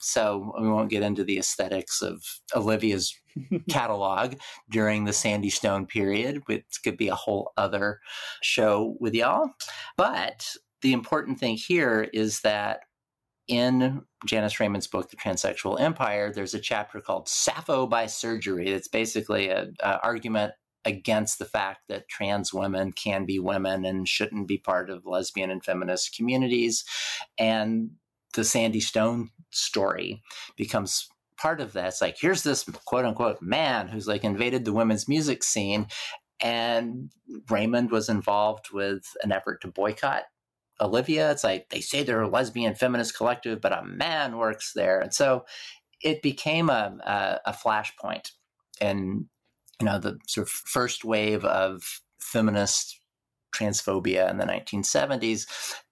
So 0.00 0.52
we 0.60 0.68
won't 0.68 0.90
get 0.90 1.02
into 1.02 1.22
the 1.22 1.38
aesthetics 1.38 2.02
of 2.02 2.24
Olivia's 2.56 3.14
catalog 3.70 4.34
during 4.70 5.04
the 5.04 5.12
Sandy 5.12 5.50
Stone 5.50 5.86
period, 5.86 6.42
which 6.46 6.64
could 6.82 6.96
be 6.96 7.08
a 7.08 7.14
whole 7.14 7.52
other 7.56 8.00
show 8.42 8.96
with 8.98 9.14
y'all. 9.14 9.50
But 9.96 10.48
the 10.82 10.94
important 10.94 11.38
thing 11.38 11.56
here 11.56 12.08
is 12.12 12.40
that 12.40 12.80
in 13.50 14.02
Janice 14.26 14.60
Raymond's 14.60 14.86
book, 14.86 15.10
The 15.10 15.16
Transsexual 15.16 15.80
Empire, 15.80 16.32
there's 16.32 16.54
a 16.54 16.60
chapter 16.60 17.00
called 17.00 17.28
Sappho 17.28 17.86
by 17.86 18.06
Surgery. 18.06 18.68
It's 18.68 18.86
basically 18.86 19.48
an 19.48 19.74
argument 19.82 20.52
against 20.84 21.40
the 21.40 21.44
fact 21.44 21.80
that 21.88 22.08
trans 22.08 22.54
women 22.54 22.92
can 22.92 23.26
be 23.26 23.40
women 23.40 23.84
and 23.84 24.08
shouldn't 24.08 24.46
be 24.46 24.56
part 24.56 24.88
of 24.88 25.04
lesbian 25.04 25.50
and 25.50 25.64
feminist 25.64 26.14
communities. 26.16 26.84
And 27.38 27.90
the 28.34 28.44
Sandy 28.44 28.80
Stone 28.80 29.30
story 29.50 30.22
becomes 30.56 31.08
part 31.36 31.60
of 31.60 31.72
that. 31.72 31.88
It's 31.88 32.00
like, 32.00 32.18
here's 32.20 32.44
this 32.44 32.64
quote 32.84 33.04
unquote 33.04 33.42
man 33.42 33.88
who's 33.88 34.06
like 34.06 34.22
invaded 34.22 34.64
the 34.64 34.72
women's 34.72 35.08
music 35.08 35.42
scene. 35.42 35.88
And 36.40 37.10
Raymond 37.50 37.90
was 37.90 38.08
involved 38.08 38.70
with 38.72 39.02
an 39.24 39.32
effort 39.32 39.60
to 39.62 39.68
boycott 39.68 40.22
Olivia. 40.80 41.30
It's 41.30 41.44
like 41.44 41.68
they 41.70 41.80
say 41.80 42.02
they're 42.02 42.22
a 42.22 42.28
lesbian 42.28 42.74
feminist 42.74 43.16
collective, 43.16 43.60
but 43.60 43.72
a 43.72 43.84
man 43.84 44.36
works 44.36 44.72
there. 44.74 45.00
And 45.00 45.12
so 45.12 45.44
it 46.02 46.22
became 46.22 46.70
a, 46.70 46.96
a, 47.04 47.50
a 47.50 47.52
flashpoint. 47.52 48.30
And, 48.80 49.26
you 49.80 49.86
know, 49.86 49.98
the 49.98 50.18
sort 50.26 50.46
of 50.46 50.50
first 50.50 51.04
wave 51.04 51.44
of 51.44 51.82
feminist 52.20 52.98
transphobia 53.54 54.30
in 54.30 54.38
the 54.38 54.46
1970s, 54.46 55.46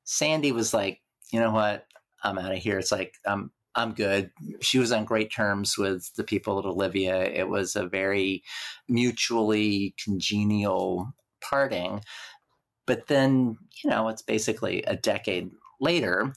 Sandy 0.04 0.52
was 0.52 0.72
like, 0.72 1.00
you 1.32 1.40
know 1.40 1.50
what? 1.50 1.86
I'm 2.24 2.38
out 2.38 2.52
of 2.52 2.58
here. 2.58 2.78
It's 2.78 2.92
like, 2.92 3.14
I'm, 3.26 3.50
I'm 3.74 3.92
good. 3.92 4.30
She 4.60 4.78
was 4.78 4.90
on 4.90 5.04
great 5.04 5.32
terms 5.32 5.76
with 5.78 6.10
the 6.16 6.24
people 6.24 6.58
at 6.58 6.64
Olivia. 6.64 7.22
It 7.22 7.48
was 7.48 7.76
a 7.76 7.86
very 7.86 8.42
mutually 8.88 9.94
congenial 10.02 11.12
parting. 11.40 12.00
But 12.88 13.06
then, 13.06 13.58
you 13.84 13.90
know, 13.90 14.08
it's 14.08 14.22
basically 14.22 14.82
a 14.84 14.96
decade 14.96 15.50
later. 15.78 16.32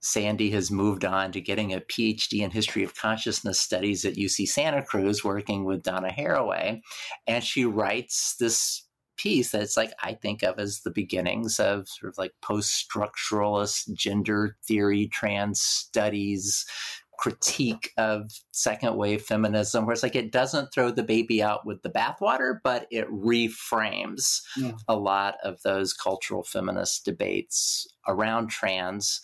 Sandy 0.00 0.50
has 0.50 0.70
moved 0.70 1.04
on 1.04 1.30
to 1.32 1.42
getting 1.42 1.74
a 1.74 1.80
PhD 1.80 2.40
in 2.40 2.50
history 2.50 2.82
of 2.84 2.96
consciousness 2.96 3.60
studies 3.60 4.04
at 4.06 4.14
UC 4.14 4.48
Santa 4.48 4.82
Cruz, 4.82 5.22
working 5.22 5.64
with 5.64 5.82
Donna 5.82 6.08
Haraway. 6.10 6.80
And 7.26 7.44
she 7.44 7.66
writes 7.66 8.36
this 8.40 8.86
piece 9.18 9.50
that's 9.50 9.76
like 9.76 9.92
I 10.02 10.14
think 10.14 10.42
of 10.42 10.58
as 10.58 10.80
the 10.80 10.90
beginnings 10.90 11.60
of 11.60 11.86
sort 11.86 12.12
of 12.12 12.18
like 12.18 12.32
post 12.42 12.88
structuralist 12.90 13.92
gender 13.92 14.56
theory, 14.66 15.06
trans 15.08 15.60
studies, 15.60 16.64
critique 17.24 17.90
of 17.96 18.30
second 18.50 18.96
wave 18.98 19.22
feminism, 19.22 19.86
where 19.86 19.94
it's 19.94 20.02
like 20.02 20.14
it 20.14 20.30
doesn't 20.30 20.70
throw 20.74 20.90
the 20.90 21.02
baby 21.02 21.42
out 21.42 21.64
with 21.64 21.80
the 21.80 21.88
bathwater, 21.88 22.58
but 22.62 22.86
it 22.90 23.08
reframes 23.10 24.42
Yeah. 24.58 24.72
a 24.88 24.94
lot 24.94 25.36
of 25.42 25.62
those 25.62 25.94
cultural 25.94 26.42
feminist 26.42 27.06
debates 27.06 27.86
around 28.06 28.48
trans 28.48 29.22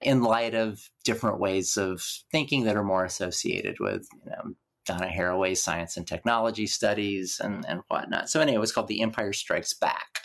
in 0.00 0.22
light 0.22 0.54
of 0.54 0.88
different 1.02 1.40
ways 1.40 1.76
of 1.76 2.04
thinking 2.30 2.62
that 2.62 2.76
are 2.76 2.84
more 2.84 3.04
associated 3.04 3.80
with, 3.80 4.06
you 4.24 4.30
know, 4.30 4.54
Donna 4.86 5.08
Haraway's 5.08 5.60
science 5.60 5.96
and 5.96 6.06
technology 6.06 6.68
studies 6.68 7.40
and, 7.42 7.64
and 7.66 7.80
whatnot. 7.88 8.28
So 8.28 8.40
anyway, 8.40 8.54
it 8.56 8.60
was 8.60 8.70
called 8.70 8.86
The 8.86 9.02
Empire 9.02 9.32
Strikes 9.32 9.74
Back. 9.74 10.20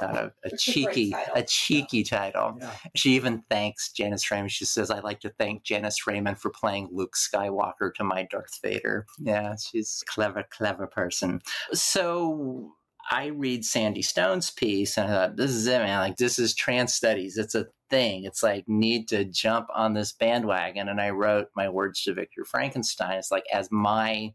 Thought 0.00 0.16
a, 0.16 0.24
a 0.24 0.32
It's 0.44 0.66
a 0.66 0.72
cheeky, 0.72 1.10
title. 1.10 1.34
a 1.36 1.42
cheeky 1.44 2.02
title. 2.02 2.58
Yeah. 2.60 2.70
She 2.96 3.10
even 3.10 3.42
thanks 3.50 3.92
Janice 3.92 4.30
Raymond. 4.30 4.50
She 4.50 4.64
says, 4.64 4.90
I'd 4.90 5.04
like 5.04 5.20
to 5.20 5.32
thank 5.38 5.62
Janice 5.62 6.06
Raymond 6.06 6.38
for 6.38 6.50
playing 6.50 6.88
Luke 6.90 7.14
Skywalker 7.16 7.92
to 7.94 8.04
my 8.04 8.26
Darth 8.30 8.58
Vader. 8.62 9.06
Yeah, 9.18 9.54
she's 9.56 10.02
a 10.02 10.10
clever, 10.10 10.44
clever 10.50 10.86
person. 10.86 11.40
So 11.72 12.72
I 13.10 13.26
read 13.26 13.64
Sandy 13.64 14.02
Stone's 14.02 14.50
piece 14.50 14.96
and 14.96 15.10
I 15.10 15.14
thought, 15.14 15.36
this 15.36 15.50
is 15.50 15.66
it, 15.66 15.78
man. 15.78 15.98
Like, 15.98 16.16
this 16.16 16.38
is 16.38 16.54
trans 16.54 16.94
studies. 16.94 17.36
It's 17.36 17.54
a 17.54 17.66
thing. 17.88 18.24
It's 18.24 18.42
like, 18.42 18.68
need 18.68 19.08
to 19.08 19.24
jump 19.24 19.66
on 19.74 19.94
this 19.94 20.12
bandwagon. 20.12 20.88
And 20.88 21.00
I 21.00 21.10
wrote 21.10 21.48
my 21.56 21.68
words 21.68 22.02
to 22.04 22.14
Victor 22.14 22.44
Frankenstein. 22.44 23.18
It's 23.18 23.32
like, 23.32 23.44
as 23.52 23.68
my 23.70 24.32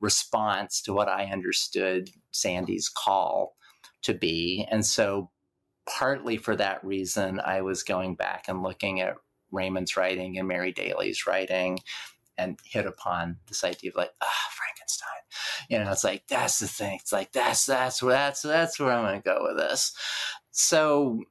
response 0.00 0.82
to 0.82 0.92
what 0.92 1.08
I 1.08 1.24
understood 1.24 2.10
Sandy's 2.30 2.88
call 2.88 3.54
to 4.02 4.14
be. 4.14 4.66
And 4.70 4.84
so, 4.84 5.30
partly 5.86 6.36
for 6.36 6.54
that 6.56 6.84
reason, 6.84 7.40
I 7.44 7.62
was 7.62 7.82
going 7.82 8.14
back 8.14 8.44
and 8.48 8.62
looking 8.62 9.00
at 9.00 9.16
Raymond's 9.50 9.96
writing 9.96 10.38
and 10.38 10.48
Mary 10.48 10.72
Daly's 10.72 11.26
writing 11.26 11.78
and 12.38 12.58
hit 12.64 12.86
upon 12.86 13.36
this 13.48 13.64
idea 13.64 13.90
of 13.90 13.96
like, 13.96 14.10
ah, 14.22 14.48
Frankenstein. 14.50 15.08
You 15.68 15.78
know, 15.78 15.92
it's 15.92 16.04
like, 16.04 16.24
that's 16.28 16.58
the 16.58 16.68
thing. 16.68 16.98
It's 17.00 17.12
like, 17.12 17.32
that's, 17.32 17.66
that's 17.66 18.02
where, 18.02 18.14
that's, 18.14 18.42
that's 18.42 18.80
where 18.80 18.92
I'm 18.92 19.04
going 19.04 19.20
to 19.20 19.28
go 19.28 19.38
with 19.42 19.58
this. 19.58 19.94
So, 20.50 21.22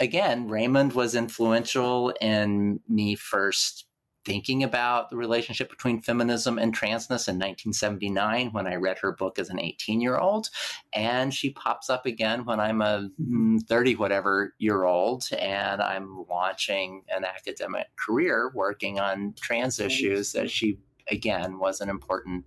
again, 0.00 0.48
Raymond 0.48 0.92
was 0.92 1.14
influential 1.14 2.12
in 2.20 2.80
me 2.88 3.14
first 3.14 3.86
thinking 4.28 4.62
about 4.62 5.08
the 5.08 5.16
relationship 5.16 5.70
between 5.70 6.00
feminism 6.02 6.58
and 6.58 6.76
transness 6.76 7.26
in 7.28 7.36
1979 7.36 8.50
when 8.52 8.66
I 8.66 8.74
read 8.74 8.98
her 8.98 9.12
book 9.12 9.38
as 9.38 9.48
an 9.48 9.58
18 9.58 10.02
year 10.02 10.18
old. 10.18 10.50
And 10.92 11.32
she 11.32 11.50
pops 11.50 11.88
up 11.88 12.04
again 12.04 12.44
when 12.44 12.60
I'm 12.60 12.82
a 12.82 13.08
mm, 13.18 13.62
30 13.66 13.96
whatever 13.96 14.54
year 14.58 14.84
old 14.84 15.24
and 15.38 15.80
I'm 15.80 16.26
launching 16.28 17.04
an 17.08 17.24
academic 17.24 17.86
career 17.96 18.52
working 18.54 19.00
on 19.00 19.34
trans 19.40 19.80
issues 19.80 20.32
that 20.32 20.50
she 20.50 20.78
again 21.10 21.58
was 21.58 21.80
an 21.80 21.88
important 21.88 22.44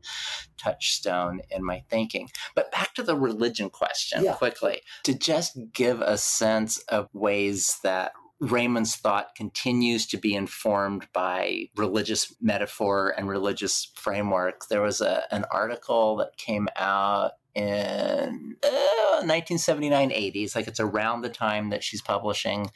touchstone 0.57 1.41
in 1.49 1.65
my 1.65 1.83
thinking. 1.89 2.29
But 2.53 2.71
back 2.71 2.93
to 2.95 3.03
the 3.03 3.15
religion 3.15 3.71
question 3.71 4.23
Yeah. 4.23 4.33
quickly 4.33 4.81
to 5.03 5.17
just 5.17 5.57
give 5.73 6.01
a 6.01 6.17
sense 6.17 6.77
of 6.89 7.09
ways 7.13 7.79
that 7.83 8.11
Raymond's 8.41 8.95
thought 8.95 9.35
continues 9.35 10.07
to 10.07 10.17
be 10.17 10.33
informed 10.33 11.07
by 11.13 11.69
religious 11.75 12.35
metaphor 12.41 13.13
and 13.15 13.29
religious 13.29 13.91
framework. 13.95 14.67
There 14.67 14.81
was 14.81 14.99
a, 14.99 15.23
an 15.31 15.45
article 15.51 16.15
that 16.17 16.37
came 16.37 16.67
out 16.75 17.33
in 17.53 18.55
uh, 18.63 19.21
1979 19.23 20.09
80s 20.09 20.55
like 20.55 20.69
it's 20.69 20.79
around 20.79 21.21
the 21.21 21.29
time 21.29 21.69
that 21.69 21.83
she's 21.83 22.01
publishing 22.01 22.71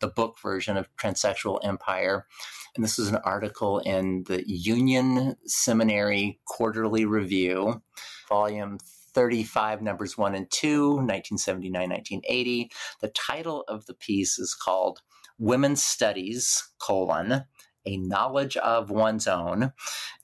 the 0.00 0.08
book 0.08 0.36
version 0.42 0.76
of 0.76 0.88
transsexual 0.96 1.64
empire 1.64 2.26
and 2.74 2.84
this 2.84 2.98
was 2.98 3.06
an 3.06 3.18
article 3.18 3.78
in 3.78 4.24
the 4.24 4.42
union 4.48 5.36
seminary 5.44 6.40
quarterly 6.44 7.04
review 7.04 7.80
volume 8.28 8.78
35 9.16 9.80
numbers 9.80 10.18
1 10.18 10.34
and 10.34 10.50
2 10.50 10.88
1979 10.88 11.88
1980 11.88 12.70
the 13.00 13.08
title 13.08 13.64
of 13.66 13.86
the 13.86 13.94
piece 13.94 14.38
is 14.38 14.54
called 14.54 15.00
women's 15.38 15.82
studies 15.82 16.68
colon 16.78 17.46
a 17.86 17.96
knowledge 17.96 18.56
of 18.58 18.90
one's 18.90 19.26
own 19.26 19.72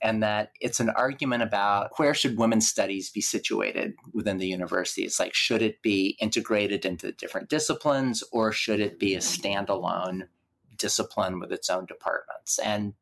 and 0.01 0.21
that 0.21 0.51
it's 0.59 0.79
an 0.79 0.89
argument 0.91 1.41
about 1.41 1.91
where 1.97 2.13
should 2.13 2.37
women's 2.37 2.67
studies 2.67 3.09
be 3.09 3.21
situated 3.21 3.93
within 4.13 4.37
the 4.37 4.47
university. 4.47 5.03
It's 5.03 5.19
like 5.19 5.33
should 5.33 5.61
it 5.61 5.81
be 5.81 6.17
integrated 6.19 6.85
into 6.85 7.13
different 7.13 7.49
disciplines 7.49 8.23
or 8.31 8.51
should 8.51 8.79
it 8.79 8.99
be 8.99 9.15
a 9.15 9.19
standalone 9.19 10.27
discipline 10.77 11.39
with 11.39 11.51
its 11.51 11.69
own 11.69 11.85
departments? 11.85 12.59
And 12.59 12.93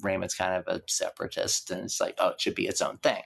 Raymond's 0.00 0.34
kind 0.34 0.54
of 0.54 0.66
a 0.66 0.82
separatist 0.88 1.70
and 1.70 1.84
it's 1.84 2.00
like, 2.00 2.14
oh, 2.18 2.30
it 2.30 2.40
should 2.40 2.54
be 2.54 2.66
its 2.66 2.80
own 2.80 2.98
thing. 2.98 3.22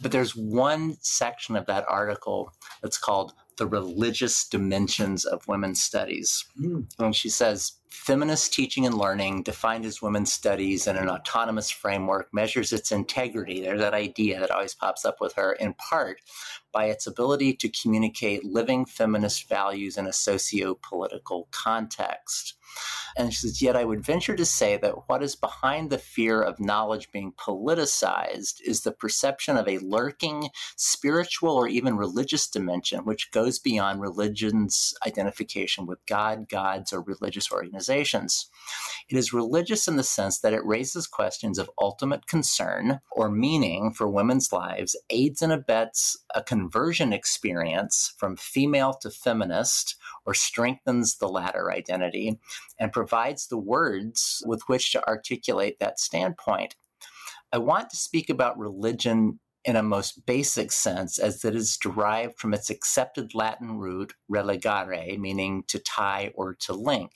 But 0.00 0.12
there's 0.12 0.36
one 0.36 0.96
section 1.00 1.56
of 1.56 1.66
that 1.66 1.84
article 1.88 2.52
that's 2.82 2.98
called 2.98 3.32
The 3.56 3.66
Religious 3.66 4.46
Dimensions 4.46 5.24
of 5.24 5.46
Women's 5.48 5.82
Studies. 5.82 6.44
Mm. 6.60 6.86
And 6.98 7.16
she 7.16 7.28
says, 7.28 7.72
Feminist 7.94 8.52
teaching 8.52 8.84
and 8.84 8.98
learning, 8.98 9.44
defined 9.44 9.86
as 9.86 10.02
women's 10.02 10.32
studies 10.32 10.88
in 10.88 10.96
an 10.96 11.08
autonomous 11.08 11.70
framework, 11.70 12.28
measures 12.34 12.72
its 12.72 12.90
integrity. 12.90 13.60
There's 13.60 13.80
that 13.80 13.94
idea 13.94 14.40
that 14.40 14.50
always 14.50 14.74
pops 14.74 15.04
up 15.04 15.20
with 15.20 15.32
her, 15.34 15.52
in 15.52 15.74
part 15.74 16.20
by 16.72 16.86
its 16.86 17.06
ability 17.06 17.54
to 17.54 17.68
communicate 17.68 18.44
living 18.44 18.84
feminist 18.84 19.48
values 19.48 19.96
in 19.96 20.06
a 20.06 20.12
socio 20.12 20.74
political 20.74 21.48
context. 21.52 22.54
And 23.16 23.32
she 23.32 23.40
says, 23.40 23.62
Yet 23.62 23.76
I 23.76 23.84
would 23.84 24.04
venture 24.04 24.34
to 24.36 24.44
say 24.44 24.76
that 24.78 25.08
what 25.08 25.22
is 25.22 25.36
behind 25.36 25.90
the 25.90 25.98
fear 25.98 26.42
of 26.42 26.60
knowledge 26.60 27.10
being 27.12 27.32
politicized 27.32 28.60
is 28.64 28.82
the 28.82 28.92
perception 28.92 29.56
of 29.56 29.68
a 29.68 29.78
lurking 29.78 30.50
spiritual 30.76 31.54
or 31.54 31.68
even 31.68 31.96
religious 31.96 32.48
dimension, 32.48 33.04
which 33.04 33.30
goes 33.30 33.58
beyond 33.58 34.00
religion's 34.00 34.94
identification 35.06 35.86
with 35.86 36.04
God, 36.06 36.48
gods, 36.48 36.92
or 36.92 37.02
religious 37.02 37.52
organizations. 37.52 38.50
It 39.08 39.16
is 39.16 39.32
religious 39.32 39.86
in 39.86 39.96
the 39.96 40.02
sense 40.02 40.40
that 40.40 40.54
it 40.54 40.64
raises 40.64 41.06
questions 41.06 41.58
of 41.58 41.70
ultimate 41.78 42.26
concern 42.26 43.00
or 43.12 43.30
meaning 43.30 43.92
for 43.92 44.08
women's 44.08 44.52
lives, 44.52 44.96
aids 45.10 45.42
and 45.42 45.52
abets 45.52 46.16
a 46.34 46.42
conversion 46.42 47.12
experience 47.12 48.14
from 48.16 48.36
female 48.36 48.94
to 49.02 49.10
feminist, 49.10 49.96
or 50.24 50.32
strengthens 50.32 51.18
the 51.18 51.28
latter 51.28 51.70
identity, 51.70 52.38
and 52.78 52.92
provides 52.92 53.48
the 53.48 53.58
words 53.58 54.42
with 54.46 54.62
which 54.68 54.92
to 54.92 55.06
articulate 55.06 55.78
that 55.78 56.00
standpoint. 56.00 56.76
I 57.52 57.58
want 57.58 57.90
to 57.90 57.96
speak 57.96 58.30
about 58.30 58.58
religion 58.58 59.38
in 59.64 59.76
a 59.76 59.82
most 59.82 60.26
basic 60.26 60.70
sense, 60.70 61.18
as 61.18 61.44
it 61.44 61.54
is 61.54 61.76
derived 61.76 62.38
from 62.38 62.52
its 62.52 62.70
accepted 62.70 63.34
Latin 63.34 63.78
root 63.78 64.12
religare, 64.30 65.18
meaning 65.18 65.64
to 65.68 65.78
tie 65.78 66.32
or 66.34 66.54
to 66.60 66.72
link. 66.72 67.12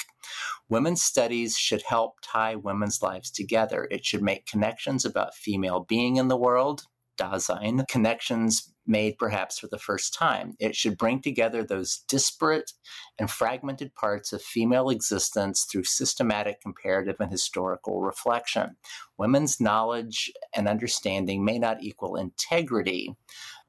Women's 0.68 1.02
studies 1.02 1.56
should 1.56 1.82
help 1.82 2.14
tie 2.22 2.54
women's 2.54 3.02
lives 3.02 3.30
together. 3.30 3.88
It 3.90 4.04
should 4.04 4.22
make 4.22 4.46
connections 4.46 5.04
about 5.04 5.34
female 5.34 5.80
being 5.80 6.16
in 6.16 6.28
the 6.28 6.36
world, 6.36 6.82
Dasein, 7.18 7.86
connections 7.88 8.72
made 8.88 9.18
perhaps 9.18 9.58
for 9.58 9.68
the 9.68 9.78
first 9.78 10.14
time. 10.14 10.54
It 10.58 10.74
should 10.74 10.98
bring 10.98 11.20
together 11.20 11.62
those 11.62 12.04
disparate 12.08 12.72
and 13.18 13.30
fragmented 13.30 13.94
parts 13.94 14.32
of 14.32 14.42
female 14.42 14.88
existence 14.88 15.64
through 15.70 15.84
systematic 15.84 16.60
comparative 16.60 17.16
and 17.20 17.30
historical 17.30 18.00
reflection. 18.00 18.76
Women's 19.18 19.60
knowledge 19.60 20.32
and 20.54 20.66
understanding 20.66 21.44
may 21.44 21.58
not 21.58 21.82
equal 21.82 22.16
integrity, 22.16 23.14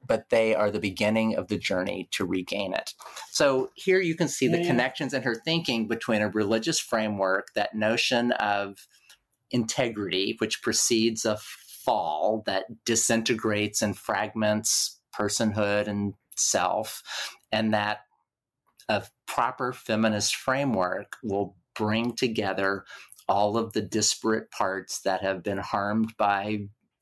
but 0.06 0.30
they 0.30 0.54
are 0.54 0.70
the 0.70 0.80
beginning 0.80 1.36
of 1.36 1.48
the 1.48 1.58
journey 1.58 2.08
to 2.12 2.24
regain 2.24 2.72
it. 2.72 2.94
So 3.30 3.70
here 3.74 4.00
you 4.00 4.14
can 4.14 4.28
see 4.28 4.48
the 4.48 4.64
connections 4.64 5.12
in 5.12 5.22
her 5.22 5.34
thinking 5.34 5.88
between 5.88 6.22
a 6.22 6.28
religious 6.28 6.78
framework, 6.78 7.48
that 7.54 7.74
notion 7.74 8.32
of 8.32 8.86
integrity, 9.50 10.36
which 10.38 10.62
precedes 10.62 11.24
a 11.24 11.36
fall 11.36 12.42
that 12.46 12.64
disintegrates 12.84 13.82
and 13.82 13.96
fragments 13.96 14.99
personhood 15.20 15.86
and 15.86 16.14
self, 16.36 17.02
and 17.52 17.74
that 17.74 18.00
a 18.88 19.02
proper 19.26 19.72
feminist 19.72 20.34
framework 20.36 21.16
will 21.22 21.56
bring 21.74 22.14
together 22.14 22.84
all 23.28 23.56
of 23.56 23.72
the 23.72 23.82
disparate 23.82 24.50
parts 24.50 25.02
that 25.02 25.22
have 25.22 25.42
been 25.42 25.58
harmed 25.58 26.16
by 26.16 26.60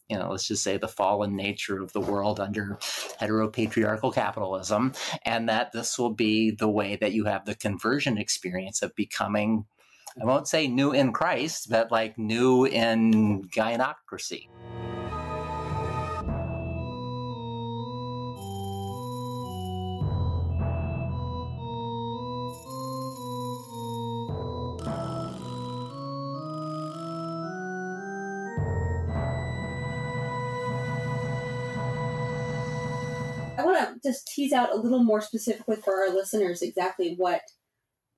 you 0.09 0.19
know, 0.19 0.31
let's 0.31 0.49
just 0.49 0.63
say 0.63 0.79
the 0.79 0.89
fallen 0.89 1.37
nature 1.37 1.83
of 1.83 1.93
the 1.93 2.01
world 2.01 2.41
under 2.41 2.79
heteropatriarchal 3.21 4.15
capitalism, 4.15 4.93
and 5.25 5.49
that 5.49 5.73
this 5.73 5.99
will 5.99 6.15
be 6.15 6.51
the 6.51 6.69
way 6.69 6.97
that 6.97 7.13
you 7.13 7.27
have 7.27 7.45
the 7.45 7.55
conversion 7.55 8.17
experience 8.17 8.81
of 8.81 8.95
becoming, 8.95 9.67
I 10.21 10.25
won't 10.25 10.49
say 10.49 10.67
new 10.67 10.93
in 10.93 11.13
Christ, 11.13 11.69
but 11.69 11.93
like 11.93 12.17
new 12.17 12.65
in 12.65 13.45
gynocracy. 13.55 14.49
Just 34.09 34.27
tease 34.29 34.53
out 34.53 34.73
a 34.73 34.77
little 34.77 35.05
more 35.05 35.21
specifically 35.21 35.77
for 35.77 35.95
our 35.95 36.15
listeners 36.15 36.63
exactly 36.63 37.15
what 37.17 37.43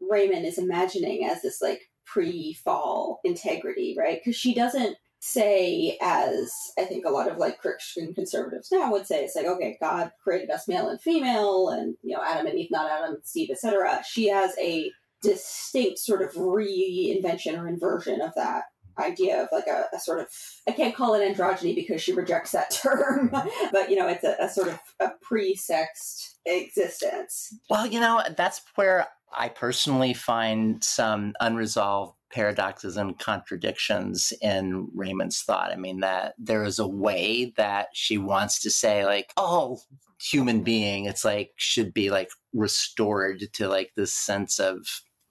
Raymond 0.00 0.46
is 0.46 0.58
imagining 0.58 1.28
as 1.28 1.42
this 1.42 1.60
like 1.60 1.82
pre-fall 2.06 3.20
integrity, 3.24 3.94
right? 3.98 4.20
Because 4.20 4.36
she 4.36 4.54
doesn't 4.54 4.96
say 5.22 5.98
as 6.00 6.50
I 6.78 6.84
think 6.84 7.04
a 7.04 7.10
lot 7.10 7.30
of 7.30 7.36
like 7.36 7.58
Christian 7.58 8.14
conservatives 8.14 8.70
now 8.72 8.90
would 8.90 9.06
say, 9.06 9.24
it's 9.24 9.36
like, 9.36 9.46
okay, 9.46 9.76
God 9.80 10.10
created 10.22 10.50
us 10.50 10.66
male 10.66 10.88
and 10.88 11.00
female 11.00 11.68
and 11.68 11.96
you 12.02 12.16
know, 12.16 12.22
Adam 12.24 12.46
and 12.46 12.58
Eve, 12.58 12.70
not 12.70 12.90
Adam 12.90 13.14
and 13.14 13.24
Steve, 13.24 13.50
etc. 13.50 14.02
She 14.08 14.28
has 14.28 14.54
a 14.58 14.90
distinct 15.22 15.98
sort 15.98 16.22
of 16.22 16.32
reinvention 16.32 17.58
or 17.58 17.68
inversion 17.68 18.22
of 18.22 18.32
that 18.36 18.64
idea 18.98 19.42
of 19.42 19.48
like 19.52 19.66
a, 19.66 19.84
a, 19.94 19.98
sort 19.98 20.20
of 20.20 20.28
I 20.68 20.72
can't 20.72 20.94
call 20.94 21.14
it 21.14 21.36
androgyny 21.36 21.74
because 21.74 22.02
she 22.02 22.12
rejects 22.12 22.52
that 22.52 22.70
term, 22.82 23.30
but 23.72 23.90
you 23.90 23.96
know 23.96 24.08
it's 24.08 24.24
a, 24.24 24.36
a 24.40 24.48
sort 24.48 24.68
of 24.68 24.78
a 25.00 25.10
pre-sexed 25.22 26.38
existence. 26.46 27.54
Well, 27.68 27.86
you 27.86 28.00
know 28.00 28.22
that's 28.36 28.62
where 28.74 29.08
I 29.36 29.48
personally 29.48 30.14
find 30.14 30.82
some 30.82 31.34
unresolved 31.40 32.16
paradoxes 32.32 32.96
and 32.96 33.18
contradictions 33.18 34.32
in 34.40 34.88
Raymond's 34.94 35.42
thought. 35.42 35.72
I 35.72 35.76
mean 35.76 36.00
that 36.00 36.34
there 36.38 36.64
is 36.64 36.78
a 36.78 36.86
way 36.86 37.52
that 37.56 37.88
she 37.92 38.18
wants 38.18 38.60
to 38.62 38.70
say 38.70 39.04
like, 39.04 39.32
oh, 39.36 39.80
human 40.20 40.62
being, 40.62 41.06
it's 41.06 41.24
like 41.24 41.52
should 41.56 41.94
be 41.94 42.10
like 42.10 42.30
restored 42.52 43.42
to 43.54 43.68
like 43.68 43.92
this 43.96 44.12
sense 44.12 44.58
of 44.58 44.86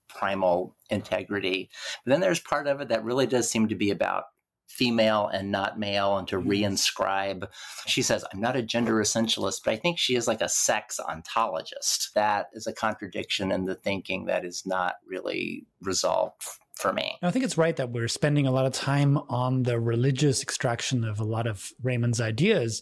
primal 0.09 0.75
integrity. 0.89 1.69
But 2.03 2.11
then 2.11 2.19
there's 2.19 2.39
part 2.39 2.67
of 2.67 2.81
it 2.81 2.89
that 2.89 3.03
really 3.03 3.27
does 3.27 3.49
seem 3.49 3.67
to 3.69 3.75
be 3.75 3.91
about 3.91 4.25
female 4.67 5.27
and 5.33 5.51
not 5.51 5.79
male 5.79 6.17
and 6.17 6.27
to 6.27 6.37
mm-hmm. 6.37 6.49
reinscribe. 6.49 7.47
She 7.87 8.01
says, 8.01 8.23
I'm 8.31 8.39
not 8.39 8.55
a 8.55 8.61
gender 8.61 8.93
essentialist, 8.95 9.61
but 9.65 9.73
I 9.73 9.77
think 9.77 9.97
she 9.97 10.15
is 10.15 10.27
like 10.27 10.41
a 10.41 10.49
sex 10.49 10.99
ontologist. 10.99 12.13
That 12.13 12.47
is 12.53 12.67
a 12.67 12.73
contradiction 12.73 13.51
in 13.51 13.65
the 13.65 13.75
thinking 13.75 14.25
that 14.25 14.45
is 14.45 14.63
not 14.65 14.95
really 15.07 15.65
resolved 15.81 16.43
for 16.79 16.93
me. 16.93 17.17
I 17.21 17.31
think 17.31 17.43
it's 17.43 17.57
right 17.57 17.75
that 17.75 17.91
we're 17.91 18.07
spending 18.07 18.47
a 18.47 18.51
lot 18.51 18.65
of 18.65 18.71
time 18.71 19.17
on 19.27 19.63
the 19.63 19.79
religious 19.79 20.41
extraction 20.41 21.03
of 21.03 21.19
a 21.19 21.25
lot 21.25 21.45
of 21.45 21.71
Raymond's 21.83 22.21
ideas 22.21 22.81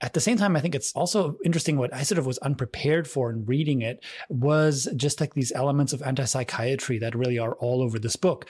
at 0.00 0.12
the 0.12 0.20
same 0.20 0.36
time, 0.36 0.56
I 0.56 0.60
think 0.60 0.74
it's 0.74 0.92
also 0.92 1.38
interesting 1.44 1.78
what 1.78 1.94
I 1.94 2.02
sort 2.02 2.18
of 2.18 2.26
was 2.26 2.38
unprepared 2.38 3.08
for 3.08 3.30
in 3.30 3.46
reading 3.46 3.82
it 3.82 4.04
was 4.28 4.88
just 4.96 5.20
like 5.20 5.34
these 5.34 5.52
elements 5.52 5.92
of 5.92 6.02
anti 6.02 6.24
psychiatry 6.24 6.98
that 6.98 7.14
really 7.14 7.38
are 7.38 7.54
all 7.54 7.82
over 7.82 7.98
this 7.98 8.16
book. 8.16 8.46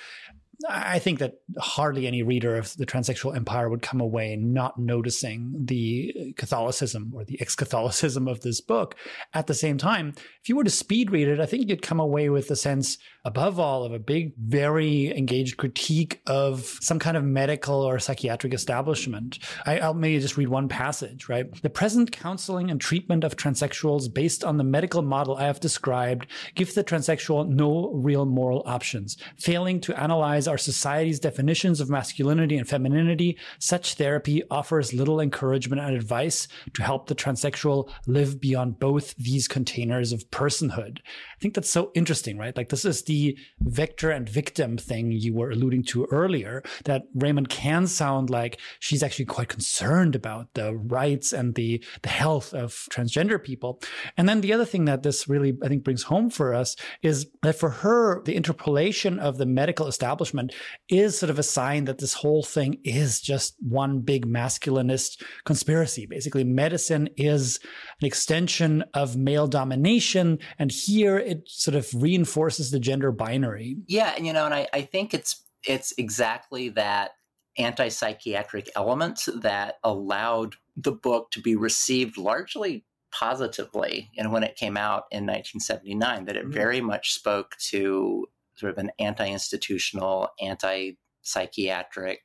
I 0.68 0.98
think 0.98 1.18
that 1.18 1.40
hardly 1.58 2.06
any 2.06 2.22
reader 2.22 2.56
of 2.56 2.76
the 2.76 2.86
transsexual 2.86 3.36
empire 3.36 3.68
would 3.68 3.82
come 3.82 4.00
away 4.00 4.36
not 4.36 4.78
noticing 4.78 5.52
the 5.64 6.32
Catholicism 6.36 7.12
or 7.14 7.24
the 7.24 7.40
ex 7.40 7.54
Catholicism 7.56 8.28
of 8.28 8.40
this 8.40 8.60
book. 8.60 8.96
At 9.32 9.46
the 9.46 9.54
same 9.54 9.78
time, 9.78 10.14
if 10.40 10.48
you 10.48 10.56
were 10.56 10.64
to 10.64 10.70
speed 10.70 11.10
read 11.10 11.28
it, 11.28 11.40
I 11.40 11.46
think 11.46 11.68
you'd 11.68 11.82
come 11.82 12.00
away 12.00 12.30
with 12.30 12.48
the 12.48 12.56
sense 12.56 12.98
above 13.24 13.58
all, 13.58 13.84
of 13.84 13.92
a 13.92 13.98
big, 13.98 14.34
very 14.36 15.16
engaged 15.16 15.56
critique 15.56 16.20
of 16.26 16.60
some 16.80 16.98
kind 16.98 17.16
of 17.16 17.24
medical 17.24 17.80
or 17.80 17.98
psychiatric 17.98 18.52
establishment. 18.52 19.38
I, 19.64 19.86
will 19.86 19.94
maybe 19.94 20.20
just 20.20 20.36
read 20.36 20.48
one 20.48 20.68
passage, 20.68 21.28
right? 21.28 21.46
The 21.62 21.70
present 21.70 22.12
counseling 22.12 22.70
and 22.70 22.78
treatment 22.78 23.24
of 23.24 23.36
transsexuals 23.36 24.12
based 24.12 24.44
on 24.44 24.58
the 24.58 24.64
medical 24.64 25.00
model 25.00 25.36
I 25.36 25.44
have 25.44 25.58
described 25.58 26.26
give 26.54 26.74
the 26.74 26.84
transsexual 26.84 27.48
no 27.48 27.90
real 27.94 28.26
moral 28.26 28.62
options. 28.66 29.16
Failing 29.38 29.80
to 29.80 29.98
analyze 29.98 30.46
our 30.46 30.58
society's 30.58 31.18
definitions 31.18 31.80
of 31.80 31.88
masculinity 31.88 32.58
and 32.58 32.68
femininity, 32.68 33.38
such 33.58 33.94
therapy 33.94 34.42
offers 34.50 34.92
little 34.92 35.20
encouragement 35.20 35.80
and 35.80 35.96
advice 35.96 36.46
to 36.74 36.82
help 36.82 37.06
the 37.06 37.14
transsexual 37.14 37.90
live 38.06 38.38
beyond 38.38 38.78
both 38.78 39.16
these 39.16 39.48
containers 39.48 40.12
of 40.12 40.28
personhood. 40.30 40.98
I 40.98 41.40
think 41.40 41.54
that's 41.54 41.70
so 41.70 41.90
interesting, 41.94 42.36
right? 42.36 42.56
Like 42.56 42.68
this 42.68 42.84
is 42.84 43.02
the 43.02 43.13
victor 43.60 44.10
and 44.10 44.28
victim 44.28 44.76
thing 44.76 45.12
you 45.12 45.34
were 45.34 45.50
alluding 45.50 45.84
to 45.84 46.06
earlier, 46.10 46.62
that 46.84 47.02
Raymond 47.14 47.48
can 47.48 47.86
sound 47.86 48.30
like 48.30 48.60
she's 48.80 49.02
actually 49.02 49.24
quite 49.26 49.48
concerned 49.48 50.14
about 50.14 50.54
the 50.54 50.74
rights 50.74 51.32
and 51.32 51.54
the, 51.54 51.82
the 52.02 52.08
health 52.08 52.52
of 52.54 52.70
transgender 52.90 53.42
people. 53.42 53.80
And 54.16 54.28
then 54.28 54.40
the 54.40 54.52
other 54.52 54.64
thing 54.64 54.84
that 54.86 55.02
this 55.02 55.28
really, 55.28 55.56
I 55.62 55.68
think, 55.68 55.84
brings 55.84 56.04
home 56.04 56.30
for 56.30 56.54
us 56.54 56.76
is 57.02 57.26
that 57.42 57.56
for 57.56 57.70
her, 57.70 58.22
the 58.24 58.36
interpolation 58.36 59.18
of 59.18 59.38
the 59.38 59.46
medical 59.46 59.86
establishment 59.86 60.54
is 60.88 61.18
sort 61.18 61.30
of 61.30 61.38
a 61.38 61.42
sign 61.42 61.84
that 61.84 61.98
this 61.98 62.14
whole 62.14 62.42
thing 62.42 62.80
is 62.84 63.20
just 63.20 63.56
one 63.60 64.00
big 64.00 64.26
masculinist 64.26 65.22
conspiracy. 65.44 66.06
Basically, 66.06 66.44
medicine 66.44 67.08
is 67.16 67.60
an 68.00 68.06
extension 68.06 68.84
of 68.94 69.16
male 69.16 69.46
domination. 69.46 70.38
And 70.58 70.70
here 70.70 71.18
it 71.18 71.48
sort 71.48 71.74
of 71.74 71.88
reinforces 71.94 72.70
the 72.70 72.80
gender 72.80 73.03
binary. 73.12 73.78
Yeah. 73.86 74.14
And, 74.16 74.26
you 74.26 74.32
know, 74.32 74.44
and 74.44 74.54
I, 74.54 74.68
I 74.72 74.82
think 74.82 75.14
it's, 75.14 75.42
it's 75.66 75.92
exactly 75.98 76.70
that 76.70 77.12
anti-psychiatric 77.58 78.68
element 78.76 79.26
that 79.34 79.76
allowed 79.84 80.56
the 80.76 80.92
book 80.92 81.30
to 81.30 81.40
be 81.40 81.56
received 81.56 82.18
largely 82.18 82.84
positively 83.12 84.10
and 84.18 84.32
when 84.32 84.42
it 84.42 84.56
came 84.56 84.76
out 84.76 85.04
in 85.12 85.24
1979 85.24 86.24
that 86.24 86.36
it 86.36 86.42
mm-hmm. 86.42 86.52
very 86.52 86.80
much 86.80 87.12
spoke 87.12 87.54
to 87.58 88.26
sort 88.56 88.72
of 88.72 88.78
an 88.78 88.90
anti-institutional 88.98 90.28
anti-psychiatric 90.40 92.20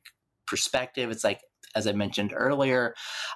perspective 0.48 1.12
it's 1.12 1.24
like 1.24 1.42
as 1.76 1.86
i 1.86 1.92
mentioned 1.92 2.34
earlier 2.36 2.96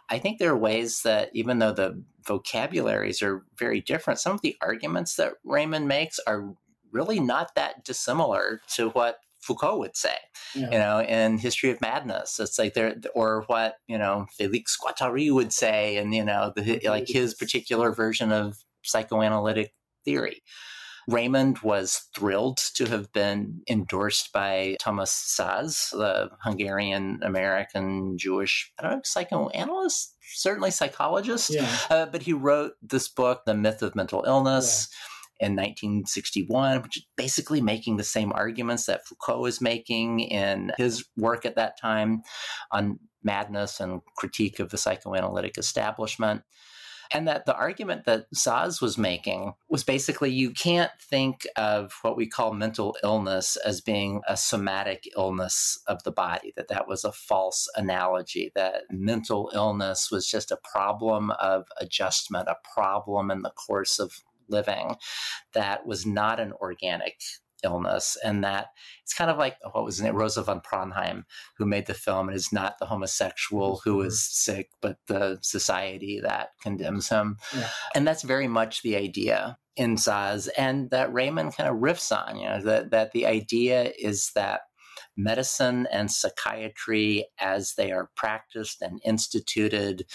i 0.10 0.18
think 0.18 0.40
there 0.40 0.50
are 0.50 0.58
ways 0.58 1.02
that 1.04 1.30
even 1.34 1.60
though 1.60 1.72
the 1.72 2.04
vocabularies 2.26 3.22
are 3.22 3.44
very 3.60 3.80
different 3.80 4.20
some 4.20 4.34
of 4.34 4.42
the 4.42 4.56
arguments 4.60 5.16
that 5.16 5.34
raymond 5.44 5.88
makes 5.88 6.20
are 6.26 6.56
really 6.94 7.20
not 7.20 7.56
that 7.56 7.84
dissimilar 7.84 8.62
to 8.76 8.90
what 8.90 9.18
Foucault 9.44 9.80
would 9.80 9.98
say, 9.98 10.16
yeah. 10.56 10.72
you 10.72 10.78
know, 10.78 11.02
in 11.02 11.38
History 11.38 11.70
of 11.70 11.82
Madness. 11.82 12.40
It's 12.40 12.58
like 12.58 12.76
there, 12.76 12.96
or 13.14 13.44
what 13.48 13.76
you 13.88 13.98
know 13.98 14.28
Felix 14.38 14.78
Guattari 14.82 15.32
would 15.32 15.52
say, 15.52 15.98
and 15.98 16.14
you 16.16 16.24
know, 16.24 16.54
the, 16.56 16.82
like 16.86 17.08
his 17.08 17.34
particular 17.34 17.92
version 17.92 18.32
of 18.32 18.58
psychoanalytic 18.84 19.74
theory. 20.06 20.42
Raymond 21.06 21.60
was 21.60 22.08
thrilled 22.16 22.60
to 22.76 22.86
have 22.86 23.12
been 23.12 23.62
endorsed 23.70 24.32
by 24.32 24.78
Thomas 24.80 25.12
Szasz, 25.12 25.92
the 25.92 26.30
Hungarian 26.42 27.20
American 27.24 28.18
Jewish, 28.18 28.72
I 28.80 28.84
don't 28.84 28.92
know, 28.92 29.02
psychoanalyst, 29.04 30.16
certainly 30.34 30.72
psychologist. 30.72 31.50
Yeah. 31.54 31.68
Uh, 31.90 32.06
but 32.06 32.22
he 32.22 32.32
wrote 32.32 32.76
this 32.82 33.10
book, 33.10 33.44
The 33.46 33.54
Myth 33.54 33.82
of 33.82 33.96
Mental 33.96 34.24
Illness. 34.26 34.88
Yeah 34.90 34.98
in 35.44 35.56
1961, 35.56 36.82
which 36.82 36.98
is 36.98 37.06
basically 37.18 37.62
making 37.62 37.98
the 37.98 38.04
same 38.04 38.32
arguments 38.34 38.86
that 38.86 39.06
Foucault 39.06 39.46
is 39.46 39.62
making 39.62 40.22
in 40.22 40.72
his 40.78 41.06
work 41.18 41.46
at 41.46 41.56
that 41.56 41.80
time 41.80 42.22
on 42.72 43.00
madness 43.24 43.80
and 43.80 44.02
critique 44.18 44.60
of 44.60 44.70
the 44.70 44.78
psychoanalytic 44.78 45.58
establishment. 45.58 46.42
And 47.12 47.28
that 47.28 47.46
the 47.46 47.56
argument 47.56 48.06
that 48.06 48.26
Szasz 48.34 48.82
was 48.82 48.98
making 48.98 49.54
was 49.70 49.84
basically 49.84 50.32
you 50.32 50.50
can't 50.52 50.92
think 51.00 51.46
of 51.58 51.94
what 52.02 52.18
we 52.18 52.28
call 52.28 52.54
mental 52.54 52.96
illness 53.04 53.56
as 53.58 53.82
being 53.82 54.22
a 54.28 54.36
somatic 54.36 55.08
illness 55.16 55.80
of 55.88 56.02
the 56.04 56.12
body, 56.12 56.54
that 56.56 56.70
that 56.70 56.88
was 56.88 57.04
a 57.04 57.12
false 57.12 57.70
analogy, 57.76 58.52
that 58.56 58.84
mental 58.90 59.52
illness 59.54 60.10
was 60.10 60.28
just 60.28 60.50
a 60.50 60.58
problem 60.72 61.30
of 61.32 61.66
adjustment, 61.80 62.48
a 62.48 62.56
problem 62.74 63.30
in 63.30 63.44
the 63.44 63.52
course 63.52 64.00
of 64.00 64.24
living 64.54 64.96
that 65.54 65.86
was 65.86 66.06
not 66.06 66.40
an 66.40 66.54
organic 66.62 67.16
illness. 67.64 68.18
And 68.24 68.44
that 68.44 68.68
it's 69.04 69.14
kind 69.14 69.32
of 69.32 69.38
like 69.38 69.56
oh, 69.64 69.70
what 69.72 69.86
was 69.86 70.00
it 70.02 70.14
rosa 70.14 70.44
von 70.44 70.62
Praunheim 70.62 71.24
who 71.58 71.66
made 71.66 71.86
the 71.88 71.94
film 71.94 72.28
and 72.28 72.36
is 72.36 72.52
not 72.52 72.78
the 72.80 72.86
homosexual 72.86 73.82
who 73.84 73.98
mm-hmm. 73.98 74.08
is 74.08 74.22
sick 74.22 74.70
but 74.82 74.98
the 75.08 75.40
society 75.42 76.20
that 76.22 76.50
condemns 76.62 77.10
him. 77.10 77.38
Yeah. 77.56 77.70
and 77.96 78.08
that's 78.08 78.24
very 78.24 78.48
much 78.48 78.82
the 78.82 78.96
idea 78.96 79.58
in 79.76 79.96
Szasz 79.96 80.50
and 80.58 80.92
that 80.92 81.12
Raymond 81.14 81.56
kind 81.56 81.70
of 81.70 81.78
riffs 81.78 82.16
on 82.16 82.38
you 82.38 82.48
know 82.48 82.62
that 82.62 82.92
that 82.92 83.12
the 83.12 83.26
idea 83.26 83.92
is 83.98 84.32
that 84.36 84.62
medicine 85.16 85.88
and 85.92 86.12
psychiatry 86.12 87.28
as 87.40 87.74
they 87.76 87.92
are 87.92 88.10
practiced 88.16 88.82
and 88.82 89.00
instituted 89.06 90.06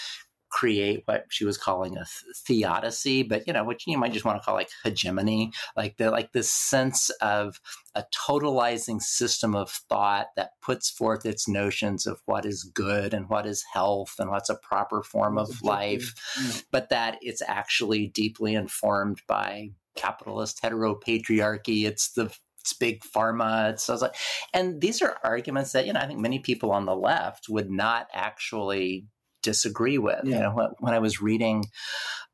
create 0.49 1.03
what 1.05 1.25
she 1.29 1.45
was 1.45 1.57
calling 1.57 1.97
a 1.97 2.05
theodicy, 2.45 3.23
but 3.23 3.45
you 3.47 3.53
know, 3.53 3.63
what 3.63 3.85
you 3.85 3.97
might 3.97 4.13
just 4.13 4.25
want 4.25 4.39
to 4.39 4.43
call 4.43 4.55
like 4.55 4.69
hegemony, 4.83 5.51
like 5.75 5.97
the 5.97 6.11
like 6.11 6.31
this 6.31 6.51
sense 6.51 7.09
of 7.21 7.59
a 7.95 8.03
totalizing 8.13 9.01
system 9.01 9.55
of 9.55 9.69
thought 9.69 10.27
that 10.35 10.51
puts 10.61 10.89
forth 10.89 11.25
its 11.25 11.47
notions 11.47 12.05
of 12.05 12.21
what 12.25 12.45
is 12.45 12.63
good 12.63 13.13
and 13.13 13.29
what 13.29 13.45
is 13.45 13.63
health 13.73 14.15
and 14.19 14.29
what's 14.29 14.49
a 14.49 14.55
proper 14.55 15.03
form 15.03 15.37
of 15.37 15.61
life, 15.61 16.13
yeah. 16.41 16.51
but 16.71 16.89
that 16.89 17.17
it's 17.21 17.41
actually 17.47 18.07
deeply 18.07 18.55
informed 18.55 19.21
by 19.27 19.69
capitalist 19.95 20.61
heteropatriarchy. 20.61 21.85
It's 21.85 22.11
the 22.13 22.33
it's 22.59 22.73
big 22.73 23.01
pharma. 23.01 23.71
It's, 23.71 23.83
so 23.83 23.93
it's 23.93 24.01
like, 24.01 24.15
and 24.53 24.81
these 24.81 25.01
are 25.01 25.17
arguments 25.23 25.71
that 25.71 25.85
you 25.85 25.93
know 25.93 25.99
I 25.99 26.07
think 26.07 26.19
many 26.19 26.39
people 26.39 26.71
on 26.71 26.85
the 26.85 26.95
left 26.95 27.47
would 27.49 27.69
not 27.69 28.07
actually 28.13 29.05
disagree 29.41 29.97
with. 29.97 30.21
Yeah. 30.23 30.35
You 30.35 30.41
know, 30.41 30.73
when 30.79 30.93
I 30.93 30.99
was 30.99 31.21
reading 31.21 31.65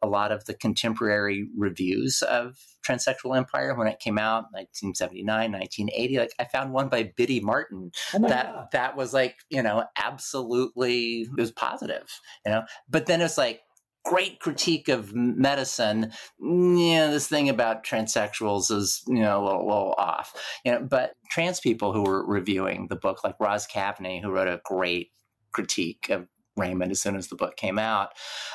a 0.01 0.07
lot 0.07 0.31
of 0.31 0.45
the 0.45 0.53
contemporary 0.53 1.47
reviews 1.57 2.21
of 2.21 2.57
Transsexual 2.87 3.35
Empire 3.35 3.73
when 3.75 3.87
it 3.87 3.99
came 3.99 4.17
out, 4.17 4.45
1979, 4.51 5.51
1980, 5.51 6.17
like 6.17 6.33
I 6.39 6.45
found 6.45 6.71
one 6.71 6.89
by 6.89 7.11
Biddy 7.15 7.39
Martin 7.39 7.91
oh 8.13 8.19
that 8.27 8.53
God. 8.53 8.67
that 8.73 8.95
was 8.95 9.13
like, 9.13 9.37
you 9.49 9.63
know, 9.63 9.85
absolutely 9.97 11.21
it 11.21 11.39
was 11.39 11.51
positive, 11.51 12.07
you 12.45 12.51
know. 12.51 12.63
But 12.89 13.07
then 13.07 13.21
it's 13.21 13.37
like 13.37 13.61
great 14.05 14.39
critique 14.39 14.87
of 14.87 15.13
medicine. 15.13 16.11
Yeah, 16.39 17.09
this 17.09 17.27
thing 17.27 17.49
about 17.49 17.83
transsexuals 17.83 18.71
is 18.71 19.03
you 19.07 19.21
know 19.21 19.43
a 19.43 19.45
little, 19.45 19.67
little, 19.67 19.95
off. 19.97 20.33
You 20.63 20.73
know, 20.73 20.81
but 20.83 21.13
trans 21.29 21.59
people 21.59 21.91
who 21.91 22.03
were 22.03 22.25
reviewing 22.25 22.87
the 22.89 22.95
book, 22.95 23.23
like 23.23 23.35
Roz 23.39 23.67
Kaveney, 23.67 24.21
who 24.21 24.29
wrote 24.29 24.47
a 24.47 24.61
great 24.63 25.11
critique 25.51 26.09
of 26.09 26.27
Raymond 26.57 26.91
as 26.91 27.01
soon 27.01 27.15
as 27.15 27.27
the 27.27 27.35
book 27.35 27.57
came 27.57 27.77
out. 27.77 28.09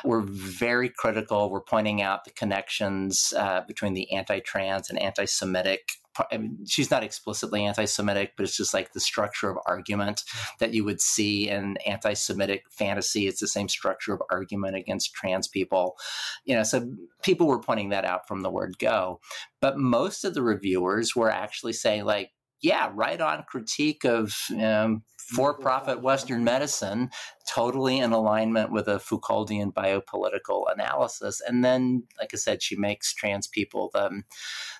We're 0.04 0.22
very 0.22 0.88
critical. 0.88 1.50
We're 1.50 1.60
pointing 1.60 2.02
out 2.02 2.24
the 2.24 2.30
connections 2.30 3.32
uh, 3.36 3.62
between 3.66 3.94
the 3.94 4.10
anti 4.12 4.40
trans 4.40 4.90
and 4.90 4.98
anti 4.98 5.26
Semitic. 5.26 5.92
I 6.30 6.38
mean, 6.38 6.66
she's 6.66 6.90
not 6.90 7.04
explicitly 7.04 7.64
anti 7.64 7.84
Semitic, 7.84 8.32
but 8.36 8.44
it's 8.44 8.56
just 8.56 8.74
like 8.74 8.92
the 8.92 9.00
structure 9.00 9.50
of 9.50 9.58
argument 9.66 10.22
that 10.58 10.74
you 10.74 10.84
would 10.84 11.00
see 11.00 11.48
in 11.48 11.76
anti 11.86 12.14
Semitic 12.14 12.64
fantasy. 12.70 13.26
It's 13.26 13.40
the 13.40 13.48
same 13.48 13.68
structure 13.68 14.12
of 14.12 14.22
argument 14.30 14.76
against 14.76 15.14
trans 15.14 15.46
people. 15.46 15.96
You 16.44 16.56
know, 16.56 16.62
so 16.62 16.90
people 17.22 17.46
were 17.46 17.60
pointing 17.60 17.90
that 17.90 18.04
out 18.04 18.26
from 18.26 18.40
the 18.40 18.50
word 18.50 18.78
go. 18.78 19.20
But 19.60 19.78
most 19.78 20.24
of 20.24 20.34
the 20.34 20.42
reviewers 20.42 21.14
were 21.14 21.30
actually 21.30 21.74
saying, 21.74 22.04
like, 22.04 22.30
yeah, 22.62 22.90
right 22.94 23.20
on 23.20 23.44
critique 23.44 24.04
of 24.04 24.34
um, 24.60 25.02
for 25.16 25.54
profit 25.54 26.02
Western 26.02 26.44
medicine, 26.44 27.10
totally 27.48 27.98
in 27.98 28.12
alignment 28.12 28.72
with 28.72 28.88
a 28.88 28.98
Foucauldian 28.98 29.72
biopolitical 29.72 30.64
analysis. 30.72 31.40
And 31.46 31.64
then, 31.64 32.04
like 32.18 32.30
I 32.32 32.36
said, 32.36 32.62
she 32.62 32.76
makes 32.76 33.14
trans 33.14 33.46
people 33.46 33.90
the, 33.92 34.22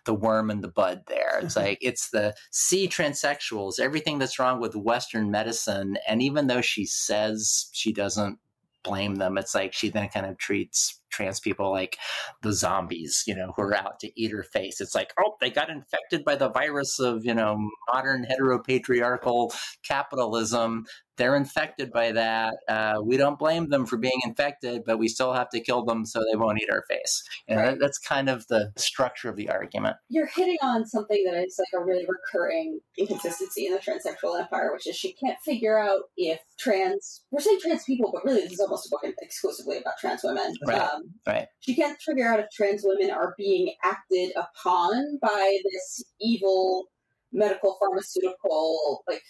the 0.05 0.15
worm 0.15 0.51
and 0.51 0.63
the 0.63 0.69
bud 0.69 1.03
there. 1.07 1.39
It's 1.41 1.57
like, 1.57 1.79
it's 1.81 2.11
the 2.11 2.35
see 2.51 2.89
transsexuals, 2.89 3.79
everything 3.79 4.19
that's 4.19 4.39
wrong 4.39 4.61
with 4.61 4.75
Western 4.75 5.31
medicine. 5.31 5.97
And 6.09 6.21
even 6.21 6.49
though 6.49 6.63
she 6.63 6.85
says 6.85 7.71
she 7.73 7.93
doesn't 7.93 8.39
blame 8.83 9.17
them, 9.17 9.39
it's 9.39 9.55
like 9.55 9.73
she 9.73 9.89
then 9.89 10.09
kind 10.09 10.27
of 10.27 10.37
treats 10.37 11.00
trans 11.11 11.41
people 11.41 11.71
like 11.71 11.97
the 12.43 12.53
zombies, 12.53 13.23
you 13.27 13.35
know, 13.35 13.53
who 13.57 13.63
are 13.63 13.77
out 13.77 14.01
to 14.01 14.11
eat 14.21 14.31
her 14.33 14.43
face. 14.43 14.81
It's 14.81 14.95
like, 14.95 15.13
oh, 15.19 15.37
they 15.41 15.51
got 15.51 15.71
infected 15.71 16.25
by 16.25 16.37
the 16.37 16.51
virus 16.51 16.99
of, 16.99 17.25
you 17.25 17.35
know, 17.35 17.59
modern 17.93 18.27
heteropatriarchal 18.31 19.55
capitalism 19.87 20.85
they're 21.21 21.37
infected 21.37 21.93
by 21.93 22.13
that. 22.13 22.55
Uh, 22.67 22.95
we 23.05 23.19
don't 23.19 23.39
blame 23.39 23.69
them 23.69 23.85
for 23.85 23.99
being 23.99 24.19
infected, 24.25 24.85
but 24.87 24.99
we 24.99 25.07
still 25.07 25.35
have 25.35 25.51
to 25.51 25.61
kill 25.61 25.85
them 25.85 26.07
so 26.07 26.21
they 26.21 26.37
won't 26.37 26.59
eat 26.63 26.71
our 26.73 26.83
face. 26.89 27.23
You 27.47 27.57
know, 27.57 27.77
that's 27.79 27.99
kind 27.99 28.31
of 28.31 28.47
the 28.47 28.73
structure 28.79 29.29
of 29.29 29.37
the 29.37 29.51
argument. 29.51 29.97
You're 30.09 30.31
hitting 30.35 30.57
on 30.63 30.87
something 30.87 31.23
that 31.27 31.39
is 31.45 31.59
like 31.59 31.79
a 31.79 31.85
really 31.85 32.07
recurring 32.09 32.81
inconsistency 32.97 33.67
in 33.67 33.75
the 33.75 33.81
transsexual 33.81 34.41
empire, 34.41 34.73
which 34.73 34.87
is 34.87 34.97
she 34.97 35.13
can't 35.13 35.37
figure 35.45 35.79
out 35.79 36.05
if 36.17 36.41
trans, 36.59 37.23
we're 37.31 37.41
saying 37.41 37.59
trans 37.61 37.85
people, 37.85 38.11
but 38.15 38.25
really 38.25 38.41
this 38.41 38.53
is 38.53 38.61
almost 38.61 38.87
a 38.87 38.91
book 38.91 39.15
exclusively 39.21 39.77
about 39.77 39.95
trans 40.01 40.23
women. 40.25 40.55
Right. 40.67 40.81
Um, 40.81 41.00
right. 41.27 41.47
She 41.61 41.75
can't 41.75 42.01
figure 42.01 42.27
out 42.27 42.41
if 42.41 42.47
trans 42.53 42.83
women 42.85 43.11
are 43.11 43.35
being 43.37 43.73
acted 43.83 44.33
upon 44.37 45.19
by 45.21 45.59
this 45.65 46.05
evil 46.21 46.87
medical 47.33 47.77
pharmaceutical 47.79 49.05
like 49.09 49.23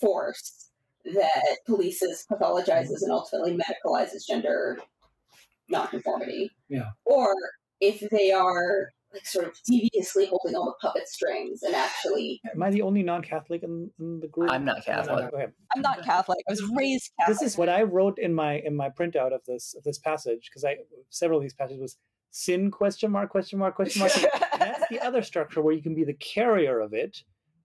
force 0.00 0.70
that 1.04 1.58
polices, 1.68 2.26
pathologizes, 2.30 3.02
and 3.02 3.10
ultimately 3.10 3.56
medicalizes 3.56 4.26
gender 4.26 4.78
nonconformity. 5.68 6.50
Yeah. 6.68 6.90
Or 7.04 7.34
if 7.80 8.08
they 8.10 8.32
are 8.32 8.92
like 9.12 9.26
sort 9.26 9.46
of 9.46 9.54
deviously 9.68 10.26
holding 10.26 10.54
all 10.54 10.66
the 10.66 10.74
puppet 10.86 11.08
strings 11.08 11.62
and 11.62 11.74
actually. 11.74 12.40
Am 12.52 12.62
I 12.62 12.70
the 12.70 12.82
only 12.82 13.02
non-Catholic 13.02 13.62
in, 13.62 13.90
in 13.98 14.20
the 14.20 14.28
group? 14.28 14.50
I'm 14.50 14.64
not 14.64 14.84
Catholic. 14.84 15.32
I'm 15.74 15.82
not 15.82 16.04
Catholic. 16.04 16.38
I 16.48 16.52
was 16.52 16.62
raised 16.76 17.10
Catholic. 17.18 17.38
This 17.38 17.46
is 17.46 17.58
what 17.58 17.68
I 17.68 17.82
wrote 17.82 18.18
in 18.18 18.34
my 18.34 18.58
in 18.58 18.76
my 18.76 18.88
printout 18.88 19.32
of 19.32 19.40
this 19.46 19.74
of 19.76 19.84
this 19.84 19.98
passage 19.98 20.50
because 20.50 20.64
I 20.64 20.76
several 21.10 21.38
of 21.38 21.42
these 21.42 21.54
passages 21.54 21.80
was 21.80 21.96
sin 22.30 22.70
question 22.70 23.10
mark 23.10 23.30
question 23.30 23.58
mark 23.58 23.74
question 23.74 24.00
mark. 24.00 24.12
that's 24.58 24.88
the 24.88 25.00
other 25.00 25.22
structure 25.22 25.60
where 25.60 25.74
you 25.74 25.82
can 25.82 25.94
be 25.94 26.04
the 26.04 26.14
carrier 26.14 26.80
of 26.80 26.94
it 26.94 27.22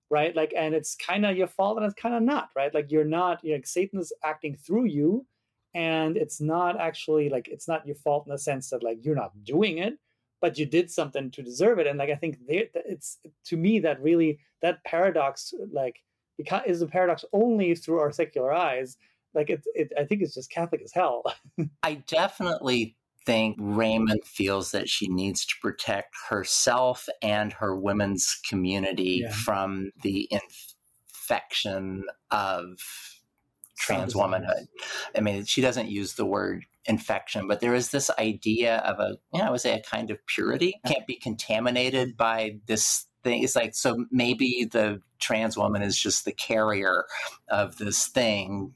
right? 0.10 0.36
Like, 0.36 0.54
and 0.56 0.74
it's 0.74 0.96
kind 0.96 1.26
of 1.26 1.36
your 1.36 1.48
fault 1.48 1.78
and 1.78 1.86
it's 1.86 2.02
kind 2.02 2.16
of 2.16 2.24
not, 2.24 2.50
right? 2.56 2.74
Like, 2.74 2.92
you're 2.92 3.04
not, 3.04 3.44
you 3.44 3.52
know, 3.52 3.58
like 3.58 3.68
Satan 3.68 4.00
is 4.00 4.14
acting 4.24 4.56
through 4.56 4.86
you, 4.86 5.26
and 5.74 6.18
it's 6.18 6.42
not 6.42 6.80
actually 6.80 7.30
like 7.30 7.48
it's 7.48 7.68
not 7.68 7.86
your 7.86 7.96
fault 7.98 8.26
in 8.26 8.32
the 8.32 8.40
sense 8.40 8.70
that 8.70 8.84
like 8.84 8.98
you're 9.02 9.16
not 9.16 9.32
doing 9.44 9.78
it, 9.78 9.94
but 10.42 10.58
you 10.58 10.66
did 10.66 10.92
something 10.92 11.32
to 11.32 11.42
deserve 11.42 11.80
it. 11.80 11.88
And 11.88 11.98
like, 11.98 12.10
I 12.10 12.16
think 12.16 12.38
it's 12.48 13.20
to 13.46 13.58
me 13.58 13.80
that 13.80 14.02
really 14.02 14.40
that 14.62 14.84
paradox, 14.84 15.54
like, 15.72 16.02
is 16.66 16.82
a 16.82 16.88
paradox 16.88 17.26
only 17.34 17.74
through 17.76 18.00
our 18.00 18.12
secular 18.12 18.54
eyes. 18.54 18.98
Like, 19.34 19.50
it, 19.50 19.64
it 19.74 19.92
I 19.98 20.06
think 20.06 20.22
it's 20.22 20.36
just 20.36 20.52
Catholic 20.52 20.82
as 20.84 20.94
hell. 20.94 21.24
I 21.84 21.96
definitely 22.08 22.96
think 23.26 23.58
Raymond 23.60 24.24
feels 24.24 24.72
that 24.72 24.88
she 24.88 25.08
needs 25.10 25.46
to 25.46 25.54
protect 25.62 26.16
herself 26.30 27.08
and 27.22 27.52
her 27.54 27.76
women's 27.76 28.40
community 28.48 29.22
yeah. 29.24 29.32
from 29.32 29.92
the 30.02 30.30
infection 30.32 32.06
of 32.32 32.78
trans 33.78 34.16
womanhood. 34.16 34.68
I 35.16 35.22
mean, 35.22 35.46
she 35.46 35.62
doesn't 35.62 35.90
use 35.90 36.14
the 36.14 36.26
word 36.26 36.66
infection, 36.86 37.48
but 37.48 37.60
there 37.60 37.76
is 37.76 37.90
this 37.90 38.10
idea 38.18 38.78
of 38.78 39.00
a, 39.00 39.18
you 39.34 39.40
know, 39.40 39.48
I 39.48 39.52
would 39.52 39.62
say 39.62 39.74
a 39.74 39.82
kind 39.82 40.10
of 40.10 40.26
purity 40.26 40.80
can't 40.86 41.06
be 41.08 41.16
contaminated 41.16 42.18
by 42.18 42.58
this 42.66 43.06
thing. 43.24 43.44
It's 43.44 43.56
like, 43.56 43.76
so 43.76 44.06
maybe 44.12 44.68
the 44.72 45.02
trans 45.20 45.58
woman 45.58 45.82
is 45.82 45.98
just 45.98 46.26
the 46.26 46.32
carrier 46.32 47.06
of 47.50 47.78
this 47.78 48.08
thing 48.08 48.74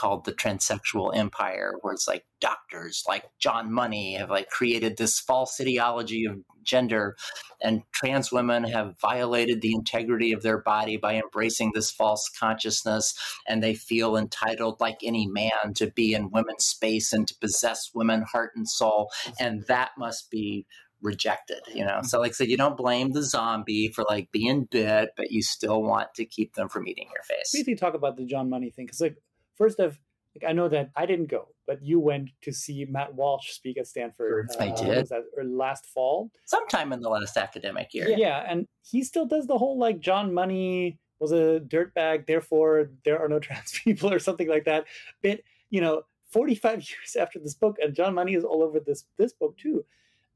called 0.00 0.24
the 0.24 0.32
transsexual 0.32 1.14
empire 1.14 1.74
where 1.82 1.92
it's 1.92 2.08
like 2.08 2.24
doctors 2.40 3.04
like 3.06 3.24
john 3.38 3.70
money 3.70 4.14
have 4.14 4.30
like 4.30 4.48
created 4.48 4.96
this 4.96 5.20
false 5.20 5.60
ideology 5.60 6.24
of 6.24 6.38
gender 6.62 7.16
and 7.62 7.82
trans 7.92 8.32
women 8.32 8.64
have 8.64 8.98
violated 8.98 9.60
the 9.60 9.74
integrity 9.74 10.32
of 10.32 10.42
their 10.42 10.62
body 10.62 10.96
by 10.96 11.16
embracing 11.16 11.70
this 11.74 11.90
false 11.90 12.30
consciousness 12.30 13.14
and 13.46 13.62
they 13.62 13.74
feel 13.74 14.16
entitled 14.16 14.80
like 14.80 14.96
any 15.02 15.26
man 15.26 15.74
to 15.74 15.90
be 15.90 16.14
in 16.14 16.30
women's 16.30 16.64
space 16.64 17.12
and 17.12 17.28
to 17.28 17.34
possess 17.38 17.90
women 17.94 18.22
heart 18.22 18.52
and 18.56 18.70
soul 18.70 19.10
and 19.38 19.66
that 19.66 19.90
must 19.98 20.30
be 20.30 20.64
rejected 21.02 21.60
you 21.74 21.84
know? 21.84 22.00
So 22.04 22.20
like 22.20 22.30
I 22.30 22.32
said 22.32 22.48
you 22.48 22.56
don't 22.56 22.76
blame 22.76 23.12
the 23.12 23.22
zombie 23.22 23.88
for 23.94 24.04
like 24.08 24.32
being 24.32 24.64
bit 24.64 25.10
but 25.14 25.30
you 25.30 25.42
still 25.42 25.82
want 25.82 26.14
to 26.14 26.24
keep 26.24 26.54
them 26.54 26.70
from 26.70 26.88
eating 26.88 27.08
your 27.12 27.22
face. 27.22 27.50
Briefly 27.52 27.74
talk 27.74 27.92
about 27.92 28.16
the 28.16 28.24
john 28.24 28.48
money 28.48 28.70
thing? 28.70 28.86
Because 28.86 29.02
like 29.02 29.16
first 29.60 29.78
of 29.78 29.98
like 30.34 30.48
I 30.48 30.52
know 30.52 30.68
that 30.68 30.90
I 30.96 31.06
didn't 31.06 31.26
go, 31.26 31.48
but 31.66 31.82
you 31.82 32.00
went 32.00 32.30
to 32.42 32.52
see 32.52 32.86
Matt 32.88 33.14
Walsh 33.14 33.50
speak 33.50 33.78
at 33.78 33.86
Stanford. 33.86 34.48
Uh, 34.58 34.64
I 34.64 34.70
did. 34.70 35.08
that, 35.08 35.24
or 35.36 35.44
last 35.44 35.86
fall? 35.86 36.30
Sometime 36.46 36.92
in 36.92 37.00
the 37.00 37.08
last 37.08 37.36
academic 37.36 37.92
year. 37.92 38.08
Yeah, 38.08 38.16
yeah, 38.16 38.44
and 38.48 38.66
he 38.82 39.02
still 39.02 39.26
does 39.26 39.46
the 39.46 39.58
whole 39.58 39.76
like 39.78 39.98
John 40.00 40.32
Money 40.32 40.98
was 41.18 41.32
a 41.32 41.60
dirtbag, 41.66 42.26
therefore 42.26 42.90
there 43.04 43.20
are 43.20 43.28
no 43.28 43.38
trans 43.46 43.78
people 43.84 44.12
or 44.12 44.18
something 44.18 44.48
like 44.48 44.64
that. 44.64 44.86
But 45.22 45.40
you 45.68 45.80
know, 45.80 46.02
45 46.30 46.76
years 46.90 47.16
after 47.18 47.38
this 47.38 47.54
book, 47.54 47.76
and 47.82 47.94
John 47.94 48.14
Money 48.14 48.34
is 48.34 48.44
all 48.44 48.62
over 48.62 48.80
this 48.80 49.04
this 49.18 49.32
book 49.32 49.56
too. 49.58 49.84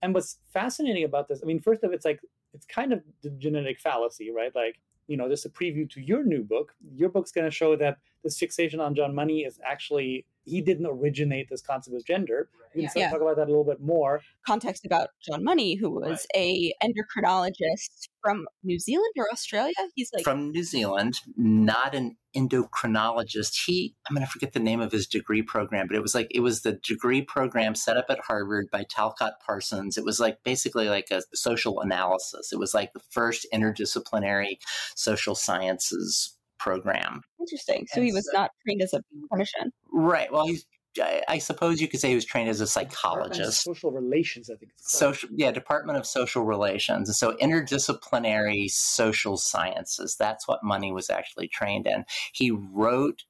And 0.03 0.13
what's 0.13 0.39
fascinating 0.53 1.05
about 1.05 1.29
this, 1.29 1.41
I 1.43 1.47
mean, 1.47 1.61
first 1.61 1.83
of 1.83 1.93
it's 1.93 2.05
like 2.05 2.21
it's 2.53 2.67
kind 2.67 2.93
of 2.93 3.01
the 3.23 3.31
genetic 3.31 3.81
fallacy, 3.81 4.31
right? 4.31 4.55
Like 4.55 4.77
you 5.07 5.17
know, 5.17 5.29
just 5.29 5.47
a 5.47 5.51
preview 5.51 5.89
to 5.91 6.01
your 6.01 6.25
new 6.25 6.43
book. 6.43 6.75
Your 6.95 7.09
book's 7.09 7.33
going 7.33 7.45
to 7.45 7.51
show 7.51 7.77
that 7.77 7.99
this 8.23 8.39
fixation 8.39 8.81
on 8.81 8.95
John 8.95 9.15
Money 9.15 9.41
is 9.41 9.61
actually 9.65 10.25
he 10.45 10.61
didn't 10.61 10.87
originate 10.87 11.49
this 11.49 11.63
concept 11.63 11.97
of 11.97 12.05
gender. 12.05 12.49
We 12.75 12.83
can 12.83 12.91
yeah. 12.97 13.11
talk 13.11 13.21
about 13.21 13.37
that 13.37 13.45
a 13.45 13.51
little 13.51 13.65
bit 13.65 13.81
more. 13.81 14.21
Context 14.47 14.85
about 14.85 15.11
John 15.25 15.45
Money, 15.45 15.77
who 15.77 15.91
was 15.91 16.27
right. 16.35 16.43
a 16.43 16.75
endocrinologist 16.83 18.09
from 18.21 18.47
New 18.63 18.79
Zealand 18.79 19.13
or 19.17 19.27
Australia. 19.33 19.75
He's 19.95 20.11
like 20.13 20.25
from 20.25 20.51
New 20.51 20.65
Zealand, 20.65 21.21
not 21.37 21.95
an 21.95 22.17
endocrinologist. 22.37 23.65
He 23.65 23.95
I'm 24.09 24.15
going 24.15 24.27
to 24.27 24.31
forget 24.31 24.53
the 24.53 24.61
name 24.61 24.81
of 24.81 24.91
his 24.91 25.07
degree 25.07 25.43
program, 25.43 25.87
but 25.87 25.97
it 25.97 26.03
was 26.03 26.15
like 26.15 26.29
it 26.31 26.41
was 26.41 26.63
the 26.63 26.73
degree 26.73 27.23
program 27.23 27.75
set 27.75 27.97
up 27.97 28.07
at 28.09 28.21
Harvard 28.21 28.67
by 28.73 28.85
Talcott 28.89 29.35
Parsons. 29.45 29.97
It 29.97 30.05
was 30.05 30.19
like 30.19 30.39
basically 30.45 30.89
like 30.89 31.11
a 31.11 31.23
social 31.33 31.81
analysis. 31.81 32.53
It 32.53 32.59
was 32.59 32.75
like 32.75 32.93
the 32.93 33.03
first 33.11 33.47
interdisciplinary 33.53 34.59
social 34.97 35.35
sciences 35.35 36.37
program. 36.59 37.23
Interesting. 37.41 37.87
So 37.89 37.99
and 37.99 38.07
he 38.07 38.13
was 38.13 38.27
so, 38.27 38.39
not 38.39 38.51
trained 38.65 38.83
as 38.83 38.95
a 38.95 39.03
clinician. 39.33 39.71
Right. 39.93 40.33
Well, 40.33 40.47
he's 40.47 40.67
I 41.01 41.39
suppose 41.39 41.81
you 41.81 41.89
could 41.89 42.01
say 42.01 42.11
he 42.11 42.15
was 42.15 42.25
trained 42.25 42.49
as 42.49 42.61
a 42.61 42.67
psychologist. 42.67 43.65
Social 43.65 43.91
relations, 43.91 44.49
I 44.49 44.55
think. 44.55 44.73
social, 44.77 45.29
yeah, 45.35 45.51
Department 45.51 45.99
of 45.99 46.07
Social 46.07 46.45
Relations. 46.45 47.09
And 47.09 47.17
so 47.17 47.37
interdisciplinary 47.43 48.71
social 48.71 49.37
sciences. 49.37 50.17
That's 50.17 50.47
what 50.47 50.63
Money 50.63 50.93
was 50.93 51.11
actually 51.11 51.49
trained 51.49 51.87
in. 51.87 52.05
He 52.33 52.51
wrote 52.51 53.25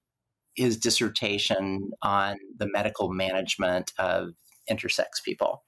his 0.54 0.76
dissertation 0.76 1.90
on 2.02 2.36
the 2.56 2.68
medical 2.68 3.10
management 3.10 3.92
of 3.98 4.34
intersex 4.70 5.22
people, 5.24 5.62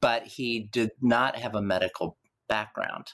but 0.00 0.24
he 0.24 0.68
did 0.72 0.90
not 1.00 1.36
have 1.36 1.54
a 1.54 1.62
medical 1.62 2.18
background. 2.48 3.12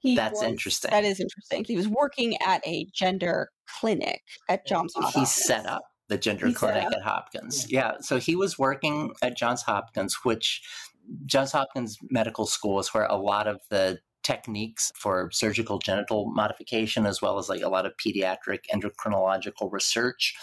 He 0.00 0.16
That's 0.16 0.40
was, 0.40 0.48
interesting. 0.48 0.90
That 0.90 1.04
is 1.04 1.20
interesting. 1.20 1.64
He 1.64 1.76
was 1.76 1.88
working 1.88 2.36
at 2.42 2.66
a 2.66 2.86
gender 2.94 3.50
clinic 3.80 4.22
at 4.48 4.66
Johns 4.66 4.94
Hopkins. 4.94 5.14
He 5.14 5.42
set 5.42 5.66
up 5.66 5.82
the 6.08 6.18
gender 6.18 6.48
he 6.48 6.54
clinic 6.54 6.84
at 6.84 7.02
Hopkins. 7.02 7.70
Yeah. 7.70 7.92
yeah. 7.92 8.00
So 8.00 8.18
he 8.18 8.34
was 8.34 8.58
working 8.58 9.12
at 9.22 9.36
Johns 9.36 9.62
Hopkins, 9.62 10.16
which 10.22 10.62
Johns 11.26 11.52
Hopkins 11.52 11.98
Medical 12.10 12.46
School 12.46 12.78
is 12.80 12.88
where 12.94 13.06
a 13.06 13.16
lot 13.16 13.46
of 13.46 13.60
the 13.70 13.98
techniques 14.22 14.92
for 14.96 15.30
surgical 15.32 15.78
genital 15.78 16.30
modification 16.34 17.06
as 17.06 17.22
well 17.22 17.38
as 17.38 17.48
like 17.48 17.62
a 17.62 17.68
lot 17.68 17.86
of 17.86 17.92
pediatric 17.96 18.60
endocrinological 18.72 19.72
research 19.72 20.34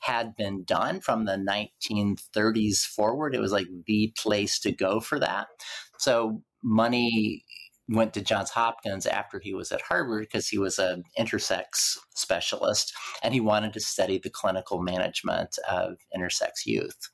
had 0.00 0.34
been 0.36 0.64
done 0.64 1.00
from 1.00 1.26
the 1.26 1.36
1930s 1.36 2.78
forward 2.86 3.34
it 3.34 3.40
was 3.40 3.52
like 3.52 3.66
the 3.86 4.12
place 4.16 4.58
to 4.58 4.72
go 4.72 4.98
for 4.98 5.18
that 5.18 5.46
so 5.98 6.42
money 6.62 7.44
went 7.88 8.12
to 8.14 8.20
Johns 8.20 8.50
Hopkins 8.50 9.06
after 9.06 9.40
he 9.40 9.54
was 9.54 9.72
at 9.72 9.80
Harvard 9.80 10.22
because 10.22 10.48
he 10.48 10.58
was 10.58 10.78
an 10.78 11.04
intersex 11.18 11.96
specialist 12.14 12.92
and 13.22 13.32
he 13.32 13.40
wanted 13.40 13.72
to 13.72 13.80
study 13.80 14.18
the 14.18 14.28
clinical 14.28 14.82
management 14.82 15.58
of 15.68 15.96
intersex 16.16 16.66
youth. 16.66 17.08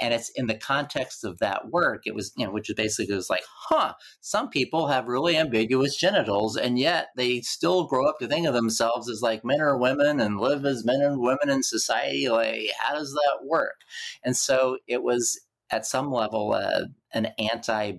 And 0.00 0.12
it's 0.12 0.30
in 0.30 0.46
the 0.46 0.56
context 0.56 1.24
of 1.24 1.38
that 1.38 1.70
work, 1.70 2.02
it 2.04 2.14
was, 2.14 2.32
you 2.36 2.44
know, 2.44 2.52
which 2.52 2.70
basically 2.76 3.14
was 3.14 3.30
like, 3.30 3.44
huh, 3.46 3.94
some 4.20 4.48
people 4.48 4.88
have 4.88 5.06
really 5.06 5.36
ambiguous 5.36 5.96
genitals 5.96 6.56
and 6.56 6.78
yet 6.78 7.08
they 7.16 7.40
still 7.42 7.86
grow 7.86 8.08
up 8.08 8.18
to 8.18 8.26
think 8.26 8.46
of 8.46 8.54
themselves 8.54 9.08
as 9.08 9.22
like 9.22 9.44
men 9.44 9.60
or 9.60 9.78
women 9.78 10.20
and 10.20 10.40
live 10.40 10.64
as 10.64 10.84
men 10.84 11.00
and 11.00 11.20
women 11.20 11.48
in 11.48 11.62
society. 11.62 12.28
Like, 12.28 12.70
how 12.78 12.94
does 12.94 13.12
that 13.12 13.46
work? 13.46 13.76
And 14.24 14.36
so 14.36 14.78
it 14.88 15.02
was 15.02 15.40
at 15.70 15.86
some 15.86 16.10
level 16.10 16.54
uh, 16.54 16.86
an 17.12 17.28
anti 17.38 17.92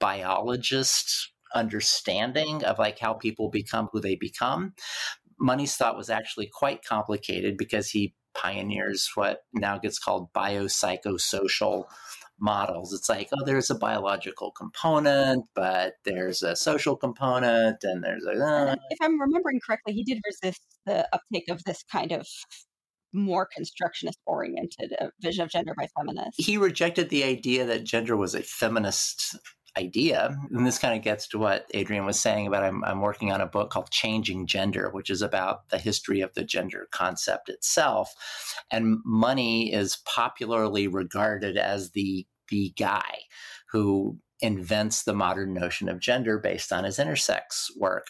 biologist 0.00 1.32
understanding 1.54 2.64
of 2.64 2.78
like 2.78 2.98
how 2.98 3.14
people 3.14 3.48
become 3.50 3.88
who 3.92 4.00
they 4.00 4.16
become. 4.16 4.74
Money's 5.38 5.76
thought 5.76 5.96
was 5.96 6.10
actually 6.10 6.46
quite 6.52 6.84
complicated 6.84 7.56
because 7.56 7.90
he 7.90 8.14
pioneers 8.34 9.10
what 9.14 9.40
now 9.52 9.78
gets 9.78 9.98
called 9.98 10.32
biopsychosocial 10.32 11.84
models. 12.40 12.92
It's 12.92 13.08
like, 13.08 13.28
oh, 13.32 13.44
there's 13.44 13.70
a 13.70 13.74
biological 13.74 14.50
component, 14.50 15.44
but 15.54 15.94
there's 16.04 16.42
a 16.42 16.56
social 16.56 16.96
component, 16.96 17.82
and 17.82 18.02
there's 18.02 18.24
a. 18.24 18.32
Uh. 18.32 18.76
If 18.90 18.98
I'm 19.00 19.20
remembering 19.20 19.60
correctly, 19.64 19.94
he 19.94 20.04
did 20.04 20.20
resist 20.26 20.62
the 20.86 21.08
uptake 21.12 21.48
of 21.48 21.62
this 21.64 21.82
kind 21.90 22.12
of 22.12 22.26
more 23.12 23.46
constructionist 23.54 24.18
oriented 24.26 24.92
uh, 25.00 25.06
vision 25.20 25.44
of 25.44 25.50
gender 25.50 25.72
by 25.76 25.86
feminists. 25.96 26.44
He 26.44 26.58
rejected 26.58 27.10
the 27.10 27.24
idea 27.24 27.64
that 27.64 27.84
gender 27.84 28.16
was 28.16 28.34
a 28.34 28.42
feminist 28.42 29.38
idea. 29.76 30.30
Mm-hmm. 30.30 30.56
And 30.56 30.66
this 30.66 30.78
kind 30.78 30.96
of 30.96 31.02
gets 31.02 31.26
to 31.28 31.38
what 31.38 31.66
Adrian 31.74 32.06
was 32.06 32.18
saying 32.18 32.46
about 32.46 32.62
I'm, 32.62 32.84
I'm 32.84 33.00
working 33.00 33.32
on 33.32 33.40
a 33.40 33.46
book 33.46 33.70
called 33.70 33.90
Changing 33.90 34.46
Gender, 34.46 34.90
which 34.90 35.10
is 35.10 35.22
about 35.22 35.68
the 35.70 35.78
history 35.78 36.20
of 36.20 36.34
the 36.34 36.44
gender 36.44 36.88
concept 36.92 37.48
itself. 37.48 38.14
And 38.70 38.98
money 39.04 39.72
is 39.72 39.98
popularly 40.06 40.88
regarded 40.88 41.56
as 41.56 41.90
the 41.90 42.26
the 42.48 42.72
guy 42.76 43.20
who 43.70 44.18
invents 44.40 45.04
the 45.04 45.14
modern 45.14 45.54
notion 45.54 45.88
of 45.88 45.98
gender 45.98 46.38
based 46.38 46.72
on 46.72 46.84
his 46.84 46.98
intersex 46.98 47.70
work, 47.76 48.08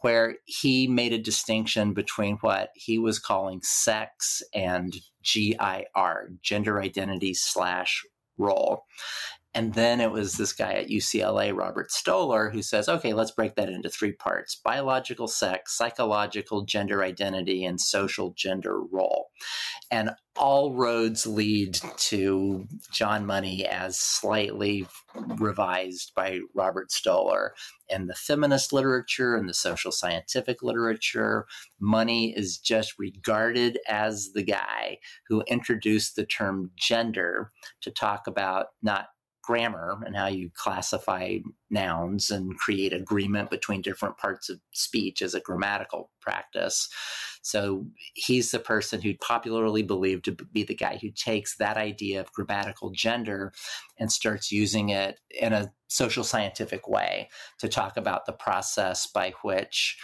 where 0.00 0.36
he 0.44 0.86
made 0.86 1.12
a 1.12 1.18
distinction 1.18 1.94
between 1.94 2.36
what 2.36 2.70
he 2.74 2.98
was 2.98 3.18
calling 3.18 3.60
sex 3.62 4.42
and 4.54 4.96
GIR, 5.22 6.32
gender 6.42 6.80
identity 6.80 7.32
slash 7.32 8.04
role. 8.36 8.84
And 9.52 9.74
then 9.74 10.00
it 10.00 10.12
was 10.12 10.34
this 10.34 10.52
guy 10.52 10.74
at 10.74 10.90
UCLA, 10.90 11.56
Robert 11.56 11.90
Stoller, 11.90 12.50
who 12.50 12.62
says, 12.62 12.88
okay, 12.88 13.12
let's 13.12 13.32
break 13.32 13.56
that 13.56 13.68
into 13.68 13.90
three 13.90 14.12
parts 14.12 14.60
biological 14.64 15.26
sex, 15.26 15.76
psychological 15.76 16.62
gender 16.62 17.02
identity, 17.02 17.64
and 17.64 17.80
social 17.80 18.32
gender 18.36 18.80
role. 18.80 19.30
And 19.90 20.10
all 20.36 20.74
roads 20.74 21.26
lead 21.26 21.78
to 21.96 22.64
John 22.92 23.26
Money 23.26 23.66
as 23.66 23.98
slightly 23.98 24.86
revised 25.36 26.12
by 26.14 26.38
Robert 26.54 26.92
Stoller. 26.92 27.52
In 27.88 28.06
the 28.06 28.14
feminist 28.14 28.72
literature 28.72 29.34
and 29.36 29.48
the 29.48 29.54
social 29.54 29.90
scientific 29.90 30.62
literature, 30.62 31.46
Money 31.80 32.32
is 32.36 32.56
just 32.56 32.94
regarded 33.00 33.78
as 33.88 34.30
the 34.32 34.44
guy 34.44 34.98
who 35.28 35.42
introduced 35.48 36.14
the 36.14 36.24
term 36.24 36.70
gender 36.76 37.50
to 37.80 37.90
talk 37.90 38.28
about 38.28 38.66
not 38.80 39.08
grammar 39.42 39.98
and 40.04 40.16
how 40.16 40.26
you 40.26 40.50
classify 40.54 41.38
nouns 41.70 42.30
and 42.30 42.56
create 42.56 42.92
agreement 42.92 43.50
between 43.50 43.82
different 43.82 44.16
parts 44.18 44.48
of 44.48 44.60
speech 44.72 45.22
as 45.22 45.34
a 45.34 45.40
grammatical 45.40 46.10
practice. 46.20 46.88
So 47.42 47.86
he's 48.14 48.50
the 48.50 48.58
person 48.58 49.00
who 49.00 49.14
popularly 49.16 49.82
believed 49.82 50.26
to 50.26 50.32
be 50.32 50.62
the 50.62 50.74
guy 50.74 50.98
who 51.00 51.10
takes 51.10 51.56
that 51.56 51.76
idea 51.76 52.20
of 52.20 52.32
grammatical 52.32 52.90
gender 52.90 53.52
and 53.98 54.12
starts 54.12 54.52
using 54.52 54.90
it 54.90 55.18
in 55.30 55.52
a 55.52 55.72
social 55.88 56.24
scientific 56.24 56.86
way 56.86 57.28
to 57.58 57.68
talk 57.68 57.96
about 57.96 58.26
the 58.26 58.32
process 58.32 59.06
by 59.06 59.32
which 59.42 59.98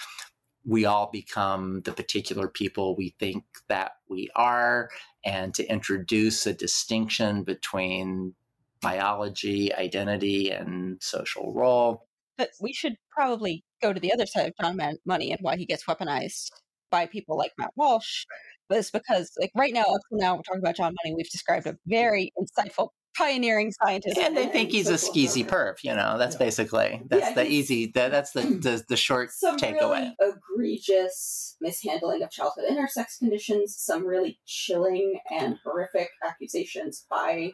we 0.66 0.84
all 0.84 1.08
become 1.12 1.80
the 1.82 1.92
particular 1.92 2.48
people 2.48 2.96
we 2.96 3.14
think 3.20 3.44
that 3.68 3.92
we 4.08 4.28
are 4.34 4.88
and 5.24 5.54
to 5.54 5.64
introduce 5.70 6.46
a 6.46 6.52
distinction 6.52 7.44
between 7.44 8.34
biology, 8.80 9.74
identity, 9.74 10.50
and 10.50 10.98
social 11.02 11.52
role. 11.54 12.06
But 12.38 12.50
we 12.60 12.72
should 12.72 12.96
probably 13.10 13.64
go 13.82 13.92
to 13.92 14.00
the 14.00 14.12
other 14.12 14.26
side 14.26 14.46
of 14.46 14.54
John 14.60 14.78
Money 15.06 15.32
and 15.32 15.40
why 15.40 15.56
he 15.56 15.64
gets 15.64 15.84
weaponized 15.84 16.50
by 16.90 17.06
people 17.06 17.36
like 17.36 17.52
Matt 17.58 17.72
Walsh. 17.76 18.24
But 18.68 18.78
it's 18.78 18.90
because, 18.90 19.30
like, 19.40 19.52
right 19.54 19.72
now, 19.72 19.82
up 19.82 20.00
to 20.10 20.18
now, 20.18 20.34
we're 20.34 20.42
talking 20.42 20.60
about 20.60 20.76
John 20.76 20.94
Money. 21.04 21.14
We've 21.16 21.30
described 21.30 21.66
a 21.66 21.76
very 21.86 22.32
insightful, 22.36 22.88
pioneering 23.16 23.72
scientist, 23.82 24.18
and 24.18 24.36
they 24.36 24.48
think 24.48 24.72
he's 24.72 24.88
a 24.88 24.94
skeezy 24.94 25.46
perv. 25.46 25.76
You 25.84 25.94
know, 25.94 26.18
that's 26.18 26.34
basically 26.34 27.00
that's 27.08 27.28
yeah, 27.28 27.34
the 27.34 27.46
easy. 27.46 27.92
That, 27.94 28.10
that's 28.10 28.32
the, 28.32 28.40
the 28.62 28.84
the 28.88 28.96
short 28.96 29.30
some 29.30 29.56
takeaway. 29.56 30.12
Really 30.20 30.34
egregious 30.34 31.56
mishandling 31.60 32.24
of 32.24 32.30
childhood 32.30 32.64
intersex 32.68 33.18
conditions. 33.18 33.76
Some 33.78 34.04
really 34.04 34.40
chilling 34.46 35.20
and 35.30 35.58
horrific 35.64 36.10
accusations 36.26 37.06
by 37.08 37.52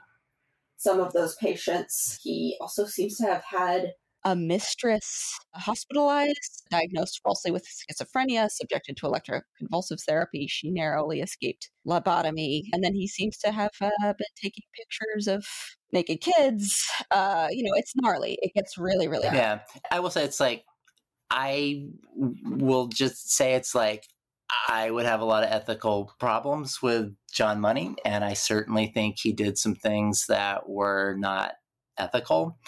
some 0.83 0.99
of 0.99 1.13
those 1.13 1.37
patients. 1.37 2.19
He 2.23 2.57
also 2.61 2.87
seems 2.87 3.17
to 3.19 3.27
have 3.27 3.45
had 3.45 3.93
a 4.25 4.37
mistress 4.37 5.39
hospitalized, 5.55 6.65
diagnosed 6.71 7.21
falsely 7.25 7.51
with 7.51 7.65
schizophrenia, 7.67 8.49
subjected 8.51 8.97
to 8.97 9.07
electroconvulsive 9.07 10.01
therapy. 10.07 10.47
She 10.49 10.71
narrowly 10.71 11.21
escaped 11.21 11.71
lobotomy. 11.87 12.63
And 12.73 12.83
then 12.83 12.95
he 12.95 13.09
seems 13.09 13.37
to 13.39 13.53
have 13.53 13.73
uh, 13.81 13.91
been 14.01 14.35
taking 14.41 14.65
pictures 14.77 15.29
of 15.29 15.45
naked 15.93 16.21
kids. 16.21 16.85
Uh, 17.11 17.49
you 17.51 17.65
know, 17.65 17.75
it's 17.77 17.95
gnarly. 17.97 18.39
It 18.43 18.53
gets 18.55 18.79
really, 18.79 19.09
really. 19.09 19.25
Yeah. 19.25 19.61
I 19.91 20.01
will 20.01 20.11
say 20.11 20.25
it's 20.25 20.41
like, 20.41 20.65
I 21.31 21.87
will 22.45 22.89
just 22.89 23.33
say 23.33 23.55
it's 23.55 23.75
like 23.75 24.05
I 24.69 24.91
would 24.91 25.07
have 25.07 25.21
a 25.21 25.25
lot 25.25 25.45
of 25.45 25.51
ethical 25.51 26.13
problems 26.21 26.81
with 26.83 27.15
John 27.33 27.61
Money, 27.61 27.97
and 28.05 28.25
I 28.25 28.35
certainly 28.35 28.89
think 28.89 29.17
he 29.19 29.33
did 29.33 29.59
some 29.59 29.75
things 29.75 30.27
that 30.29 30.69
were 30.69 31.17
not 31.19 31.55
ethical. 31.99 32.59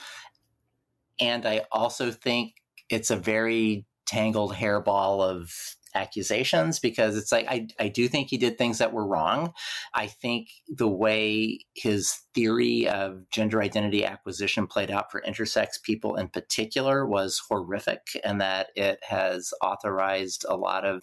And 1.20 1.46
I 1.46 1.62
also 1.70 2.10
think 2.10 2.54
it's 2.88 3.10
a 3.10 3.16
very 3.16 3.86
tangled 4.06 4.54
hairball 4.54 5.22
of 5.22 5.52
accusations 5.94 6.80
because 6.80 7.16
it's 7.16 7.30
like 7.30 7.46
I, 7.48 7.68
I 7.78 7.88
do 7.88 8.08
think 8.08 8.28
he 8.28 8.36
did 8.36 8.58
things 8.58 8.78
that 8.78 8.92
were 8.92 9.06
wrong. 9.06 9.52
I 9.94 10.08
think 10.08 10.48
the 10.68 10.88
way 10.88 11.60
his 11.74 12.20
theory 12.34 12.88
of 12.88 13.30
gender 13.30 13.62
identity 13.62 14.04
acquisition 14.04 14.66
played 14.66 14.90
out 14.90 15.10
for 15.10 15.22
intersex 15.22 15.80
people 15.82 16.16
in 16.16 16.28
particular 16.28 17.06
was 17.06 17.40
horrific 17.48 18.00
and 18.24 18.40
that 18.40 18.68
it 18.74 18.98
has 19.08 19.52
authorized 19.62 20.44
a 20.48 20.56
lot 20.56 20.84
of 20.84 21.02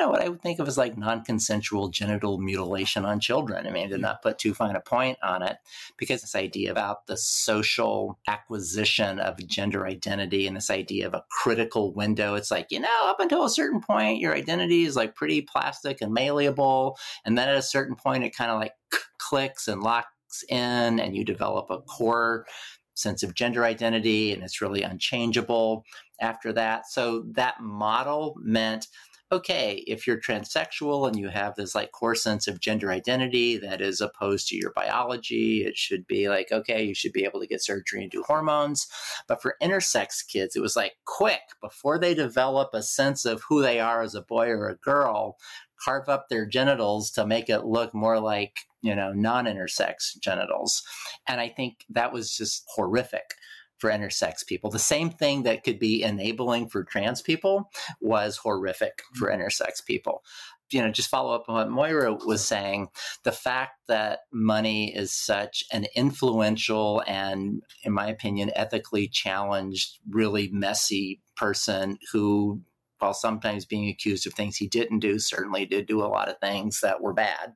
you 0.00 0.06
know, 0.06 0.12
what 0.12 0.22
I 0.22 0.28
would 0.30 0.40
think 0.40 0.58
of 0.58 0.66
as 0.66 0.78
like 0.78 0.96
non 0.96 1.22
consensual 1.24 1.88
genital 1.88 2.38
mutilation 2.38 3.04
on 3.04 3.20
children. 3.20 3.66
I 3.66 3.70
mean, 3.70 3.84
I 3.84 3.88
did 3.88 3.96
hmm. 3.96 4.02
not 4.02 4.22
put 4.22 4.38
too 4.38 4.54
fine 4.54 4.74
a 4.74 4.80
point 4.80 5.18
on 5.22 5.42
it 5.42 5.58
because 5.98 6.22
this 6.22 6.34
idea 6.34 6.70
about 6.70 7.06
the 7.06 7.18
social 7.18 8.18
acquisition 8.26 9.20
of 9.20 9.46
gender 9.46 9.86
identity 9.86 10.46
and 10.46 10.56
this 10.56 10.70
idea 10.70 11.06
of 11.06 11.12
a 11.12 11.24
critical 11.30 11.92
window, 11.92 12.34
it's 12.34 12.50
like, 12.50 12.68
you 12.70 12.80
know, 12.80 12.88
up 13.02 13.20
until 13.20 13.44
a 13.44 13.50
certain 13.50 13.80
point, 13.80 14.20
your 14.20 14.34
identity 14.34 14.84
is 14.84 14.96
like 14.96 15.14
pretty 15.14 15.42
plastic 15.42 16.00
and 16.00 16.14
malleable. 16.14 16.96
And 17.26 17.36
then 17.36 17.50
at 17.50 17.56
a 17.56 17.62
certain 17.62 17.94
point, 17.94 18.24
it 18.24 18.34
kind 18.34 18.50
of 18.50 18.58
like 18.58 18.72
clicks 19.18 19.68
and 19.68 19.82
locks 19.82 20.08
in, 20.48 20.98
and 20.98 21.14
you 21.14 21.24
develop 21.24 21.70
a 21.70 21.78
core 21.82 22.46
sense 22.94 23.22
of 23.22 23.34
gender 23.34 23.64
identity, 23.64 24.32
and 24.32 24.42
it's 24.42 24.62
really 24.62 24.82
unchangeable 24.82 25.84
after 26.20 26.52
that. 26.54 26.86
So 26.86 27.24
that 27.32 27.60
model 27.60 28.34
meant 28.42 28.86
okay, 29.32 29.84
if 29.86 30.06
you're 30.06 30.20
transsexual 30.20 31.06
and 31.06 31.16
you 31.16 31.28
have 31.28 31.54
this 31.54 31.74
like 31.74 31.92
core 31.92 32.14
sense 32.14 32.48
of 32.48 32.60
gender 32.60 32.90
identity 32.90 33.56
that 33.58 33.80
is 33.80 34.00
opposed 34.00 34.48
to 34.48 34.56
your 34.56 34.72
biology, 34.72 35.62
it 35.64 35.76
should 35.76 36.06
be 36.06 36.28
like, 36.28 36.50
okay, 36.50 36.82
you 36.82 36.94
should 36.94 37.12
be 37.12 37.24
able 37.24 37.40
to 37.40 37.46
get 37.46 37.62
surgery 37.62 38.02
and 38.02 38.10
do 38.10 38.24
hormones. 38.26 38.88
But 39.28 39.40
for 39.40 39.56
intersex 39.62 40.26
kids, 40.26 40.56
it 40.56 40.62
was 40.62 40.74
like 40.74 40.94
quick 41.04 41.40
before 41.60 41.98
they 41.98 42.14
develop 42.14 42.70
a 42.72 42.82
sense 42.82 43.24
of 43.24 43.42
who 43.48 43.62
they 43.62 43.78
are 43.78 44.02
as 44.02 44.14
a 44.14 44.22
boy 44.22 44.48
or 44.48 44.68
a 44.68 44.76
girl, 44.76 45.36
carve 45.82 46.08
up 46.08 46.28
their 46.28 46.44
genitals 46.46 47.10
to 47.12 47.26
make 47.26 47.48
it 47.48 47.64
look 47.64 47.94
more 47.94 48.18
like, 48.18 48.56
you 48.82 48.94
know, 48.94 49.12
non 49.12 49.44
intersex 49.44 50.18
genitals. 50.18 50.82
And 51.28 51.40
I 51.40 51.48
think 51.48 51.84
that 51.90 52.12
was 52.12 52.36
just 52.36 52.64
horrific 52.74 53.34
for 53.80 53.90
intersex 53.90 54.46
people. 54.46 54.70
The 54.70 54.78
same 54.78 55.10
thing 55.10 55.42
that 55.44 55.64
could 55.64 55.78
be 55.78 56.02
enabling 56.02 56.68
for 56.68 56.84
trans 56.84 57.22
people 57.22 57.70
was 58.00 58.36
horrific 58.36 59.02
for 59.14 59.28
mm-hmm. 59.28 59.40
intersex 59.40 59.84
people. 59.84 60.22
You 60.70 60.82
know, 60.82 60.90
just 60.92 61.08
follow 61.08 61.34
up 61.34 61.46
on 61.48 61.54
what 61.54 61.70
Moira 61.70 62.14
was 62.14 62.44
saying. 62.44 62.88
The 63.24 63.32
fact 63.32 63.72
that 63.88 64.20
money 64.32 64.94
is 64.94 65.12
such 65.12 65.64
an 65.72 65.86
influential 65.96 67.02
and, 67.08 67.62
in 67.82 67.92
my 67.92 68.06
opinion, 68.06 68.52
ethically 68.54 69.08
challenged, 69.08 69.98
really 70.08 70.48
messy 70.52 71.20
person 71.36 71.98
who, 72.12 72.60
while 73.00 73.14
sometimes 73.14 73.64
being 73.64 73.88
accused 73.88 74.28
of 74.28 74.34
things 74.34 74.58
he 74.58 74.68
didn't 74.68 75.00
do, 75.00 75.18
certainly 75.18 75.66
did 75.66 75.86
do 75.86 76.02
a 76.02 76.06
lot 76.06 76.28
of 76.28 76.38
things 76.38 76.82
that 76.82 77.00
were 77.00 77.14
bad. 77.14 77.54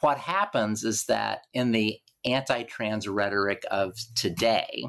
What 0.00 0.16
happens 0.16 0.82
is 0.82 1.04
that 1.06 1.40
in 1.52 1.72
the 1.72 1.98
anti 2.24 2.62
trans 2.62 3.06
rhetoric 3.06 3.64
of 3.70 3.98
today, 4.14 4.84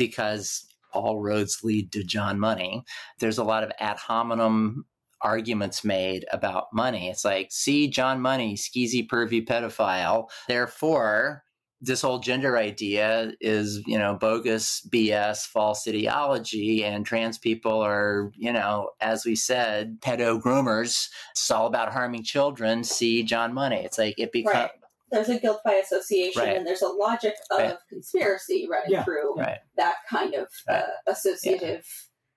because 0.00 0.66
all 0.94 1.20
roads 1.20 1.60
lead 1.62 1.92
to 1.92 2.02
John 2.02 2.40
Money. 2.40 2.82
There's 3.18 3.36
a 3.36 3.44
lot 3.44 3.62
of 3.62 3.70
ad 3.78 3.98
hominem 3.98 4.86
arguments 5.20 5.84
made 5.84 6.24
about 6.32 6.68
money. 6.72 7.10
It's 7.10 7.24
like, 7.24 7.48
see, 7.52 7.86
John 7.86 8.20
Money, 8.22 8.56
skeezy, 8.56 9.06
pervy 9.06 9.46
pedophile. 9.46 10.30
Therefore, 10.48 11.44
this 11.82 12.00
whole 12.00 12.18
gender 12.18 12.56
idea 12.56 13.32
is, 13.42 13.82
you 13.86 13.98
know, 13.98 14.14
bogus 14.14 14.86
BS, 14.90 15.46
false 15.46 15.86
ideology, 15.86 16.82
and 16.82 17.04
trans 17.04 17.36
people 17.36 17.80
are, 17.80 18.32
you 18.34 18.52
know, 18.52 18.90
as 19.02 19.26
we 19.26 19.36
said, 19.36 20.00
pedo 20.00 20.40
groomers. 20.40 21.08
It's 21.32 21.50
all 21.50 21.66
about 21.66 21.92
harming 21.92 22.24
children. 22.24 22.84
See 22.84 23.22
John 23.22 23.52
Money. 23.52 23.82
It's 23.84 23.98
like 23.98 24.14
it 24.18 24.32
becomes. 24.32 24.54
Right 24.54 24.79
there's 25.10 25.28
a 25.28 25.38
guilt 25.38 25.60
by 25.64 25.74
association 25.74 26.42
Right. 26.42 26.56
and 26.56 26.66
there's 26.66 26.82
a 26.82 26.88
logic 26.88 27.34
of 27.50 27.58
Right. 27.58 27.76
conspiracy 27.88 28.66
running 28.70 28.92
Yeah. 28.92 29.04
through 29.04 29.34
Right. 29.36 29.58
that 29.76 29.96
kind 30.08 30.34
of 30.34 30.48
Right. 30.68 30.82
uh, 30.82 30.88
associative 31.06 31.86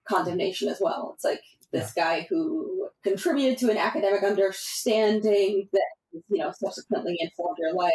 condemnation 0.08 0.70
as 0.70 0.80
well. 0.82 1.12
It's 1.16 1.24
like 1.24 1.42
this 1.72 1.94
guy 1.94 2.28
who 2.30 2.90
contributed 3.04 3.58
to 3.60 3.72
an 3.72 3.78
academic 3.78 4.24
understanding 4.24 5.70
that 5.72 5.88
you 6.30 6.38
know 6.38 6.52
subsequently 6.52 7.18
informed 7.20 7.58
your 7.60 7.74
life 7.74 7.92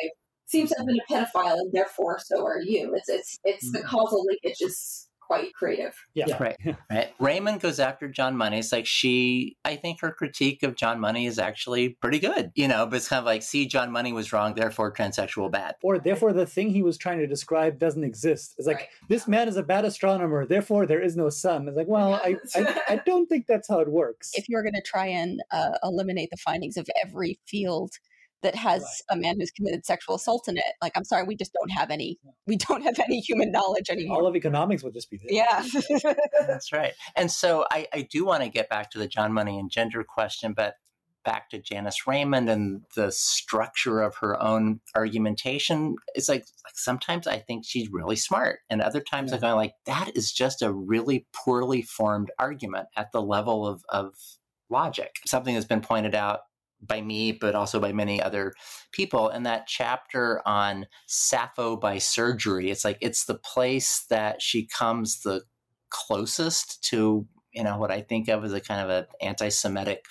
seems 0.46 0.70
to 0.70 0.76
have 0.78 0.86
been 0.86 0.98
a 0.98 1.12
pedophile 1.12 1.54
and 1.58 1.72
therefore 1.72 2.18
so 2.18 2.44
are 2.44 2.60
you. 2.60 2.94
It's 2.94 3.08
it's 3.08 3.38
it's 3.44 3.70
the 3.72 3.80
Mhm. 3.80 3.84
causal 3.88 4.24
linkage 4.24 4.60
is 4.60 5.07
quite 5.28 5.54
creative. 5.54 5.94
Yeah. 6.14 6.36
Right. 6.42 6.56
Right. 6.90 7.14
Raymond 7.20 7.60
goes 7.60 7.78
after 7.78 8.08
John 8.08 8.34
Money. 8.36 8.58
It's 8.58 8.72
like 8.72 8.86
she, 8.86 9.56
I 9.64 9.76
think 9.76 10.00
her 10.00 10.10
critique 10.10 10.62
of 10.62 10.74
John 10.74 10.98
Money 10.98 11.26
is 11.26 11.38
actually 11.38 11.90
pretty 11.90 12.18
good, 12.18 12.50
you 12.54 12.66
know, 12.66 12.86
but 12.86 12.96
it's 12.96 13.08
kind 13.08 13.20
of 13.20 13.26
like, 13.26 13.42
see, 13.42 13.66
John 13.66 13.92
Money 13.92 14.12
was 14.12 14.32
wrong, 14.32 14.54
therefore 14.54 14.90
transsexual 14.92 15.52
bad. 15.52 15.74
Or 15.82 15.98
therefore 15.98 16.32
the 16.32 16.46
thing 16.46 16.70
he 16.70 16.82
was 16.82 16.96
trying 16.96 17.18
to 17.18 17.26
describe 17.26 17.78
doesn't 17.78 18.04
exist. 18.04 18.54
It's 18.58 18.66
like 18.66 18.76
Right. 18.78 18.88
this 19.10 19.28
man 19.28 19.48
is 19.48 19.56
a 19.56 19.62
bad 19.62 19.84
astronomer, 19.84 20.46
therefore 20.46 20.86
there 20.86 21.00
is 21.02 21.14
no 21.16 21.28
sun. 21.28 21.68
It's 21.68 21.76
like, 21.76 21.88
well, 21.88 22.14
I, 22.14 22.36
I, 22.54 22.82
I 22.88 22.96
don't 23.06 23.26
think 23.28 23.46
that's 23.46 23.68
how 23.68 23.80
it 23.80 23.88
works. 23.88 24.32
if 24.34 24.48
you're 24.48 24.62
going 24.62 24.74
to 24.74 24.82
try 24.82 25.06
and 25.06 25.40
uh, 25.50 25.72
eliminate 25.84 26.30
the 26.30 26.36
findings 26.38 26.76
of 26.78 26.88
every 27.04 27.38
field 27.46 27.92
that 28.42 28.54
has 28.54 28.84
a 29.10 29.16
man 29.16 29.36
who's 29.38 29.50
committed 29.50 29.84
sexual 29.84 30.14
assault 30.14 30.48
in 30.48 30.56
it, 30.56 30.64
like 30.80 30.92
I'm 30.96 31.04
sorry, 31.04 31.24
we 31.24 31.36
just 31.36 31.52
don't 31.52 31.70
have 31.70 31.90
any. 31.90 32.18
We 32.46 32.56
don't 32.56 32.82
have 32.82 32.98
any 32.98 33.20
human 33.20 33.50
knowledge 33.50 33.90
anymore. 33.90 34.18
All 34.18 34.26
of 34.26 34.36
economics 34.36 34.82
would 34.82 34.94
just 34.94 35.10
be 35.10 35.18
there. 35.18 35.28
yeah. 35.30 36.14
That's 36.46 36.72
right. 36.72 36.92
And 37.16 37.30
so 37.30 37.66
I, 37.70 37.86
I 37.92 38.02
do 38.02 38.24
want 38.24 38.42
to 38.42 38.48
get 38.48 38.68
back 38.68 38.90
to 38.92 38.98
the 38.98 39.08
John 39.08 39.32
Money 39.32 39.58
and 39.58 39.70
gender 39.70 40.04
question, 40.04 40.52
but 40.52 40.74
back 41.24 41.50
to 41.50 41.60
Janice 41.60 42.06
Raymond 42.06 42.48
and 42.48 42.82
the 42.96 43.12
structure 43.12 44.00
of 44.00 44.16
her 44.16 44.40
own 44.42 44.80
argumentation. 44.94 45.96
It's 46.14 46.28
like, 46.28 46.46
like 46.64 46.74
sometimes 46.74 47.26
I 47.26 47.38
think 47.38 47.64
she's 47.66 47.90
really 47.90 48.16
smart, 48.16 48.60
and 48.70 48.80
other 48.80 49.00
times 49.00 49.32
I'm 49.32 49.40
going 49.40 49.56
like, 49.56 49.74
that 49.86 50.12
is 50.14 50.32
just 50.32 50.62
a 50.62 50.72
really 50.72 51.26
poorly 51.34 51.82
formed 51.82 52.30
argument 52.38 52.86
at 52.96 53.12
the 53.12 53.20
level 53.20 53.66
of, 53.66 53.82
of 53.90 54.14
logic. 54.70 55.16
Something 55.26 55.54
that's 55.54 55.66
been 55.66 55.80
pointed 55.82 56.14
out 56.14 56.40
by 56.80 57.00
me, 57.00 57.32
but 57.32 57.54
also 57.54 57.80
by 57.80 57.92
many 57.92 58.22
other 58.22 58.52
people. 58.92 59.28
And 59.28 59.44
that 59.46 59.66
chapter 59.66 60.40
on 60.46 60.86
Sappho 61.06 61.76
by 61.76 61.98
surgery, 61.98 62.70
it's 62.70 62.84
like 62.84 62.98
it's 63.00 63.24
the 63.24 63.38
place 63.38 64.04
that 64.10 64.40
she 64.42 64.66
comes 64.66 65.20
the 65.20 65.42
closest 65.90 66.84
to 66.84 67.26
you 67.52 67.64
know 67.64 67.78
what 67.78 67.90
I 67.90 68.02
think 68.02 68.28
of 68.28 68.44
as 68.44 68.52
a 68.52 68.60
kind 68.60 68.82
of 68.82 68.90
an 68.90 69.06
anti-Semitic 69.20 70.04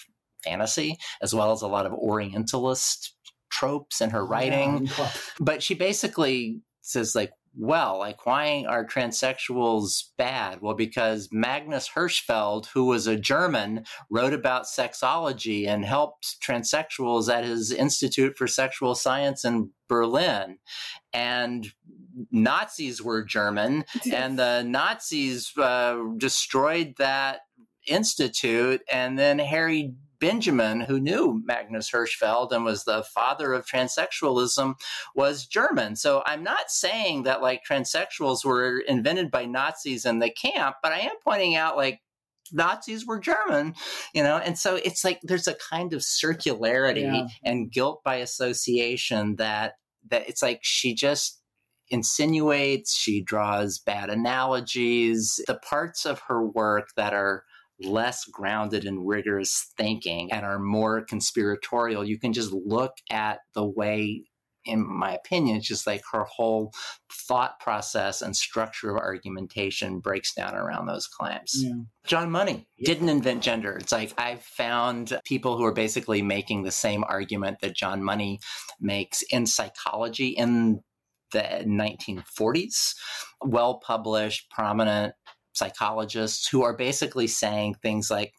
fantasy, 0.44 0.98
as 1.22 1.34
well 1.34 1.52
as 1.52 1.62
a 1.62 1.68
lot 1.68 1.86
of 1.86 1.94
Orientalist 1.94 3.14
tropes 3.50 4.02
in 4.02 4.10
her 4.10 4.26
writing. 4.26 4.90
Yeah. 4.98 5.12
But 5.40 5.64
she 5.64 5.76
basically 5.76 6.62
says 6.82 7.16
like, 7.16 7.32
well, 7.58 7.98
like 7.98 8.26
why 8.26 8.66
are 8.68 8.86
transsexuals 8.86 10.10
bad? 10.18 10.62
Well, 10.62 10.76
because 10.76 11.30
Magnus 11.32 11.90
Hirschfeld, 11.90 12.68
who 12.68 12.86
was 12.86 13.08
a 13.08 13.16
German, 13.16 13.86
wrote 14.10 14.34
about 14.34 14.66
sexology 14.66 15.68
and 15.68 15.84
helped 15.84 16.38
transsexuals 16.42 17.34
at 17.34 17.44
his 17.44 17.72
Institute 17.72 18.38
for 18.38 18.48
Sexual 18.48 18.94
Science 18.96 19.44
in 19.44 19.72
Berlin. 19.90 20.60
And 21.14 21.74
Nazis 22.32 23.02
were 23.02 23.24
German, 23.24 23.86
and 24.14 24.38
the 24.38 24.64
Nazis 24.64 25.52
uh, 25.58 25.98
destroyed 26.18 26.94
that 27.00 27.42
institute. 27.88 28.82
And 28.92 29.18
then 29.18 29.40
Harry 29.40 29.96
Benjamin, 30.20 30.82
who 30.82 31.00
knew 31.00 31.42
Magnus 31.46 31.92
Hirschfeld 31.92 32.52
and 32.52 32.66
was 32.66 32.84
the 32.84 33.04
father 33.04 33.54
of 33.54 33.66
transsexualism, 33.66 34.76
was 35.16 35.46
German. 35.46 35.96
So 35.96 36.24
I'm 36.26 36.44
not 36.44 36.70
saying 36.70 37.24
that 37.24 37.42
like 37.42 37.62
transsexuals 37.70 38.44
were 38.44 38.80
invented 38.80 39.32
by 39.32 39.46
Nazis 39.46 40.06
in 40.06 40.20
the 40.20 40.30
camp, 40.30 40.78
but 40.82 40.92
I 40.92 41.00
am 41.00 41.16
pointing 41.24 41.56
out 41.56 41.78
like 41.78 42.02
Nazis 42.52 43.06
were 43.06 43.20
German, 43.20 43.76
you 44.14 44.24
know, 44.24 44.38
and 44.38 44.58
so 44.58 44.76
it's 44.76 45.04
like 45.04 45.20
there's 45.24 45.48
a 45.48 45.56
kind 45.56 45.94
of 45.94 46.02
circularity 46.02 47.02
Yeah. 47.02 47.28
and 47.44 47.72
guilt 47.72 48.02
by 48.04 48.16
association 48.16 49.36
that 49.36 49.74
that 50.10 50.30
it's 50.30 50.42
like 50.42 50.60
she 50.64 50.94
just 50.96 51.42
insinuates, 51.90 52.96
she 52.96 53.22
draws 53.22 53.80
bad 53.80 54.10
analogies. 54.10 55.40
The 55.48 55.56
parts 55.56 56.06
of 56.06 56.22
her 56.28 56.46
work 56.46 56.90
that 56.96 57.14
are 57.14 57.44
less 57.82 58.26
grounded 58.26 58.86
in 58.86 59.06
rigorous 59.06 59.72
thinking 59.78 60.32
and 60.32 60.46
are 60.46 60.60
more 60.60 61.02
conspiratorial, 61.06 62.04
you 62.04 62.20
can 62.20 62.34
just 62.34 62.52
look 62.52 62.94
at 63.12 63.40
the 63.54 63.66
way, 63.66 64.24
in 64.66 64.86
my 64.88 65.14
opinion, 65.14 65.58
it's 65.58 65.68
just 65.68 65.88
like 65.88 66.02
her 66.12 66.24
whole 66.24 66.74
thought 67.12 67.60
process 67.60 68.22
and 68.22 68.36
structure 68.36 68.90
of 68.90 68.98
argumentation 68.98 70.00
breaks 70.00 70.34
down 70.34 70.56
around 70.56 70.88
those 70.88 71.08
claims. 71.08 71.52
Yeah. 71.56 71.74
John 72.06 72.32
Money 72.32 72.68
didn't 72.84 73.10
invent 73.10 73.44
gender. 73.44 73.78
It's 73.78 73.92
like 73.92 74.14
I've 74.18 74.44
found 74.44 75.20
people 75.26 75.58
who 75.58 75.66
are 75.66 75.74
basically 75.74 76.22
making 76.22 76.64
the 76.64 76.72
same 76.72 77.04
argument 77.08 77.60
that 77.62 77.76
John 77.76 78.04
Money 78.04 78.40
makes 78.80 79.22
in 79.24 79.46
psychology 79.46 80.30
in 80.30 80.82
the 81.32 81.64
1940s. 81.66 82.96
Well 83.42 83.80
published, 83.80 84.50
prominent 84.50 85.14
psychologists 85.58 86.48
who 86.48 86.64
are 86.64 86.76
basically 86.76 87.28
saying 87.28 87.76
things 87.76 88.10
like 88.12 88.34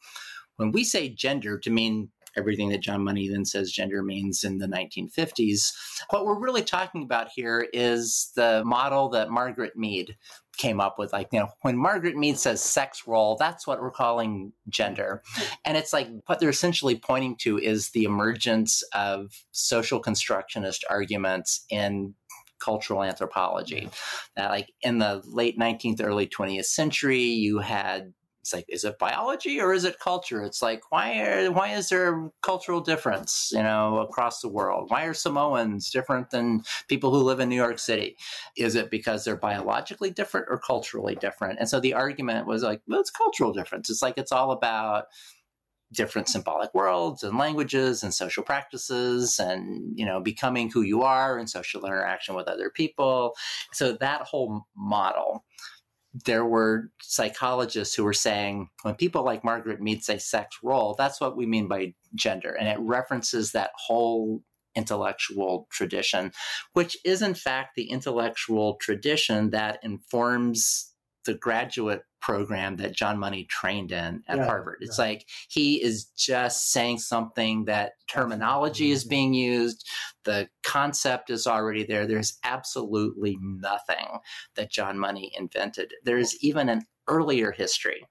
when 0.57 0.73
we 0.73 0.85
say 0.85 1.09
gender 1.09 1.59
to 1.59 1.71
mean 1.71 2.11
everything 2.37 2.69
that 2.71 2.81
John 2.83 3.03
Money 3.03 3.29
then 3.29 3.45
says 3.45 3.73
gender 3.73 4.03
means 4.03 4.45
in 4.45 4.59
the 4.59 4.67
1950s, 4.67 5.73
what 6.11 6.25
we're 6.25 6.39
really 6.39 6.63
talking 6.63 7.03
about 7.03 7.29
here 7.35 7.69
is 7.73 8.31
the 8.37 8.63
model 8.65 9.09
that 9.11 9.31
Margaret 9.31 9.77
Mead 9.77 10.17
came 10.57 10.81
up 10.81 10.99
with. 10.99 11.13
Like, 11.13 11.29
you 11.33 11.41
know, 11.41 11.49
when 11.63 11.77
Margaret 11.77 12.17
Mead 12.17 12.39
says 12.39 12.63
sex 12.63 13.05
role, 13.07 13.37
that's 13.37 13.67
what 13.67 13.81
we're 13.81 13.91
calling 13.91 14.53
gender. 14.69 15.23
And 15.65 15.77
it's 15.77 15.93
like 15.93 16.09
what 16.27 16.41
they're 16.41 16.49
essentially 16.49 16.97
pointing 16.97 17.37
to 17.41 17.59
is 17.59 17.91
the 17.91 18.05
emergence 18.05 18.83
of 18.93 19.33
social 19.53 20.01
constructionist 20.01 20.85
arguments 20.91 21.65
in 21.71 22.15
cultural 22.59 23.03
anthropology. 23.03 23.89
That 24.37 24.51
like 24.51 24.73
in 24.83 24.99
the 24.99 25.23
late 25.27 25.59
19th, 25.59 26.03
early 26.03 26.27
20th 26.27 26.67
century, 26.67 27.23
you 27.23 27.59
had 27.59 28.13
it's 28.49 28.55
like 28.55 28.65
is 28.69 28.85
it 28.85 28.99
biology 28.99 29.61
or 29.61 29.75
is 29.75 29.85
it 29.85 30.01
culture? 30.01 30.43
It's 30.43 30.63
like 30.63 30.81
why 30.91 31.21
are, 31.21 31.53
why 31.53 31.69
is 31.75 31.91
there 31.91 32.15
a 32.15 32.31
cultural 32.43 32.81
difference 32.81 33.51
you 33.53 33.63
know 33.63 33.99
across 33.99 34.41
the 34.41 34.49
world? 34.49 34.91
Why 34.91 35.05
are 35.05 35.15
samoans 35.15 35.91
different 35.91 36.31
than 36.31 36.63
people 36.89 37.11
who 37.11 37.23
live 37.23 37.41
in 37.41 37.51
new 37.51 37.57
york 37.57 37.79
city? 37.79 38.17
Is 38.57 38.75
it 38.75 38.91
because 38.91 39.25
they're 39.25 39.37
biologically 39.37 40.11
different 40.11 40.47
or 40.49 40.59
culturally 40.59 41.15
different? 41.15 41.59
And 41.59 41.69
so 41.69 41.79
the 41.79 41.93
argument 41.95 42.47
was 42.47 42.63
like 42.63 42.81
well 42.89 43.01
it's 43.01 43.11
cultural 43.11 43.53
difference. 43.53 43.91
It's 43.91 44.03
like 44.03 44.17
it's 44.17 44.33
all 44.33 44.53
about 44.53 45.07
different 45.93 46.29
symbolic 46.29 46.73
worlds 46.75 47.23
and 47.23 47.39
languages 47.39 48.03
and 48.03 48.13
social 48.13 48.43
practices 48.43 49.39
and 49.39 49.99
you 49.99 50.05
know 50.05 50.21
becoming 50.21 50.71
who 50.71 50.83
you 50.83 51.03
are 51.03 51.39
and 51.39 51.49
social 51.49 51.85
interaction 51.87 52.35
with 52.35 52.47
other 52.47 52.71
people 52.71 53.35
so 53.73 53.93
that 53.93 54.23
whole 54.23 54.67
model 54.77 55.45
there 56.25 56.45
were 56.45 56.91
psychologists 57.03 57.95
who 57.95 58.05
were 58.05 58.13
saying 58.13 58.69
when 58.83 58.95
people 58.95 59.25
like 59.25 59.45
Margaret 59.45 59.81
Mead 59.81 60.03
say 60.03 60.19
sex 60.19 60.57
role, 60.63 60.95
that's 60.97 61.21
what 61.21 61.37
we 61.37 61.47
mean 61.47 61.69
by 61.69 61.95
gender. 62.15 62.53
And 62.59 62.67
it 62.67 62.79
references 62.81 63.53
that 63.53 63.71
whole 63.77 64.43
intellectual 64.75 65.67
tradition, 65.71 66.33
which 66.73 66.97
is 67.05 67.21
in 67.21 67.35
fact 67.35 67.75
the 67.77 67.91
intellectual 67.91 68.77
tradition 68.77 69.51
that 69.51 69.81
informs 69.83 70.88
the 71.29 71.35
graduate 71.35 72.05
program 72.23 72.77
that 72.77 72.97
John 72.97 73.19
Money 73.19 73.45
trained 73.45 73.93
in 73.93 74.23
at 74.29 74.39
Yeah, 74.39 74.47
Harvard. 74.47 74.79
It's 74.81 74.99
like 74.99 75.27
he 75.51 75.83
is 75.83 76.07
just 76.17 76.73
saying 76.73 77.01
something 77.01 77.67
that 77.67 77.93
terminology 78.09 78.93
is 78.93 79.03
mm-hmm. 79.03 79.11
being 79.11 79.35
used, 79.35 79.87
the 80.25 80.49
concept 80.65 81.29
is 81.29 81.47
already 81.47 81.85
there. 81.85 82.07
There's 82.07 82.39
absolutely 82.45 83.37
nothing 83.43 84.21
that 84.57 84.73
John 84.73 84.99
Money 84.99 85.31
invented. 85.37 85.93
There's 86.03 86.35
even 86.43 86.71
an 86.71 86.87
earlier 87.09 87.53
history. 87.53 88.07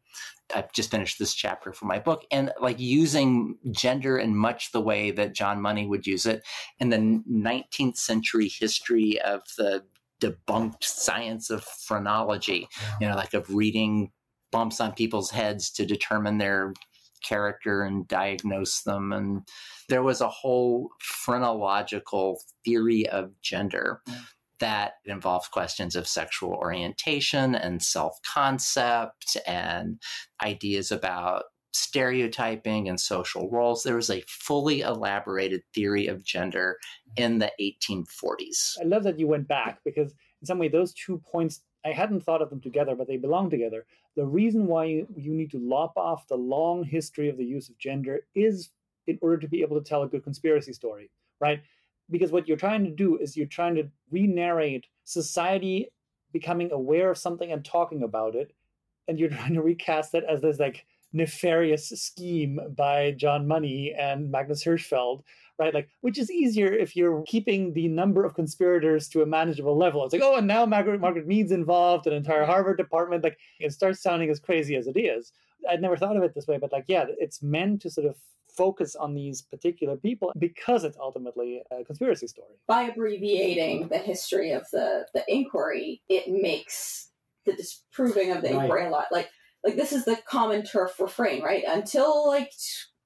I've 0.53 0.71
just 0.73 0.91
finished 0.91 1.17
this 1.17 1.33
chapter 1.33 1.73
for 1.73 1.85
my 1.85 1.97
book 1.97 2.23
and 2.31 2.51
like 2.61 2.79
using 2.79 3.57
gender 3.71 4.19
in 4.19 4.35
much 4.35 4.71
the 4.71 4.79
way 4.79 5.09
that 5.09 5.33
John 5.33 5.59
Money 5.59 5.87
would 5.87 6.05
use 6.05 6.27
it 6.27 6.43
in 6.79 6.89
the 6.89 7.23
19th 7.27 7.97
century 7.97 8.47
history 8.47 9.19
of 9.21 9.41
the 9.57 9.83
debunked 10.21 10.83
science 10.83 11.49
of 11.49 11.63
phrenology, 11.63 12.67
you 12.99 13.07
know, 13.07 13.15
like 13.15 13.33
of 13.33 13.53
reading 13.53 14.11
bumps 14.51 14.79
on 14.79 14.93
people's 14.93 15.31
heads 15.31 15.71
to 15.71 15.85
determine 15.85 16.37
their 16.37 16.73
character 17.23 17.83
and 17.83 18.07
diagnose 18.07 18.81
them. 18.81 19.11
And 19.11 19.41
there 19.89 20.03
was 20.03 20.21
a 20.21 20.29
whole 20.29 20.89
phrenological 20.99 22.39
theory 22.63 23.07
of 23.09 23.31
gender. 23.41 24.01
Mm. 24.07 24.21
That 24.59 24.93
involves 25.05 25.47
questions 25.49 25.95
of 25.95 26.07
sexual 26.07 26.49
orientation 26.49 27.53
and 27.53 27.79
self 27.79 28.19
concept 28.23 29.37
and 29.45 30.01
ideas 30.43 30.91
about 30.91 31.43
stereotyping 31.73 32.89
and 32.89 32.99
social 32.99 33.49
roles. 33.49 33.83
There 33.83 33.95
was 33.95 34.09
a 34.09 34.23
fully 34.27 34.81
elaborated 34.81 35.63
theory 35.73 36.07
of 36.07 36.23
gender 36.23 36.77
in 37.15 37.39
the 37.39 37.51
1840s. 37.59 38.77
I 38.81 38.85
love 38.85 39.03
that 39.03 39.19
you 39.19 39.27
went 39.27 39.47
back 39.47 39.79
because, 39.83 40.13
in 40.41 40.45
some 40.45 40.59
way, 40.59 40.67
those 40.67 40.93
two 40.93 41.19
points, 41.19 41.61
I 41.85 41.91
hadn't 41.91 42.21
thought 42.21 42.41
of 42.41 42.49
them 42.49 42.61
together, 42.61 42.95
but 42.95 43.07
they 43.07 43.17
belong 43.17 43.49
together. 43.49 43.85
The 44.15 44.25
reason 44.25 44.65
why 44.65 44.85
you, 44.85 45.07
need 45.15 45.51
to 45.51 45.59
lop 45.59 45.93
off 45.95 46.27
the 46.27 46.35
long 46.35 46.83
history 46.83 47.29
of 47.29 47.37
the 47.37 47.45
use 47.45 47.69
of 47.69 47.77
gender 47.77 48.21
is 48.33 48.69
in 49.05 49.17
order 49.21 49.37
to 49.37 49.47
be 49.47 49.61
able 49.61 49.79
to 49.79 49.87
tell 49.87 50.03
a 50.03 50.07
good 50.07 50.23
conspiracy 50.23 50.73
story, 50.73 51.09
right? 51.39 51.61
Because 52.09 52.31
what 52.31 52.47
you're 52.47 52.57
trying 52.57 52.83
to 52.85 52.91
do 52.91 53.17
is 53.17 53.37
you're 53.37 53.45
trying 53.45 53.75
to 53.75 53.87
re 54.09 54.25
narrate 54.25 54.87
society 55.03 55.91
becoming 56.33 56.71
aware 56.71 57.11
of 57.11 57.17
something 57.17 57.51
and 57.51 57.63
talking 57.63 58.03
about 58.03 58.35
it. 58.35 58.53
And 59.07 59.19
you're 59.19 59.29
trying 59.37 59.53
to 59.53 59.61
recast 59.61 60.13
it 60.13 60.23
as 60.27 60.41
this 60.41 60.59
like 60.59 60.85
nefarious 61.17 61.89
scheme 61.89 62.59
by 62.75 63.11
John 63.11 63.47
Money 63.47 63.93
and 63.97 64.31
Magnus 64.31 64.63
Hirschfeld, 64.63 65.23
right? 65.59 65.73
Like, 65.73 65.89
which 66.01 66.17
is 66.17 66.31
easier 66.31 66.71
if 66.71 66.95
you're 66.95 67.23
keeping 67.27 67.73
the 67.73 67.87
number 67.87 68.23
of 68.23 68.35
conspirators 68.35 69.07
to 69.09 69.21
a 69.21 69.25
manageable 69.25 69.77
level. 69.77 70.03
It's 70.03 70.13
like, 70.13 70.21
oh, 70.23 70.35
and 70.35 70.47
now 70.47 70.65
Margaret, 70.65 71.01
Margaret 71.01 71.27
Mead's 71.27 71.51
involved, 71.51 72.07
an 72.07 72.13
entire 72.13 72.45
Harvard 72.45 72.77
department. 72.77 73.23
Like, 73.23 73.37
it 73.59 73.73
starts 73.73 74.01
sounding 74.01 74.29
as 74.29 74.39
crazy 74.39 74.75
as 74.75 74.87
it 74.87 74.97
is. 74.97 75.33
I'd 75.69 75.81
never 75.81 75.97
thought 75.97 76.15
of 76.15 76.23
it 76.23 76.33
this 76.35 76.47
way, 76.47 76.57
but 76.57 76.71
like, 76.71 76.85
yeah, 76.87 77.05
it's 77.19 77.41
meant 77.41 77.81
to 77.81 77.89
sort 77.89 78.07
of 78.07 78.15
focus 78.55 78.95
on 78.95 79.13
these 79.13 79.41
particular 79.41 79.95
people 79.95 80.31
because 80.37 80.83
it's 80.83 80.97
ultimately 80.99 81.61
a 81.71 81.83
conspiracy 81.83 82.27
story. 82.27 82.55
By 82.67 82.83
abbreviating 82.83 83.87
the 83.89 83.97
history 83.97 84.51
of 84.51 84.65
the, 84.71 85.05
the 85.13 85.23
inquiry, 85.27 86.01
it 86.09 86.25
makes 86.27 87.11
the 87.45 87.53
disproving 87.53 88.31
of 88.31 88.41
the 88.41 88.49
right. 88.49 88.63
inquiry 88.63 88.87
a 88.87 88.89
lot 88.89 89.05
like 89.11 89.29
like 89.67 89.75
this 89.75 89.91
is 89.91 90.05
the 90.05 90.17
common 90.25 90.61
TERF 90.61 90.97
refrain, 90.99 91.43
right? 91.43 91.63
Until 91.67 92.25
like 92.27 92.53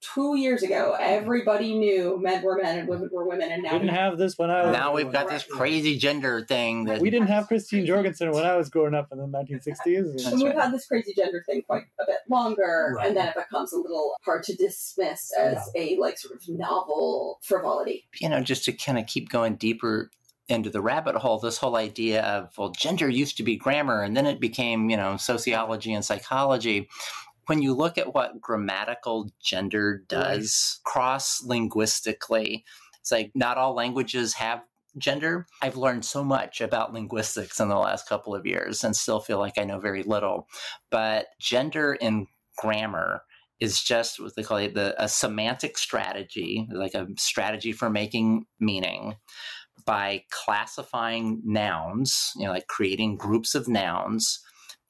two 0.02 0.36
years 0.36 0.62
ago, 0.62 0.96
everybody 1.00 1.74
knew 1.74 2.20
men 2.22 2.44
were 2.44 2.60
men 2.62 2.80
and 2.80 2.88
women 2.88 3.10
were 3.12 3.28
women, 3.28 3.52
and 3.52 3.64
now 3.64 3.74
we 3.74 3.80
didn't 3.80 3.96
have 3.96 4.20
this 4.20 4.38
when 4.38 4.52
I 4.52 4.66
was. 4.66 4.74
Now 4.74 4.94
we've 4.94 5.12
got 5.12 5.28
this 5.28 5.44
crazy 5.44 5.98
gender 5.98 6.46
thing 6.46 6.86
that 6.86 7.02
we 7.02 7.10
didn't 7.10 7.30
have 7.30 7.48
Christine 7.48 7.86
Jorgensen 7.86 8.32
when 8.32 8.46
I 8.46 8.56
was 8.56 8.70
growing 8.70 8.94
up 8.94 9.08
in 9.12 9.18
the 9.18 9.26
1960s. 9.26 10.32
And 10.32 10.42
we've 10.42 10.54
had 10.54 10.72
this 10.72 10.86
crazy 10.86 11.14
gender 11.16 11.44
thing 11.48 11.64
quite 11.64 11.84
a 12.00 12.06
bit 12.06 12.20
longer, 12.30 12.94
right. 12.98 13.08
and 13.08 13.18
then 13.18 13.30
it 13.30 13.36
becomes 13.36 13.74
a 13.74 13.78
little 13.78 14.16
hard 14.24 14.44
to 14.44 14.56
dismiss 14.56 15.32
as 15.40 15.58
yeah. 15.74 15.82
a 15.82 15.98
like 15.98 16.20
sort 16.20 16.36
of 16.36 16.48
novel 16.48 17.40
frivolity. 17.42 18.06
You 18.20 18.30
know, 18.30 18.42
just 18.42 18.66
to 18.66 18.72
kind 18.72 19.00
of 19.00 19.08
keep 19.08 19.30
going 19.30 19.56
deeper 19.56 20.12
into 20.52 20.70
the 20.70 20.82
rabbit 20.82 21.16
hole 21.16 21.40
this 21.40 21.58
whole 21.58 21.76
idea 21.76 22.22
of 22.24 22.50
well 22.58 22.70
gender 22.70 23.10
used 23.10 23.38
to 23.38 23.44
be 23.44 23.56
grammar 23.56 24.04
and 24.04 24.16
then 24.16 24.26
it 24.26 24.40
became 24.40 24.90
you 24.90 24.98
know 24.98 25.18
sociology 25.18 25.94
and 25.94 26.06
psychology 26.06 26.88
when 27.48 27.62
you 27.62 27.74
look 27.74 27.98
at 27.98 28.14
what 28.14 28.40
grammatical 28.40 29.30
gender 29.42 30.06
does 30.08 30.80
right. 30.80 30.92
cross 30.92 31.44
linguistically, 31.44 32.64
it's 33.00 33.12
like 33.12 33.32
not 33.36 33.58
all 33.58 33.74
languages 33.74 34.34
have 34.36 34.62
gender. 34.98 35.48
I've 35.62 35.78
learned 35.78 36.06
so 36.06 36.24
much 36.24 36.62
about 36.62 36.94
linguistics 36.94 37.60
in 37.60 37.70
the 37.70 37.76
last 37.76 38.08
couple 38.08 38.36
of 38.36 38.46
years 38.46 38.84
and 38.84 38.96
still 38.96 39.20
feel 39.20 39.40
like 39.40 39.58
I 39.58 39.64
know 39.64 39.80
very 39.80 40.04
little. 40.04 40.48
But 40.90 41.28
gender 41.40 41.94
in 41.94 42.28
grammar 42.58 43.24
is 43.60 43.82
just 43.82 44.20
what 44.20 44.36
they 44.36 44.44
call 44.44 44.58
it 44.58 44.74
the, 44.74 44.96
a 44.98 45.08
semantic 45.08 45.78
strategy, 45.78 46.68
like 46.72 46.94
a 46.94 47.08
strategy 47.18 47.72
for 47.72 47.90
making 47.90 48.46
meaning 48.60 49.16
by 49.86 50.24
classifying 50.30 51.42
nouns, 51.44 52.32
you 52.36 52.46
know, 52.46 52.52
like 52.52 52.68
creating 52.68 53.18
groups 53.18 53.56
of 53.56 53.68
nouns 53.68 54.40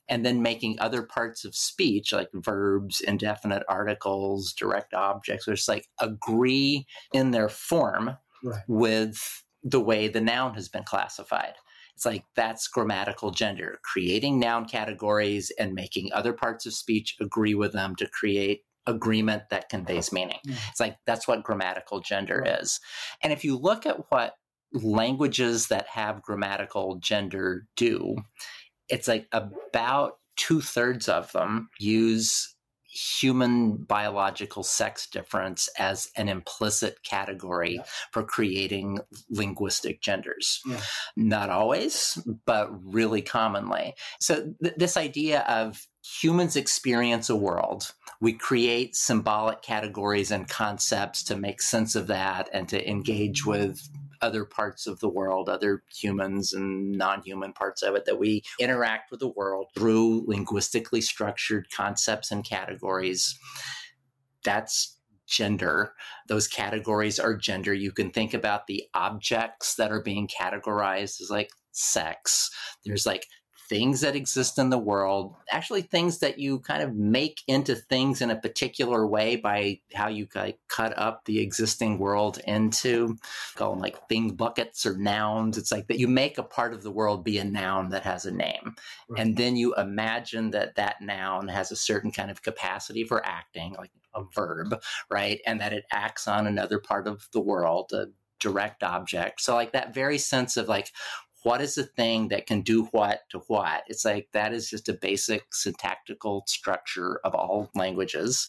and 0.07 0.25
then 0.25 0.41
making 0.41 0.77
other 0.79 1.03
parts 1.03 1.45
of 1.45 1.55
speech 1.55 2.11
like 2.11 2.29
verbs, 2.33 2.99
indefinite 3.01 3.63
articles, 3.69 4.53
direct 4.53 4.93
objects, 4.93 5.47
which 5.47 5.67
like 5.67 5.87
agree 5.99 6.85
in 7.13 7.31
their 7.31 7.49
form 7.49 8.17
right. 8.43 8.63
with 8.67 9.43
the 9.63 9.79
way 9.79 10.07
the 10.07 10.21
noun 10.21 10.53
has 10.55 10.67
been 10.67 10.83
classified. 10.83 11.53
It's 11.95 12.05
like 12.05 12.25
that's 12.35 12.67
grammatical 12.67 13.31
gender, 13.31 13.79
creating 13.83 14.39
noun 14.39 14.65
categories 14.65 15.51
and 15.57 15.73
making 15.73 16.11
other 16.13 16.33
parts 16.33 16.65
of 16.65 16.73
speech 16.73 17.15
agree 17.21 17.55
with 17.55 17.73
them 17.73 17.95
to 17.97 18.07
create 18.07 18.63
agreement 18.87 19.43
that 19.49 19.69
conveys 19.69 20.11
meaning. 20.11 20.39
Mm. 20.47 20.57
It's 20.69 20.79
like 20.79 20.97
that's 21.05 21.27
what 21.27 21.43
grammatical 21.43 21.99
gender 21.99 22.43
is. 22.45 22.79
And 23.21 23.31
if 23.31 23.45
you 23.45 23.57
look 23.57 23.85
at 23.85 24.11
what 24.11 24.33
languages 24.73 25.67
that 25.67 25.87
have 25.87 26.21
grammatical 26.21 26.95
gender 26.95 27.67
do, 27.75 28.15
it's 28.89 29.07
like 29.07 29.27
about 29.31 30.17
two 30.37 30.61
thirds 30.61 31.07
of 31.09 31.31
them 31.31 31.69
use 31.79 32.55
human 32.91 33.77
biological 33.77 34.63
sex 34.63 35.07
difference 35.07 35.69
as 35.79 36.09
an 36.17 36.27
implicit 36.27 37.01
category 37.03 37.75
yeah. 37.75 37.83
for 38.11 38.21
creating 38.21 38.99
linguistic 39.29 40.01
genders. 40.01 40.59
Yeah. 40.67 40.81
Not 41.15 41.49
always, 41.49 42.21
but 42.45 42.69
really 42.83 43.21
commonly. 43.21 43.93
So, 44.19 44.53
th- 44.61 44.75
this 44.75 44.97
idea 44.97 45.41
of 45.41 45.87
humans 46.03 46.55
experience 46.57 47.29
a 47.29 47.35
world. 47.35 47.93
We 48.19 48.33
create 48.33 48.95
symbolic 48.95 49.61
categories 49.61 50.31
and 50.31 50.47
concepts 50.47 51.23
to 51.23 51.37
make 51.37 51.61
sense 51.61 51.95
of 51.95 52.07
that 52.07 52.49
and 52.51 52.67
to 52.69 52.89
engage 52.89 53.43
mm-hmm. 53.43 53.51
with 53.51 53.89
other 54.21 54.45
parts 54.45 54.87
of 54.87 54.99
the 54.99 55.09
world, 55.09 55.49
other 55.49 55.83
humans 55.93 56.53
and 56.53 56.91
non 56.91 57.21
human 57.23 57.53
parts 57.53 57.81
of 57.81 57.95
it, 57.95 58.05
that 58.05 58.19
we 58.19 58.43
interact 58.59 59.11
with 59.11 59.19
the 59.19 59.27
world 59.27 59.67
through 59.75 60.23
linguistically 60.27 61.01
structured 61.01 61.67
concepts 61.71 62.31
and 62.31 62.43
categories. 62.43 63.37
That's 64.43 64.97
gender. 65.27 65.93
Those 66.27 66.47
categories 66.47 67.19
are 67.19 67.35
gender. 67.35 67.73
You 67.73 67.91
can 67.91 68.11
think 68.11 68.33
about 68.33 68.67
the 68.67 68.83
objects 68.93 69.75
that 69.75 69.91
are 69.91 70.01
being 70.01 70.27
categorized 70.27 71.21
as 71.21 71.29
like 71.29 71.49
sex. 71.71 72.49
There's 72.85 73.05
like 73.05 73.27
things 73.71 74.01
that 74.01 74.17
exist 74.17 74.59
in 74.59 74.69
the 74.69 74.77
world, 74.77 75.33
actually 75.49 75.81
things 75.81 76.19
that 76.19 76.37
you 76.37 76.59
kind 76.59 76.83
of 76.83 76.93
make 76.93 77.41
into 77.47 77.73
things 77.73 78.21
in 78.21 78.29
a 78.29 78.35
particular 78.35 79.07
way 79.07 79.37
by 79.37 79.79
how 79.93 80.09
you 80.09 80.27
like, 80.35 80.59
cut 80.67 80.93
up 80.97 81.23
the 81.23 81.39
existing 81.39 81.97
world 81.97 82.41
into, 82.45 83.17
call 83.55 83.71
them 83.71 83.79
like 83.79 84.09
thing 84.09 84.31
buckets 84.31 84.85
or 84.85 84.97
nouns. 84.97 85.57
It's 85.57 85.71
like 85.71 85.87
that 85.87 85.99
you 85.99 86.09
make 86.09 86.37
a 86.37 86.43
part 86.43 86.73
of 86.73 86.83
the 86.83 86.91
world 86.91 87.23
be 87.23 87.37
a 87.37 87.45
noun 87.45 87.87
that 87.91 88.03
has 88.03 88.25
a 88.25 88.31
name. 88.31 88.75
Right. 89.07 89.21
And 89.21 89.37
then 89.37 89.55
you 89.55 89.73
imagine 89.75 90.51
that 90.51 90.75
that 90.75 90.99
noun 90.99 91.47
has 91.47 91.71
a 91.71 91.77
certain 91.77 92.11
kind 92.11 92.29
of 92.29 92.41
capacity 92.41 93.05
for 93.05 93.25
acting, 93.25 93.75
like 93.77 93.91
a 94.13 94.23
verb, 94.35 94.81
right? 95.09 95.39
And 95.47 95.61
that 95.61 95.71
it 95.71 95.85
acts 95.93 96.27
on 96.27 96.45
another 96.45 96.77
part 96.77 97.07
of 97.07 97.25
the 97.31 97.39
world, 97.39 97.93
a 97.93 98.07
direct 98.41 98.83
object. 98.83 99.39
So 99.39 99.53
like 99.53 99.71
that 99.71 99.93
very 99.93 100.17
sense 100.17 100.57
of 100.57 100.67
like 100.67 100.91
what 101.43 101.61
is 101.61 101.75
the 101.75 101.83
thing 101.83 102.27
that 102.29 102.45
can 102.47 102.61
do 102.61 102.83
what 102.85 103.21
to 103.29 103.39
what? 103.47 103.83
It's 103.87 104.05
like 104.05 104.29
that 104.33 104.53
is 104.53 104.69
just 104.69 104.89
a 104.89 104.93
basic 104.93 105.53
syntactical 105.53 106.43
structure 106.47 107.19
of 107.23 107.33
all 107.33 107.69
languages. 107.75 108.47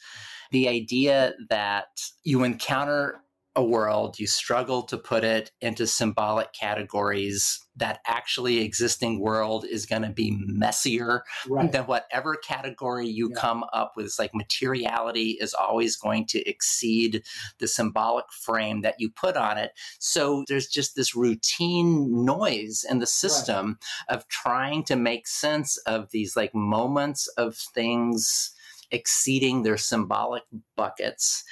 The 0.50 0.68
idea 0.68 1.32
that 1.48 1.88
you 2.22 2.44
encounter 2.44 3.22
a 3.54 3.62
world, 3.62 4.18
you 4.18 4.26
struggle 4.26 4.82
to 4.84 4.96
put 4.96 5.24
it 5.24 5.50
into 5.60 5.86
symbolic 5.86 6.52
categories. 6.52 7.58
That 7.76 8.00
actually 8.06 8.58
existing 8.58 9.20
world 9.20 9.64
is 9.64 9.86
going 9.86 10.02
to 10.02 10.10
be 10.10 10.36
messier 10.46 11.24
right. 11.48 11.72
than 11.72 11.84
whatever 11.84 12.36
category 12.36 13.08
you 13.08 13.30
yeah. 13.30 13.40
come 13.40 13.64
up 13.72 13.92
with. 13.96 14.06
It's 14.06 14.18
like 14.18 14.34
materiality 14.34 15.38
is 15.40 15.54
always 15.54 15.96
going 15.96 16.26
to 16.28 16.48
exceed 16.48 17.22
the 17.58 17.68
symbolic 17.68 18.26
frame 18.30 18.82
that 18.82 18.96
you 18.98 19.10
put 19.10 19.36
on 19.36 19.56
it. 19.58 19.72
So 19.98 20.44
there's 20.48 20.66
just 20.66 20.96
this 20.96 21.16
routine 21.16 22.24
noise 22.24 22.84
in 22.88 22.98
the 22.98 23.06
system 23.06 23.78
right. 24.08 24.16
of 24.16 24.28
trying 24.28 24.84
to 24.84 24.96
make 24.96 25.26
sense 25.26 25.78
of 25.78 26.10
these 26.10 26.36
like 26.36 26.54
moments 26.54 27.26
of 27.38 27.56
things 27.56 28.54
exceeding 28.92 29.62
their 29.62 29.78
symbolic 29.78 30.44
buckets. 30.76 31.44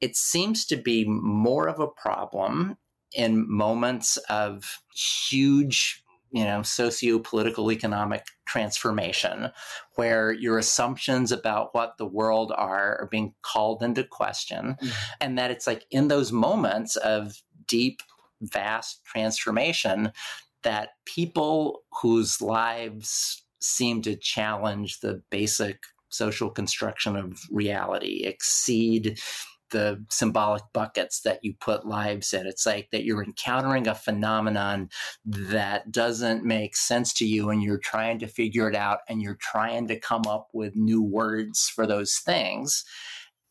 It 0.00 0.16
seems 0.16 0.66
to 0.66 0.76
be 0.76 1.04
more 1.06 1.68
of 1.68 1.80
a 1.80 1.88
problem 1.88 2.76
in 3.14 3.50
moments 3.50 4.16
of 4.28 4.78
huge 4.94 6.02
you 6.32 6.42
know 6.42 6.62
socio-political 6.62 7.70
economic 7.70 8.24
transformation 8.44 9.50
where 9.94 10.32
your 10.32 10.58
assumptions 10.58 11.30
about 11.30 11.72
what 11.74 11.96
the 11.96 12.06
world 12.06 12.52
are 12.56 13.00
are 13.00 13.08
being 13.08 13.32
called 13.42 13.84
into 13.84 14.02
question 14.02 14.76
mm-hmm. 14.82 14.88
and 15.20 15.38
that 15.38 15.52
it's 15.52 15.68
like 15.68 15.86
in 15.92 16.08
those 16.08 16.32
moments 16.32 16.96
of 16.96 17.40
deep 17.68 18.00
vast 18.40 19.04
transformation 19.04 20.10
that 20.64 20.90
people 21.04 21.82
whose 22.02 22.40
lives 22.40 23.44
seem 23.60 24.02
to 24.02 24.16
challenge 24.16 25.00
the 25.00 25.22
basic 25.30 25.84
social 26.08 26.50
construction 26.50 27.16
of 27.16 27.40
reality, 27.50 28.22
exceed 28.24 29.18
the 29.70 30.04
symbolic 30.08 30.62
buckets 30.72 31.20
that 31.22 31.40
you 31.42 31.54
put 31.60 31.86
lives 31.86 32.32
in. 32.32 32.46
It's 32.46 32.66
like 32.66 32.90
that 32.92 33.04
you're 33.04 33.24
encountering 33.24 33.86
a 33.86 33.94
phenomenon 33.94 34.88
that 35.24 35.90
doesn't 35.90 36.44
make 36.44 36.76
sense 36.76 37.12
to 37.14 37.26
you 37.26 37.50
and 37.50 37.62
you're 37.62 37.78
trying 37.78 38.18
to 38.20 38.26
figure 38.26 38.68
it 38.68 38.76
out 38.76 39.00
and 39.08 39.22
you're 39.22 39.38
trying 39.40 39.88
to 39.88 39.98
come 39.98 40.22
up 40.28 40.48
with 40.52 40.76
new 40.76 41.02
words 41.02 41.68
for 41.68 41.86
those 41.86 42.16
things. 42.18 42.84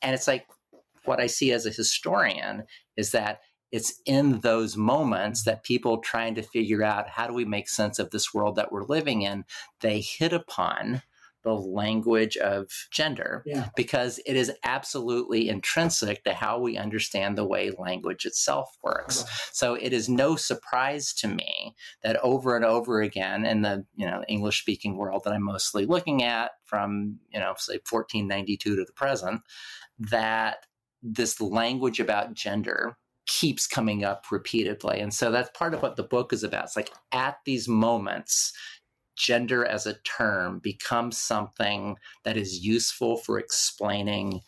And 0.02 0.14
it's 0.14 0.28
like 0.28 0.46
what 1.06 1.20
I 1.20 1.28
see 1.28 1.52
as 1.52 1.66
a 1.66 1.72
historian 1.72 2.64
is 2.96 3.12
that 3.12 3.42
it's 3.72 4.02
in 4.06 4.40
those 4.42 4.78
moments 4.78 5.44
that 5.44 5.64
people 5.64 5.98
trying 5.98 6.36
to 6.36 6.44
figure 6.44 6.84
out 6.84 7.10
how 7.10 7.26
do 7.26 7.34
we 7.34 7.44
make 7.44 7.68
sense 7.68 7.98
of 7.98 8.12
this 8.12 8.34
world 8.34 8.56
that 8.56 8.72
we're 8.72 8.86
living 8.86 9.24
in, 9.24 9.46
they 9.82 10.00
hit 10.00 10.32
upon 10.32 11.02
the 11.44 11.54
language 11.54 12.38
of 12.38 12.70
gender 12.92 13.44
Yeah. 13.46 13.70
because 13.76 14.20
it 14.26 14.36
is 14.36 14.52
absolutely 14.64 15.50
intrinsic 15.50 16.24
to 16.24 16.34
how 16.34 16.60
we 16.60 16.78
understand 16.78 17.38
the 17.38 17.46
way 17.46 17.72
language 17.78 18.26
itself 18.26 18.70
works. 18.84 19.24
Uh-huh. 19.24 19.50
So 19.52 19.74
it 19.76 19.94
is 19.94 20.10
no 20.10 20.36
surprise 20.36 21.14
to 21.16 21.28
me 21.28 21.76
that 22.02 22.18
over 22.24 22.56
and 22.56 22.66
over 22.66 23.02
again 23.02 23.46
in 23.46 23.62
the 23.62 23.86
you 23.96 24.06
know 24.06 24.24
English 24.28 24.62
speaking 24.62 24.98
world 24.98 25.24
that 25.26 25.34
I'm 25.34 25.44
mostly 25.44 25.86
looking 25.86 26.24
at 26.24 26.52
from 26.66 27.20
you 27.32 27.40
know 27.40 27.54
say 27.58 27.80
1492 27.90 28.76
to 28.76 28.86
the 28.86 28.94
present 28.94 29.42
that 30.00 30.66
this 31.02 31.40
language 31.42 32.00
about 32.00 32.34
gender 32.34 32.98
keeps 33.26 33.68
coming 33.68 34.04
up 34.04 34.26
repeatedly. 34.32 35.00
And 35.00 35.14
so 35.14 35.32
that's 35.32 35.50
part 35.58 35.74
of 35.74 35.82
what 35.82 35.96
the 35.96 36.04
book 36.04 36.34
is 36.34 36.44
about. 36.44 36.66
It's 36.66 36.76
like 36.76 36.92
at 37.14 37.38
these 37.46 37.68
moments 37.70 38.52
gender 39.16 39.66
as 39.66 39.86
a 39.86 39.96
term 40.00 40.60
becomes 40.60 41.18
something 41.18 41.98
that 42.24 42.38
is 42.38 42.66
useful 42.66 43.18
for 43.18 43.40
explaining 43.40 44.42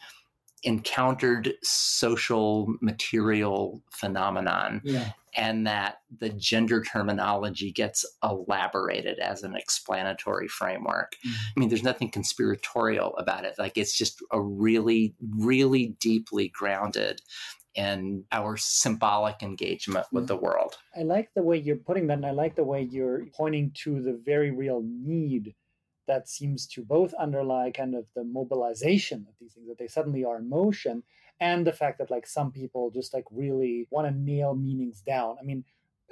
encountered 0.63 1.53
social 1.63 2.67
material 2.81 3.83
phenomenon 3.91 4.83
Yeah. 4.83 5.13
and 5.37 5.67
that 5.67 6.01
the 6.17 6.29
gender 6.29 6.81
terminology 6.81 7.71
gets 7.71 8.05
elaborated 8.23 9.19
as 9.19 9.43
an 9.43 9.55
explanatory 9.55 10.47
framework. 10.47 11.17
Mhm. 11.25 11.53
I 11.55 11.59
mean, 11.59 11.69
there's 11.69 11.83
nothing 11.83 12.09
conspiratorial 12.09 13.15
about 13.17 13.45
it. 13.45 13.55
Like, 13.59 13.77
it's 13.77 13.97
just 13.97 14.23
a 14.31 14.41
really, 14.41 15.15
really 15.37 15.89
deeply 15.99 16.47
grounded 16.49 17.21
in 17.75 18.23
our 18.31 18.57
symbolic 18.57 19.43
engagement 19.43 20.05
with 20.11 20.25
mm. 20.25 20.27
the 20.27 20.35
world. 20.37 20.75
I 20.97 21.03
like 21.03 21.29
the 21.35 21.43
way 21.43 21.57
you're 21.57 21.75
putting 21.75 22.07
that, 22.07 22.17
and 22.17 22.25
I 22.25 22.31
like 22.31 22.55
the 22.55 22.63
way 22.63 22.81
you're 22.81 23.25
pointing 23.35 23.71
to 23.83 24.01
the 24.01 24.19
very 24.25 24.51
real 24.51 24.81
need 24.83 25.53
that 26.07 26.29
seems 26.29 26.67
to 26.67 26.83
both 26.83 27.13
underlie 27.15 27.71
kind 27.71 27.95
of 27.95 28.05
the 28.15 28.23
mobilization 28.23 29.25
of 29.27 29.33
these 29.39 29.53
things, 29.53 29.67
that 29.67 29.77
they 29.77 29.87
suddenly 29.87 30.23
are 30.23 30.37
in 30.37 30.49
motion, 30.49 31.03
and 31.39 31.65
the 31.65 31.73
fact 31.73 31.97
that 31.97 32.11
like 32.11 32.27
some 32.27 32.51
people 32.51 32.91
just 32.91 33.13
like 33.13 33.25
really 33.31 33.87
want 33.89 34.07
to 34.07 34.13
nail 34.15 34.55
meanings 34.55 35.01
down. 35.01 35.35
I 35.39 35.43
mean, 35.43 35.63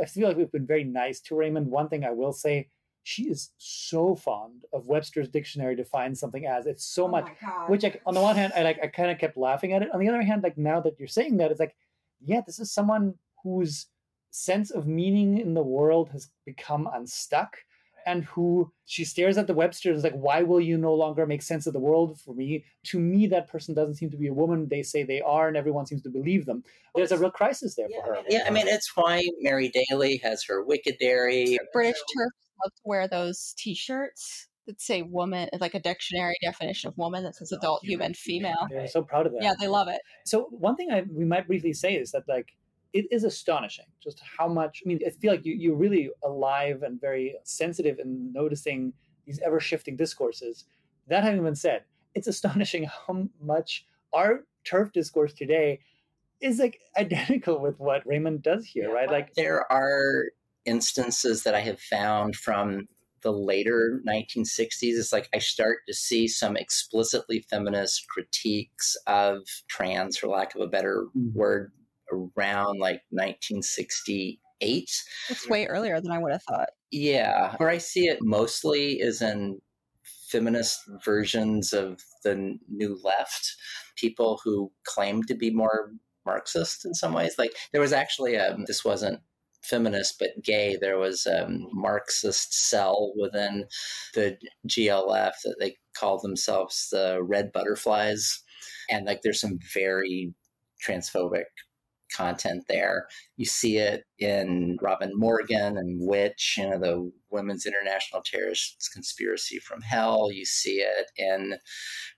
I 0.01 0.05
feel 0.05 0.27
like 0.27 0.37
we've 0.37 0.51
been 0.51 0.65
very 0.65 0.83
nice 0.83 1.21
to 1.21 1.35
Raymond. 1.35 1.67
One 1.67 1.87
thing 1.89 2.03
I 2.03 2.11
will 2.11 2.33
say, 2.33 2.69
she 3.03 3.23
is 3.23 3.51
so 3.57 4.15
fond 4.15 4.63
of 4.71 4.85
Webster's 4.85 5.27
dictionary 5.29 5.75
to 5.75 5.83
find 5.83 6.17
something 6.17 6.45
as. 6.45 6.65
It's 6.65 6.85
so 6.85 7.05
Oh 7.05 7.09
much 7.09 7.29
which 7.67 7.83
like 7.83 8.01
on 8.05 8.13
the 8.13 8.21
one 8.21 8.35
hand 8.35 8.53
i 8.55 8.63
like 8.63 8.79
i 8.81 8.87
kind 8.87 9.11
of 9.11 9.19
kept 9.19 9.37
laughing 9.37 9.73
at 9.73 9.81
it. 9.83 9.89
On 9.93 9.99
the 9.99 10.07
other 10.09 10.21
hand 10.21 10.41
like 10.43 10.57
now 10.57 10.79
that 10.81 10.97
you're 10.97 11.07
saying 11.07 11.37
that 11.37 11.51
it's 11.51 11.59
like 11.59 11.75
yeah 12.23 12.41
this 12.45 12.59
is 12.59 12.71
someone 12.71 13.15
whose 13.43 13.87
sense 14.31 14.71
of 14.71 14.87
meaning 14.87 15.37
in 15.37 15.53
the 15.53 15.61
world 15.61 16.09
has 16.09 16.29
become 16.45 16.89
unstuck 16.93 17.57
and 18.05 18.25
who 18.25 18.71
she 18.85 19.05
stares 19.05 19.37
at 19.37 19.47
the 19.47 19.53
webster 19.53 19.89
and 19.89 19.97
is 19.97 20.03
like 20.03 20.13
why 20.13 20.41
will 20.43 20.59
you 20.59 20.77
no 20.77 20.93
longer 20.93 21.25
make 21.25 21.41
sense 21.41 21.67
of 21.67 21.73
the 21.73 21.79
world 21.79 22.19
for 22.19 22.33
me? 22.33 22.65
To 22.85 22.99
me 22.99 23.27
that 23.27 23.47
person 23.47 23.73
doesn't 23.73 23.95
seem 23.95 24.09
to 24.11 24.17
be 24.17 24.27
a 24.27 24.33
woman. 24.33 24.67
They 24.67 24.83
say 24.83 25.03
they 25.03 25.21
are 25.21 25.47
and 25.47 25.55
everyone 25.55 25.85
seems 25.85 26.01
to 26.03 26.09
believe 26.09 26.45
them. 26.45 26.63
There's 26.95 27.11
a 27.11 27.17
real 27.17 27.31
crisis 27.31 27.75
there 27.75 27.87
Yeah, 27.89 28.05
for 28.05 28.15
her. 28.15 28.21
Yeah, 28.29 28.43
I 28.45 28.49
mean, 28.49 28.67
it's 28.67 28.91
why 28.95 29.23
Mary 29.39 29.69
Daly 29.69 30.17
has 30.17 30.43
her 30.45 30.65
Wickedary. 30.65 31.57
British 31.71 32.01
TERFs 32.15 32.29
love 32.63 32.73
to 32.73 32.81
wear 32.83 33.07
those 33.07 33.53
T-shirts 33.57 34.47
that 34.67 34.81
say 34.81 35.01
"woman," 35.01 35.49
like 35.59 35.73
a 35.73 35.79
dictionary 35.79 36.37
definition 36.41 36.87
of 36.87 36.97
woman 36.97 37.23
that 37.23 37.35
says 37.35 37.51
oh, 37.53 37.57
adult 37.57 37.83
human 37.83 38.13
female. 38.13 38.67
they're 38.69 38.87
so 38.87 39.01
proud 39.01 39.25
of 39.25 39.33
that 39.33 39.43
Yeah, 39.43 39.53
they 39.59 39.67
love 39.67 39.87
it. 39.87 40.01
So 40.25 40.47
one 40.51 40.75
thing 40.75 40.91
I 40.91 41.03
we 41.11 41.25
might 41.25 41.47
briefly 41.47 41.73
say 41.73 41.95
is 41.95 42.11
that 42.11 42.23
like 42.27 42.55
it 42.93 43.05
is 43.11 43.23
astonishing 43.23 43.85
just 44.01 44.21
how 44.37 44.47
much 44.47 44.83
I 44.85 44.87
mean 44.87 44.99
I 45.05 45.09
feel 45.09 45.31
like 45.31 45.45
you, 45.45 45.53
you're 45.53 45.75
really 45.75 46.09
alive 46.23 46.83
and 46.83 46.99
very 46.99 47.35
sensitive 47.43 47.99
in 47.99 48.31
noticing 48.33 48.93
these 49.25 49.39
ever 49.39 49.59
shifting 49.59 49.95
discourses. 49.95 50.65
That 51.07 51.23
having 51.23 51.43
been 51.43 51.55
said, 51.55 51.83
it's 52.15 52.27
astonishing 52.27 52.85
how 53.07 53.27
much 53.41 53.85
our 54.13 54.45
TERF 54.65 54.93
discourse 54.93 55.33
today 55.33 55.79
is 56.39 56.59
like 56.59 56.79
identical 56.97 57.59
with 57.59 57.79
what 57.79 58.05
Raymond 58.05 58.43
does 58.43 58.65
here, 58.65 58.93
right? 58.93 59.09
Like 59.09 59.33
there 59.33 59.69
are 59.71 60.25
instances 60.65 61.43
that 61.43 61.55
I 61.55 61.61
have 61.61 61.79
found 61.79 62.35
from 62.35 62.87
the 63.21 63.31
later 63.31 64.01
1960s. 64.07 64.97
It's 64.97 65.13
like 65.13 65.29
I 65.33 65.39
start 65.39 65.79
to 65.87 65.93
see 65.93 66.27
some 66.27 66.55
explicitly 66.55 67.45
feminist 67.49 68.07
critiques 68.07 68.95
of 69.07 69.39
trans, 69.67 70.17
for 70.17 70.27
lack 70.27 70.53
of 70.55 70.61
a 70.61 70.67
better 70.67 71.05
mm. 71.17 71.33
word, 71.33 71.71
around 72.11 72.79
like 72.79 73.01
1968. 73.09 74.39
It's 75.29 75.49
way 75.49 75.65
earlier 75.65 75.99
than 75.99 76.11
I 76.11 76.19
would 76.19 76.31
have 76.31 76.43
thought. 76.43 76.69
Yeah, 76.91 77.55
where 77.57 77.69
I 77.69 77.79
see 77.79 78.07
it 78.07 78.19
mostly 78.21 78.99
is 78.99 79.21
in 79.21 79.59
feminist 80.27 80.79
versions 81.03 81.73
of 81.73 82.01
the 82.23 82.57
New 82.69 82.99
Left, 83.03 83.55
people 83.95 84.39
who 84.43 84.71
claim 84.85 85.23
to 85.23 85.35
be 85.35 85.49
more 85.49 85.91
Marxist 86.25 86.85
in 86.85 86.93
some 86.93 87.13
ways. 87.13 87.35
Like 87.37 87.51
there 87.71 87.81
was 87.81 87.93
actually 87.93 88.35
a 88.35 88.55
this 88.67 88.85
wasn't 88.85 89.19
feminist 89.63 90.19
but 90.19 90.43
gay. 90.43 90.77
There 90.79 90.97
was 90.97 91.25
a 91.25 91.47
Marxist 91.71 92.69
cell 92.69 93.13
within 93.17 93.65
the 94.13 94.37
GLF 94.67 95.33
that 95.43 95.55
they 95.59 95.77
called 95.95 96.21
themselves 96.21 96.89
the 96.91 97.19
Red 97.21 97.51
Butterflies, 97.51 98.41
and 98.89 99.05
like 99.05 99.21
there's 99.23 99.41
some 99.41 99.59
very 99.73 100.33
transphobic 100.85 101.45
content 102.13 102.65
there. 102.69 103.07
You 103.37 103.45
see 103.45 103.77
it 103.77 104.03
in 104.19 104.77
Robin 104.81 105.11
Morgan 105.13 105.77
and 105.77 105.99
Witch, 106.07 106.55
you 106.57 106.69
know, 106.69 106.79
the 106.79 107.11
Women's 107.31 107.65
International 107.65 108.21
Terrorist 108.21 108.89
Conspiracy 108.93 109.59
from 109.59 109.81
Hell. 109.81 110.31
You 110.31 110.45
see 110.45 110.81
it 110.81 111.11
in 111.17 111.55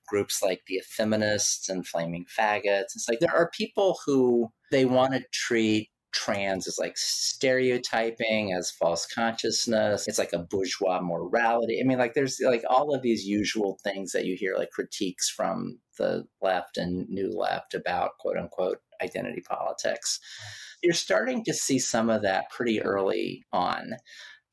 groups 0.08 0.42
like 0.44 0.62
the 0.68 0.80
Effeminists 0.80 1.70
and 1.70 1.88
Flaming 1.88 2.26
Faggots. 2.26 2.96
It's 2.96 3.08
like 3.10 3.20
there 3.20 3.36
are 3.36 3.50
people 3.52 3.98
who 4.06 4.52
they 4.72 4.86
want 4.86 5.14
to 5.14 5.24
treat 5.32 5.90
trans 6.16 6.68
as 6.68 6.80
like 6.80 6.98
stereotyping, 6.98 8.54
as 8.54 8.72
false 8.72 9.06
consciousness. 9.06 10.08
It's 10.08 10.18
like 10.18 10.34
a 10.34 10.40
bourgeois 10.40 11.02
morality. 11.02 11.80
I 11.80 11.86
mean, 11.86 12.00
like 12.00 12.14
there's 12.14 12.40
like 12.44 12.64
all 12.70 12.96
of 12.96 13.02
these 13.02 13.26
usual 13.26 13.78
things 13.84 14.14
that 14.14 14.26
you 14.26 14.36
hear, 14.36 14.56
like 14.58 14.72
critiques 14.72 15.30
from 15.30 15.80
the 15.98 16.26
left 16.42 16.78
and 16.78 17.08
new 17.10 17.32
left 17.32 17.74
about 17.74 18.12
quote 18.20 18.38
unquote 18.38 18.80
identity 19.04 19.42
politics. 19.48 20.20
You're 20.82 20.94
starting 20.94 21.44
to 21.46 21.54
see 21.54 21.80
some 21.80 22.10
of 22.10 22.22
that 22.24 22.50
pretty 22.50 22.82
early 22.82 23.44
on. 23.52 23.96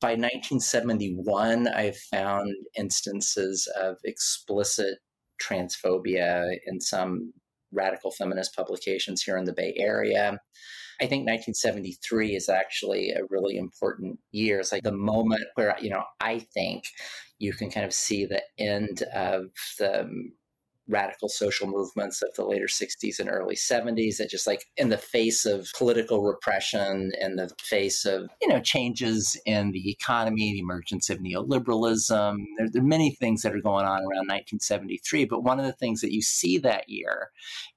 By 0.01 0.11
1971, 0.11 1.67
I 1.69 1.93
found 2.11 2.53
instances 2.77 3.71
of 3.79 3.97
explicit 4.03 4.97
transphobia 5.41 6.57
in 6.65 6.81
some 6.81 7.31
radical 7.71 8.11
feminist 8.11 8.55
publications 8.55 9.23
here 9.23 9.37
in 9.37 9.45
the 9.45 9.53
Bay 9.53 9.73
Area. 9.77 10.39
I 11.03 11.07
think 11.07 11.27
1973 11.27 12.33
is 12.33 12.47
actually 12.47 13.09
a 13.09 13.25
really 13.29 13.57
important 13.57 14.19
year. 14.31 14.61
It's 14.61 14.71
like 14.71 14.83
the 14.83 14.93
moment 14.93 15.43
where, 15.55 15.75
you 15.81 15.89
know, 15.89 16.03
I 16.21 16.39
think 16.39 16.85
you 17.39 17.51
can 17.51 17.69
kind 17.69 17.85
of 17.85 17.93
see 17.93 18.25
the 18.25 18.41
end 18.57 19.03
of 19.13 19.47
the 19.79 20.03
um, 20.03 20.31
radical 20.87 21.27
social 21.27 21.67
movements 21.67 22.21
of 22.21 22.33
the 22.35 22.45
later 22.45 22.67
60s 22.67 23.19
and 23.19 23.29
early 23.29 23.55
70s 23.55 24.17
that 24.17 24.29
just 24.29 24.47
like 24.47 24.65
in 24.77 24.89
the 24.89 24.97
face 24.97 25.45
of 25.45 25.67
political 25.77 26.23
repression 26.23 27.11
in 27.19 27.35
the 27.37 27.49
face 27.61 28.03
of 28.03 28.29
you 28.41 28.49
know 28.49 28.59
changes 28.59 29.39
in 29.45 29.71
the 29.71 29.89
economy 29.89 30.51
the 30.51 30.59
emergence 30.59 31.09
of 31.09 31.19
neoliberalism 31.19 32.35
there, 32.57 32.69
there, 32.69 32.81
are 32.81 32.85
many 32.85 33.15
things 33.15 33.43
that 33.43 33.55
are 33.55 33.61
going 33.61 33.85
on 33.85 33.99
around 33.99 34.27
1973 34.27 35.23
but 35.23 35.41
one 35.41 35.57
of 35.57 35.65
the 35.65 35.71
things 35.71 36.01
that 36.01 36.11
you 36.11 36.21
see 36.21 36.57
that 36.57 36.89
year 36.89 37.29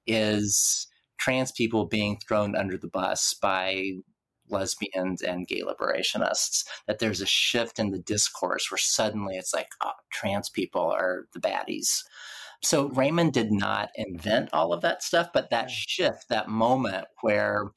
is 0.08 0.88
trans 1.18 1.52
people 1.52 1.86
being 1.86 2.18
thrown 2.18 2.56
under 2.56 2.76
the 2.76 2.88
bus 2.88 3.34
by 3.34 3.92
lesbians 4.48 5.22
and 5.22 5.48
gay 5.48 5.62
liberationists 5.62 6.64
that 6.86 6.98
there's 6.98 7.20
a 7.20 7.26
shift 7.26 7.78
in 7.78 7.90
the 7.90 7.98
discourse 7.98 8.70
where 8.70 8.78
suddenly 8.78 9.36
it's 9.36 9.52
like 9.52 9.68
oh, 9.82 9.90
trans 10.12 10.48
people 10.48 10.82
are 10.82 11.26
the 11.32 11.40
baddies. 11.40 12.02
So 12.62 12.88
Raymond 12.90 13.32
did 13.32 13.52
not 13.52 13.90
invent 13.96 14.50
all 14.52 14.72
of 14.72 14.80
that 14.82 15.02
stuff, 15.02 15.28
but 15.32 15.50
that 15.50 15.70
shift, 15.70 16.28
that 16.28 16.48
moment 16.48 17.06
where 17.20 17.70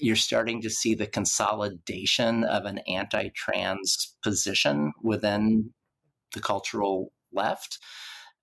you're 0.00 0.16
starting 0.16 0.60
to 0.62 0.70
see 0.70 0.94
the 0.94 1.06
consolidation 1.06 2.44
of 2.44 2.64
an 2.64 2.78
anti 2.86 3.30
trans 3.34 4.14
position 4.22 4.92
within 5.02 5.70
the 6.34 6.40
cultural 6.40 7.12
left, 7.32 7.78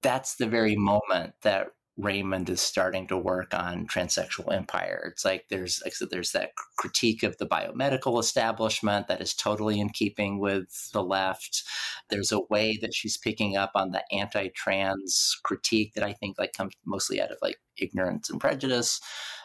that's 0.02 0.36
the 0.36 0.48
very 0.48 0.76
moment 0.76 1.34
that 1.44 1.68
Raymond 2.00 2.50
is 2.50 2.62
starting 2.62 3.08
to 3.08 3.18
work 3.18 3.54
on 3.54 3.86
transsexual 3.86 4.54
empire. 4.54 5.10
It's 5.12 5.26
like 5.26 5.46
there's 5.50 5.82
like 5.84 5.94
there's 6.10 6.32
that 6.32 6.52
critique 6.78 7.24
of 7.24 7.38
the 7.38 7.46
biomedical 7.46 8.20
establishment 8.20 9.08
that 9.08 9.22
is 9.22 9.34
totally 9.34 9.80
in 9.80 9.90
keeping 9.90 10.40
with 10.40 10.90
the 10.94 11.04
left. 11.04 11.64
There's 12.10 12.32
a 12.32 12.42
way 12.50 12.78
that 12.82 12.94
she's 12.94 13.18
picking 13.18 13.58
up 13.58 13.72
on 13.76 13.92
the 13.92 14.04
anti-trans 14.12 15.40
critique 15.44 15.94
that 15.96 16.04
I 16.04 16.14
think 16.14 16.40
like 16.40 16.54
comes 16.54 16.74
mostly 16.86 17.22
out 17.22 17.32
of 17.32 17.38
like 17.42 17.58
ignorance 17.78 18.30
and 18.30 18.40
prejudice. 18.40 19.02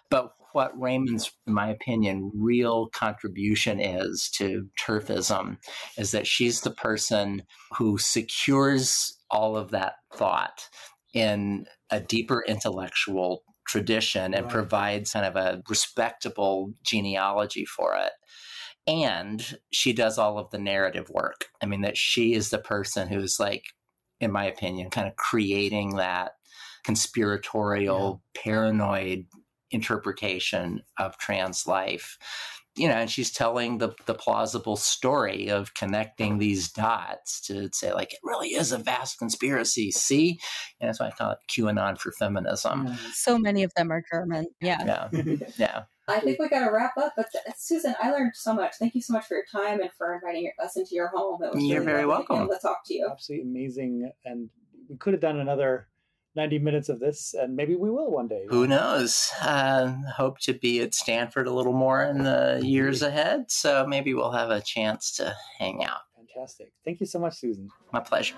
But 0.08 0.32
what 0.52 0.78
Raymond's, 0.80 1.32
in 1.48 1.54
my 1.54 1.68
opinion, 1.68 2.30
real 2.34 2.86
contribution 2.90 3.80
is 3.80 4.30
to 4.36 4.68
TERFism 4.80 5.56
is 5.98 6.12
that 6.12 6.28
she's 6.28 6.60
the 6.60 6.70
person 6.70 7.42
who 7.76 7.98
secures 7.98 9.18
all 9.28 9.56
of 9.56 9.72
that 9.72 9.94
thought 10.12 10.68
in 11.12 11.66
a 11.90 12.00
deeper 12.00 12.44
intellectual 12.46 13.42
tradition 13.66 14.34
and 14.34 14.44
right. 14.44 14.52
provides 14.52 15.12
kind 15.12 15.26
of 15.26 15.36
a 15.36 15.62
respectable 15.68 16.72
genealogy 16.84 17.64
for 17.64 17.96
it. 17.96 18.12
And 18.86 19.58
she 19.72 19.92
does 19.92 20.18
all 20.18 20.38
of 20.38 20.50
the 20.50 20.58
narrative 20.58 21.08
work. 21.10 21.46
I 21.62 21.66
mean, 21.66 21.80
that 21.82 21.96
she 21.96 22.34
is 22.34 22.50
the 22.50 22.58
person 22.58 23.08
who's 23.08 23.40
like, 23.40 23.64
in 24.20 24.30
my 24.30 24.44
opinion, 24.44 24.90
kind 24.90 25.08
of 25.08 25.16
creating 25.16 25.96
that 25.96 26.32
conspiratorial, 26.84 28.22
yeah. 28.34 28.42
paranoid 28.42 29.26
interpretation 29.70 30.82
of 30.98 31.18
trans 31.18 31.66
life 31.66 32.18
you 32.76 32.88
know, 32.88 32.94
and 32.94 33.10
she's 33.10 33.30
telling 33.30 33.78
the 33.78 33.94
the 34.06 34.14
plausible 34.14 34.76
story 34.76 35.48
of 35.48 35.74
connecting 35.74 36.38
these 36.38 36.70
dots 36.70 37.40
to 37.42 37.68
say 37.72 37.92
like 37.92 38.12
it 38.12 38.18
really 38.22 38.48
is 38.48 38.72
a 38.72 38.78
vast 38.78 39.18
conspiracy. 39.18 39.90
See, 39.90 40.38
and 40.80 40.88
that's 40.88 41.00
why 41.00 41.08
I 41.08 41.10
call 41.12 41.30
it 41.32 41.38
QAnon 41.50 41.98
for 41.98 42.12
feminism. 42.12 42.88
So 43.12 43.38
many 43.38 43.62
of 43.62 43.72
them 43.74 43.92
are 43.92 44.02
German. 44.10 44.46
Yeah, 44.60 45.08
yeah, 45.12 45.36
yeah. 45.56 45.82
I 46.06 46.20
think 46.20 46.38
we 46.38 46.48
got 46.48 46.64
to 46.64 46.70
wrap 46.70 46.96
up. 46.98 47.14
But 47.16 47.26
uh, 47.34 47.52
Susan, 47.56 47.94
I 48.02 48.10
learned 48.10 48.32
so 48.34 48.52
much. 48.52 48.74
Thank 48.78 48.94
you 48.94 49.00
so 49.00 49.12
much 49.14 49.24
for 49.26 49.34
your 49.34 49.46
time 49.50 49.80
and 49.80 49.90
for 49.96 50.14
inviting 50.14 50.50
us 50.62 50.76
into 50.76 50.94
your 50.94 51.08
home. 51.08 51.42
It 51.42 51.54
was 51.54 51.64
You're 51.64 51.80
really 51.80 51.92
very 51.92 52.06
welcome. 52.06 52.48
to 52.48 52.58
talk 52.60 52.80
to 52.86 52.94
you. 52.94 53.08
Absolutely 53.10 53.48
amazing, 53.48 54.10
and 54.24 54.50
we 54.88 54.96
could 54.96 55.14
have 55.14 55.22
done 55.22 55.38
another 55.38 55.88
90 56.36 56.58
minutes 56.58 56.88
of 56.88 57.00
this, 57.00 57.34
and 57.34 57.54
maybe 57.54 57.76
we 57.76 57.90
will 57.90 58.10
one 58.10 58.28
day. 58.28 58.44
Who 58.48 58.66
knows? 58.66 59.30
Uh, 59.40 59.94
hope 60.16 60.38
to 60.40 60.54
be 60.54 60.80
at 60.80 60.94
Stanford 60.94 61.46
a 61.46 61.52
little 61.52 61.72
more 61.72 62.02
in 62.04 62.24
the 62.24 62.60
years 62.62 63.02
ahead, 63.02 63.50
so 63.50 63.86
maybe 63.86 64.14
we'll 64.14 64.32
have 64.32 64.50
a 64.50 64.60
chance 64.60 65.16
to 65.16 65.34
hang 65.58 65.84
out. 65.84 66.00
Fantastic. 66.16 66.72
Thank 66.84 67.00
you 67.00 67.06
so 67.06 67.18
much, 67.18 67.34
Susan. 67.34 67.68
My 67.92 68.00
pleasure. 68.00 68.34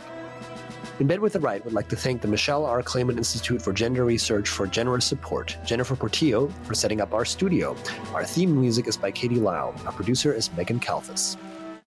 In 0.98 1.06
Bed 1.06 1.20
with 1.20 1.32
the 1.32 1.40
Right 1.40 1.64
would 1.64 1.72
like 1.72 1.88
to 1.88 1.96
thank 1.96 2.20
the 2.20 2.28
Michelle 2.28 2.66
R. 2.66 2.82
Clayman 2.82 3.16
Institute 3.16 3.60
for 3.60 3.72
Gender 3.72 4.04
Research 4.04 4.48
for 4.48 4.66
generous 4.66 5.04
support, 5.04 5.56
Jennifer 5.64 5.96
Portillo 5.96 6.48
for 6.64 6.74
setting 6.74 7.00
up 7.00 7.14
our 7.14 7.24
studio. 7.24 7.76
Our 8.12 8.24
theme 8.24 8.58
music 8.60 8.86
is 8.86 8.96
by 8.96 9.10
Katie 9.10 9.36
Lau. 9.40 9.74
Our 9.86 9.92
producer 9.92 10.32
is 10.32 10.52
Megan 10.52 10.80
Calvis. 10.80 11.36